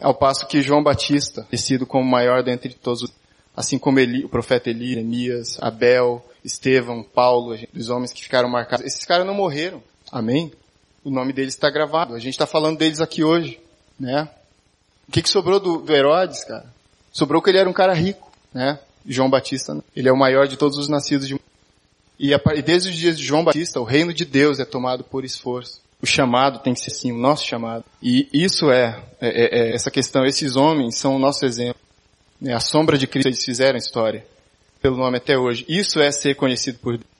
Ao 0.00 0.14
passo 0.14 0.46
que 0.46 0.62
João 0.62 0.82
Batista, 0.82 1.42
conhecido 1.44 1.86
como 1.86 2.08
maior 2.08 2.42
dentre 2.42 2.74
todos, 2.74 3.12
assim 3.56 3.78
como 3.78 3.98
Eli, 3.98 4.24
o 4.24 4.28
profeta 4.28 4.70
Eli, 4.70 4.90
Jeremias, 4.90 5.58
Abel, 5.60 6.24
Estevão, 6.44 7.02
Paulo, 7.02 7.56
os 7.74 7.88
homens 7.88 8.12
que 8.12 8.22
ficaram 8.22 8.48
marcados. 8.48 8.86
Esses 8.86 9.04
caras 9.04 9.26
não 9.26 9.34
morreram. 9.34 9.82
Amém? 10.12 10.52
O 11.02 11.10
nome 11.10 11.32
deles 11.32 11.54
está 11.54 11.70
gravado. 11.70 12.14
A 12.14 12.18
gente 12.18 12.34
está 12.34 12.46
falando 12.46 12.78
deles 12.78 13.00
aqui 13.00 13.24
hoje. 13.24 13.58
Né? 13.98 14.28
O 15.08 15.12
que, 15.12 15.22
que 15.22 15.28
sobrou 15.28 15.60
do, 15.60 15.78
do 15.78 15.92
Herodes, 15.94 16.44
cara? 16.44 16.66
Sobrou 17.12 17.40
que 17.40 17.50
ele 17.50 17.58
era 17.58 17.68
um 17.68 17.72
cara 17.72 17.94
rico, 17.94 18.30
né? 18.52 18.78
João 19.06 19.30
Batista, 19.30 19.74
né? 19.74 19.82
ele 19.94 20.08
é 20.08 20.12
o 20.12 20.16
maior 20.16 20.48
de 20.48 20.56
todos 20.56 20.76
os 20.78 20.88
nascidos 20.88 21.28
de 21.28 21.36
e, 22.18 22.34
a, 22.34 22.40
e 22.54 22.62
desde 22.62 22.90
os 22.90 22.96
dias 22.96 23.18
de 23.18 23.24
João 23.24 23.44
Batista, 23.44 23.80
o 23.80 23.84
reino 23.84 24.12
de 24.12 24.24
Deus 24.24 24.58
é 24.58 24.64
tomado 24.64 25.04
por 25.04 25.24
esforço. 25.24 25.80
O 26.00 26.06
chamado 26.06 26.60
tem 26.60 26.74
que 26.74 26.80
ser 26.80 26.90
sim, 26.90 27.12
o 27.12 27.18
nosso 27.18 27.44
chamado. 27.44 27.84
E 28.02 28.28
isso 28.32 28.70
é, 28.70 29.02
é, 29.20 29.28
é, 29.28 29.58
é 29.70 29.74
essa 29.74 29.90
questão, 29.90 30.24
esses 30.24 30.56
homens 30.56 30.96
são 30.96 31.16
o 31.16 31.18
nosso 31.18 31.44
exemplo. 31.44 31.80
É 32.44 32.52
a 32.52 32.60
sombra 32.60 32.98
de 32.98 33.06
Cristo, 33.06 33.28
eles 33.28 33.44
fizeram 33.44 33.78
história. 33.78 34.26
Pelo 34.80 34.96
nome 34.96 35.16
até 35.16 35.38
hoje. 35.38 35.64
Isso 35.68 36.00
é 36.00 36.10
ser 36.10 36.34
conhecido 36.34 36.78
por 36.78 36.96
Deus. 36.96 37.10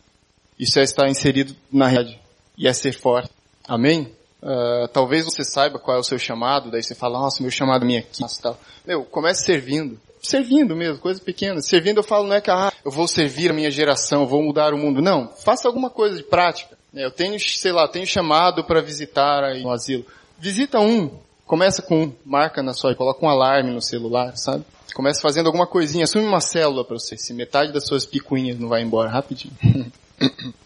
Isso 0.58 0.78
é 0.78 0.82
estar 0.82 1.08
inserido 1.08 1.54
na 1.72 1.88
realidade. 1.88 2.20
E 2.56 2.66
é 2.66 2.72
ser 2.72 2.92
forte. 2.92 3.30
Amém? 3.66 4.12
Uh, 4.42 4.86
talvez 4.92 5.24
você 5.24 5.42
saiba 5.42 5.78
qual 5.78 5.96
é 5.96 6.00
o 6.00 6.04
seu 6.04 6.18
chamado, 6.18 6.70
daí 6.70 6.82
você 6.82 6.94
fala, 6.94 7.18
nossa, 7.18 7.42
meu 7.42 7.50
chamado 7.50 7.82
é 7.82 7.86
minha 7.86 8.00
aqui, 8.00 8.22
tal. 8.40 8.58
Meu, 8.86 9.04
comece 9.04 9.44
servindo 9.44 9.98
servindo 10.26 10.74
mesmo, 10.74 10.98
coisas 10.98 11.22
pequenas. 11.22 11.66
Servindo 11.66 11.98
eu 11.98 12.02
falo 12.02 12.26
não 12.26 12.34
é 12.34 12.40
que 12.40 12.50
ah, 12.50 12.72
eu 12.84 12.90
vou 12.90 13.06
servir 13.06 13.50
a 13.50 13.54
minha 13.54 13.70
geração, 13.70 14.26
vou 14.26 14.42
mudar 14.42 14.74
o 14.74 14.78
mundo. 14.78 15.00
Não, 15.00 15.28
faça 15.28 15.68
alguma 15.68 15.88
coisa 15.88 16.16
de 16.16 16.22
prática. 16.22 16.76
É, 16.94 17.04
eu 17.04 17.10
tenho, 17.10 17.38
sei 17.38 17.72
lá, 17.72 17.86
tenho 17.86 18.06
chamado 18.06 18.64
para 18.64 18.80
visitar 18.80 19.44
aí 19.44 19.62
no 19.62 19.70
asilo. 19.70 20.04
Visita 20.38 20.80
um, 20.80 21.10
começa 21.46 21.82
com 21.82 22.04
um, 22.04 22.12
marca 22.24 22.62
na 22.62 22.72
sua, 22.72 22.94
coloca 22.94 23.24
um 23.24 23.28
alarme 23.28 23.70
no 23.70 23.80
celular, 23.80 24.36
sabe? 24.36 24.64
Começa 24.94 25.20
fazendo 25.20 25.46
alguma 25.46 25.66
coisinha, 25.66 26.04
assume 26.04 26.24
uma 26.24 26.40
célula 26.40 26.84
para 26.84 26.98
você, 26.98 27.16
se 27.16 27.34
metade 27.34 27.72
das 27.72 27.86
suas 27.86 28.06
picuinhas 28.06 28.58
não 28.58 28.68
vai 28.68 28.82
embora 28.82 29.10
rapidinho. 29.10 29.54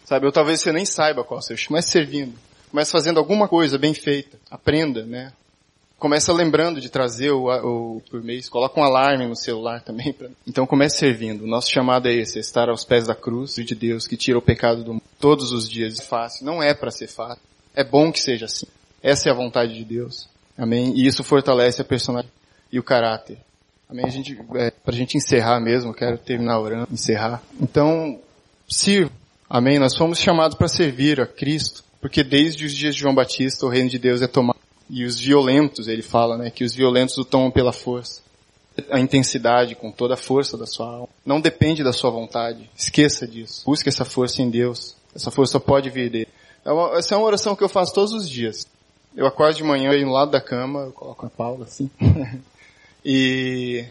sabe, 0.05 0.25
ou 0.25 0.31
talvez 0.31 0.61
você 0.61 0.71
nem 0.71 0.85
saiba 0.85 1.23
qual 1.23 1.39
é 1.39 1.43
o 1.43 1.45
seu, 1.45 1.57
comece 1.67 1.89
servindo. 1.89 2.33
Comece 2.71 2.91
fazendo 2.91 3.19
alguma 3.19 3.47
coisa 3.47 3.77
bem 3.77 3.93
feita. 3.93 4.39
Aprenda, 4.49 5.05
né? 5.05 5.31
começa 6.01 6.33
lembrando 6.33 6.81
de 6.81 6.89
trazer 6.89 7.29
o, 7.29 7.45
o, 7.45 8.01
por 8.09 8.23
mês, 8.23 8.49
coloca 8.49 8.79
um 8.79 8.83
alarme 8.83 9.27
no 9.27 9.35
celular 9.35 9.81
também. 9.81 10.11
Pra... 10.11 10.29
Então 10.47 10.65
comece 10.65 10.97
servindo. 10.97 11.43
O 11.43 11.47
nosso 11.47 11.69
chamado 11.69 12.07
é 12.07 12.11
esse, 12.11 12.39
é 12.39 12.41
estar 12.41 12.69
aos 12.69 12.83
pés 12.83 13.05
da 13.05 13.13
cruz 13.13 13.53
de 13.53 13.75
Deus 13.75 14.07
que 14.07 14.17
tira 14.17 14.35
o 14.35 14.41
pecado 14.41 14.83
do 14.83 14.93
mundo 14.93 15.03
todos 15.19 15.51
os 15.51 15.69
dias. 15.69 15.99
Fácil, 15.99 16.43
não 16.43 16.61
é 16.61 16.73
para 16.73 16.89
ser 16.89 17.07
fácil. 17.07 17.43
É 17.75 17.83
bom 17.83 18.11
que 18.11 18.19
seja 18.19 18.45
assim. 18.45 18.65
Essa 19.03 19.29
é 19.29 19.31
a 19.31 19.35
vontade 19.35 19.75
de 19.75 19.85
Deus. 19.85 20.27
Amém? 20.57 20.91
E 20.95 21.05
isso 21.05 21.23
fortalece 21.23 21.81
a 21.81 21.85
personalidade 21.85 22.33
e 22.71 22.79
o 22.79 22.83
caráter. 22.83 23.37
Amém? 23.87 24.05
A 24.05 24.09
gente, 24.09 24.35
é, 24.55 24.71
pra 24.71 24.93
gente 24.93 25.17
encerrar 25.17 25.59
mesmo, 25.59 25.93
quero 25.93 26.17
terminar 26.17 26.59
orando, 26.59 26.87
encerrar. 26.91 27.43
Então, 27.59 28.19
sirva. 28.67 29.11
Amém? 29.47 29.77
Nós 29.77 29.95
fomos 29.95 30.17
chamados 30.17 30.57
para 30.57 30.67
servir 30.67 31.21
a 31.21 31.27
Cristo, 31.27 31.83
porque 32.01 32.23
desde 32.23 32.65
os 32.65 32.73
dias 32.73 32.95
de 32.95 33.01
João 33.01 33.15
Batista 33.15 33.65
o 33.65 33.69
reino 33.69 33.89
de 33.89 33.99
Deus 33.99 34.21
é 34.21 34.27
tomado 34.27 34.59
e 34.93 35.05
os 35.05 35.17
violentos, 35.17 35.87
ele 35.87 36.01
fala, 36.01 36.37
né, 36.37 36.51
que 36.51 36.65
os 36.65 36.73
violentos 36.73 37.17
o 37.17 37.23
tomam 37.23 37.49
pela 37.49 37.71
força. 37.71 38.21
A 38.89 38.99
intensidade 38.99 39.73
com 39.73 39.89
toda 39.89 40.15
a 40.15 40.17
força 40.17 40.57
da 40.57 40.65
sua 40.65 40.85
alma. 40.85 41.09
Não 41.25 41.39
depende 41.39 41.81
da 41.81 41.93
sua 41.93 42.09
vontade. 42.09 42.69
Esqueça 42.75 43.25
disso. 43.25 43.63
Busque 43.65 43.87
essa 43.87 44.03
força 44.03 44.41
em 44.41 44.49
Deus. 44.49 44.95
Essa 45.15 45.31
força 45.31 45.61
pode 45.61 45.89
vir 45.89 46.09
dele. 46.09 46.27
É 46.65 46.97
essa 46.97 47.15
é 47.15 47.17
uma 47.17 47.25
oração 47.25 47.55
que 47.55 47.63
eu 47.63 47.69
faço 47.69 47.93
todos 47.93 48.11
os 48.11 48.29
dias. 48.29 48.67
Eu 49.15 49.25
acordo 49.25 49.55
de 49.55 49.63
manhã, 49.63 49.91
eu 49.93 50.05
no 50.05 50.11
lado 50.11 50.31
da 50.31 50.41
cama, 50.41 50.81
eu 50.81 50.91
coloco 50.91 51.25
a 51.25 51.29
Paula 51.29 51.65
assim. 51.65 51.89
e 53.03 53.85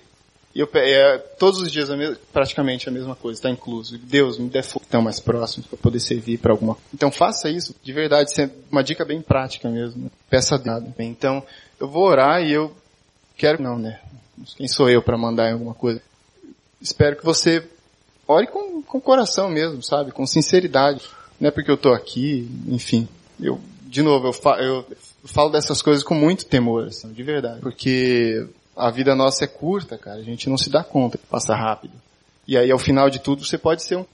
e 0.55 0.59
eu, 0.59 0.69
é, 0.75 1.19
todos 1.39 1.61
os 1.61 1.71
dias 1.71 1.91
a 1.91 1.97
praticamente 2.33 2.89
a 2.89 2.93
mesma 2.93 3.15
coisa, 3.15 3.39
está 3.39 3.51
incluso. 3.51 3.97
Deus, 3.99 4.37
me 4.37 4.49
dê 4.49 4.63
fogo 4.63 4.85
tão 4.91 5.01
mais 5.01 5.21
próximo 5.21 5.65
para 5.69 5.79
poder 5.79 6.01
servir 6.01 6.39
para 6.39 6.53
alguma 6.53 6.75
coisa. 6.75 6.89
Então 6.93 7.11
faça 7.11 7.49
isso, 7.49 7.75
de 7.83 7.93
verdade, 7.93 8.33
uma 8.71 8.83
dica 8.83 9.05
bem 9.05 9.23
prática 9.23 9.69
mesmo. 9.69 10.11
Peça 10.29 10.57
a 10.57 10.59
Deus. 10.59 10.83
Então, 10.99 11.43
eu 11.79 11.89
vou 11.89 12.05
orar 12.05 12.43
e 12.43 12.53
eu 12.53 12.75
quero, 13.37 13.63
não 13.63 13.79
né, 13.79 14.01
quem 14.57 14.67
sou 14.67 14.91
eu 14.91 15.01
para 15.01 15.17
mandar 15.17 15.53
alguma 15.53 15.75
coisa. 15.75 16.03
Espero 16.81 17.17
que 17.17 17.25
você 17.25 17.65
ore 18.27 18.47
com, 18.49 18.83
com 18.83 19.01
coração 19.01 19.49
mesmo, 19.49 19.83
sabe, 19.83 20.11
com 20.11 20.27
sinceridade. 20.27 21.03
Não 21.39 21.49
é 21.49 21.51
porque 21.51 21.71
eu 21.71 21.77
estou 21.77 21.95
aqui, 21.95 22.51
enfim. 22.67 23.09
Eu, 23.41 23.61
de 23.83 24.03
novo, 24.03 24.29
eu, 24.29 24.33
fa 24.33 24.61
eu 24.61 24.85
falo 25.25 25.51
dessas 25.51 25.81
coisas 25.81 26.03
com 26.03 26.15
muito 26.15 26.45
temor, 26.47 26.89
assim, 26.89 27.13
de 27.13 27.23
verdade. 27.23 27.61
Porque 27.61 28.47
a 28.77 28.91
vida 28.91 29.15
nossa 29.15 29.45
é 29.45 29.47
curta, 29.47 29.99
cara. 29.99 30.19
A 30.19 30.25
gente 30.25 30.49
não 30.49 30.57
se 30.57 30.71
dá 30.71 30.83
conta, 30.83 31.19
passa 31.31 31.55
rápido. 31.55 31.95
E 32.47 32.57
aí, 32.57 32.71
ao 32.71 32.79
final 32.79 33.11
de 33.11 33.19
tudo, 33.19 33.45
você 33.45 33.59
pode 33.59 33.83
ser 33.83 33.97
um 33.97 34.07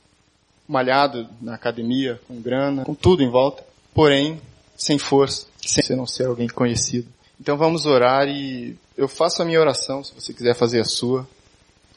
malhado 0.68 1.28
na 1.40 1.54
academia, 1.54 2.20
com 2.26 2.40
grana, 2.40 2.84
com 2.84 2.94
tudo 2.94 3.22
em 3.22 3.30
volta, 3.30 3.64
porém, 3.94 4.40
sem 4.76 4.98
força, 4.98 5.46
sem 5.64 5.82
você 5.82 5.94
não 5.94 6.06
ser 6.06 6.26
alguém 6.26 6.48
conhecido. 6.48 7.08
Então 7.40 7.56
vamos 7.56 7.86
orar 7.86 8.28
e 8.28 8.76
eu 8.96 9.08
faço 9.08 9.42
a 9.42 9.44
minha 9.44 9.60
oração, 9.60 10.02
se 10.02 10.12
você 10.14 10.32
quiser 10.32 10.54
fazer 10.54 10.80
a 10.80 10.84
sua. 10.84 11.26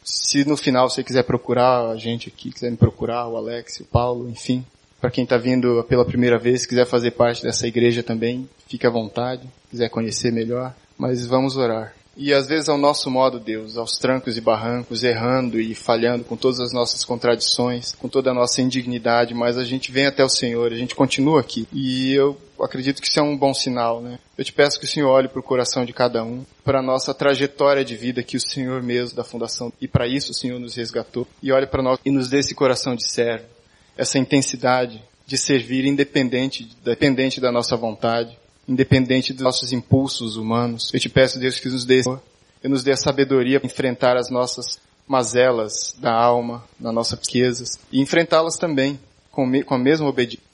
Se 0.03 0.45
no 0.45 0.57
final 0.57 0.89
você 0.89 1.03
quiser 1.03 1.23
procurar 1.23 1.89
a 1.89 1.97
gente 1.97 2.29
aqui, 2.29 2.51
quiser 2.51 2.71
me 2.71 2.77
procurar, 2.77 3.27
o 3.27 3.37
Alex, 3.37 3.79
o 3.79 3.85
Paulo, 3.85 4.29
enfim, 4.29 4.65
para 4.99 5.11
quem 5.11 5.23
está 5.23 5.37
vindo 5.37 5.83
pela 5.85 6.05
primeira 6.05 6.37
vez, 6.37 6.65
quiser 6.65 6.85
fazer 6.85 7.11
parte 7.11 7.43
dessa 7.43 7.67
igreja 7.67 8.03
também, 8.03 8.49
fique 8.67 8.85
à 8.85 8.89
vontade, 8.89 9.47
quiser 9.69 9.89
conhecer 9.89 10.31
melhor, 10.31 10.73
mas 10.97 11.25
vamos 11.25 11.55
orar. 11.55 11.93
E 12.17 12.33
às 12.33 12.47
vezes 12.47 12.67
ao 12.67 12.77
nosso 12.77 13.09
modo, 13.09 13.39
Deus, 13.39 13.77
aos 13.77 13.97
trancos 13.97 14.37
e 14.37 14.41
barrancos, 14.41 15.03
errando 15.03 15.59
e 15.59 15.73
falhando 15.73 16.23
com 16.23 16.35
todas 16.35 16.59
as 16.59 16.73
nossas 16.73 17.03
contradições, 17.05 17.93
com 17.93 18.09
toda 18.09 18.31
a 18.31 18.33
nossa 18.33 18.61
indignidade, 18.61 19.33
mas 19.33 19.57
a 19.57 19.63
gente 19.63 19.91
vem 19.91 20.05
até 20.05 20.23
o 20.23 20.29
Senhor, 20.29 20.71
a 20.71 20.75
gente 20.75 20.95
continua 20.95 21.39
aqui. 21.39 21.67
E 21.71 22.13
eu 22.13 22.37
acredito 22.61 23.01
que 23.01 23.07
isso 23.07 23.19
é 23.19 23.23
um 23.23 23.37
bom 23.37 23.53
sinal, 23.53 24.01
né? 24.01 24.19
Eu 24.37 24.43
te 24.43 24.51
peço 24.51 24.79
que 24.79 24.85
o 24.85 24.87
Senhor 24.87 25.09
olhe 25.09 25.27
para 25.27 25.39
o 25.39 25.43
coração 25.43 25.85
de 25.85 25.93
cada 25.93 26.23
um, 26.23 26.45
para 26.63 26.79
a 26.79 26.83
nossa 26.83 27.13
trajetória 27.13 27.85
de 27.85 27.95
vida 27.95 28.23
que 28.23 28.37
o 28.37 28.41
Senhor 28.41 28.81
mesmo 28.83 29.15
da 29.15 29.23
fundação, 29.23 29.71
e 29.79 29.87
para 29.87 30.07
isso 30.07 30.31
o 30.31 30.35
Senhor 30.35 30.59
nos 30.59 30.75
resgatou, 30.75 31.27
e 31.41 31.51
olhe 31.51 31.67
para 31.67 31.83
nós 31.83 31.99
e 32.03 32.11
nos 32.11 32.29
dê 32.29 32.39
esse 32.39 32.53
coração 32.53 32.95
de 32.95 33.09
servo, 33.09 33.45
essa 33.97 34.17
intensidade 34.17 35.01
de 35.25 35.37
servir 35.37 35.85
independente, 35.85 36.67
dependente 36.83 37.39
da 37.39 37.51
nossa 37.51 37.77
vontade, 37.77 38.38
independente 38.69 39.33
dos 39.33 39.41
nossos 39.41 39.73
impulsos 39.73 40.37
humanos. 40.37 40.91
Eu 40.93 40.99
te 40.99 41.09
peço, 41.09 41.39
Deus, 41.39 41.59
que 41.59 41.67
nos 41.67 41.83
dê, 41.83 42.03
que 42.61 42.67
nos 42.67 42.83
dê 42.83 42.91
a 42.91 42.97
sabedoria 42.97 43.59
para 43.59 43.67
enfrentar 43.67 44.15
as 44.15 44.29
nossas 44.29 44.79
mazelas 45.07 45.95
da 45.97 46.13
alma, 46.13 46.63
das 46.79 46.93
nossas 46.93 47.19
riquezas, 47.19 47.79
e 47.91 47.99
enfrentá-las 47.99 48.57
também 48.57 48.99
com, 49.31 49.51
com 49.63 49.73
a 49.73 49.79
mesma 49.79 50.07
obediência. 50.07 50.47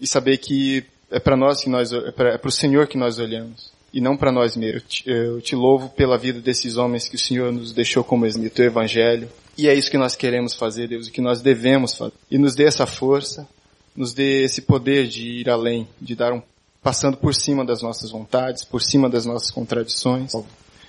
E 0.00 0.06
saber 0.08 0.38
que 0.38 0.84
é 1.08 1.20
para 1.20 1.36
nós 1.36 1.62
que 1.62 1.70
nós, 1.70 1.92
é 1.92 2.10
para 2.10 2.30
é 2.30 2.40
o 2.42 2.50
Senhor 2.50 2.88
que 2.88 2.98
nós 2.98 3.20
olhamos, 3.20 3.70
e 3.94 4.00
não 4.00 4.16
para 4.16 4.32
nós 4.32 4.56
mesmos. 4.56 5.04
Eu 5.06 5.40
te, 5.40 5.54
louvo 5.54 5.88
pela 5.90 6.18
vida 6.18 6.40
desses 6.40 6.76
homens 6.76 7.06
que 7.06 7.14
o 7.14 7.18
Senhor 7.18 7.52
nos 7.52 7.72
deixou 7.72 8.02
como 8.02 8.26
exemplo, 8.26 8.50
teu 8.50 8.64
evangelho. 8.64 9.28
E 9.56 9.68
é 9.68 9.74
isso 9.74 9.90
que 9.90 9.98
nós 9.98 10.16
queremos 10.16 10.54
fazer, 10.54 10.88
Deus, 10.88 11.06
o 11.06 11.12
que 11.12 11.20
nós 11.20 11.40
devemos 11.40 11.94
fazer. 11.94 12.14
E 12.28 12.38
nos 12.38 12.56
dê 12.56 12.64
essa 12.64 12.86
força, 12.86 13.46
nos 13.94 14.12
dê 14.12 14.42
esse 14.42 14.62
poder 14.62 15.06
de 15.06 15.40
ir 15.40 15.50
além, 15.50 15.86
de 16.00 16.16
dar 16.16 16.32
um 16.32 16.42
passando 16.82 17.16
por 17.16 17.34
cima 17.34 17.64
das 17.64 17.80
nossas 17.80 18.10
vontades, 18.10 18.64
por 18.64 18.82
cima 18.82 19.08
das 19.08 19.24
nossas 19.24 19.50
contradições. 19.50 20.32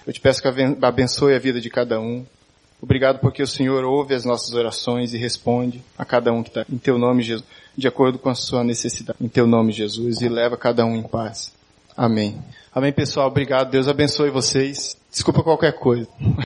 Eu 0.06 0.12
te 0.12 0.20
peço 0.20 0.42
que 0.42 0.48
abençoe 0.82 1.36
a 1.36 1.40
vida 1.40 1.62
de 1.62 1.70
cada 1.70 2.00
um. 2.00 2.26
Obrigado 2.82 3.20
porque 3.20 3.42
o 3.42 3.48
Senhor 3.48 3.86
ouve 3.86 4.14
as 4.14 4.26
nossas 4.26 4.54
orações 4.54 5.14
e 5.14 5.18
responde 5.18 5.82
a 5.98 6.04
cada 6.04 6.34
um 6.34 6.44
que 6.44 6.50
está 6.50 6.66
em 6.70 6.78
teu 6.78 6.98
nome, 6.98 7.24
Jesus, 7.24 7.48
de 7.78 7.88
acordo 7.88 8.20
com 8.20 8.30
a 8.30 8.36
sua 8.36 8.64
necessidade. 8.64 9.18
Em 9.22 9.30
teu 9.30 9.48
nome, 9.48 9.72
Jesus, 9.72 10.20
e 10.20 10.28
leva 10.28 10.58
cada 10.58 10.86
um 10.86 10.96
em 10.96 11.04
paz. 11.04 11.54
Amém. 11.96 12.42
Amém, 12.74 12.92
pessoal. 12.92 13.28
Obrigado. 13.28 13.70
Deus 13.70 13.88
abençoe 13.88 14.30
vocês. 14.30 14.98
Desculpa 15.12 15.44
qualquer 15.44 15.74
coisa. 15.74 16.08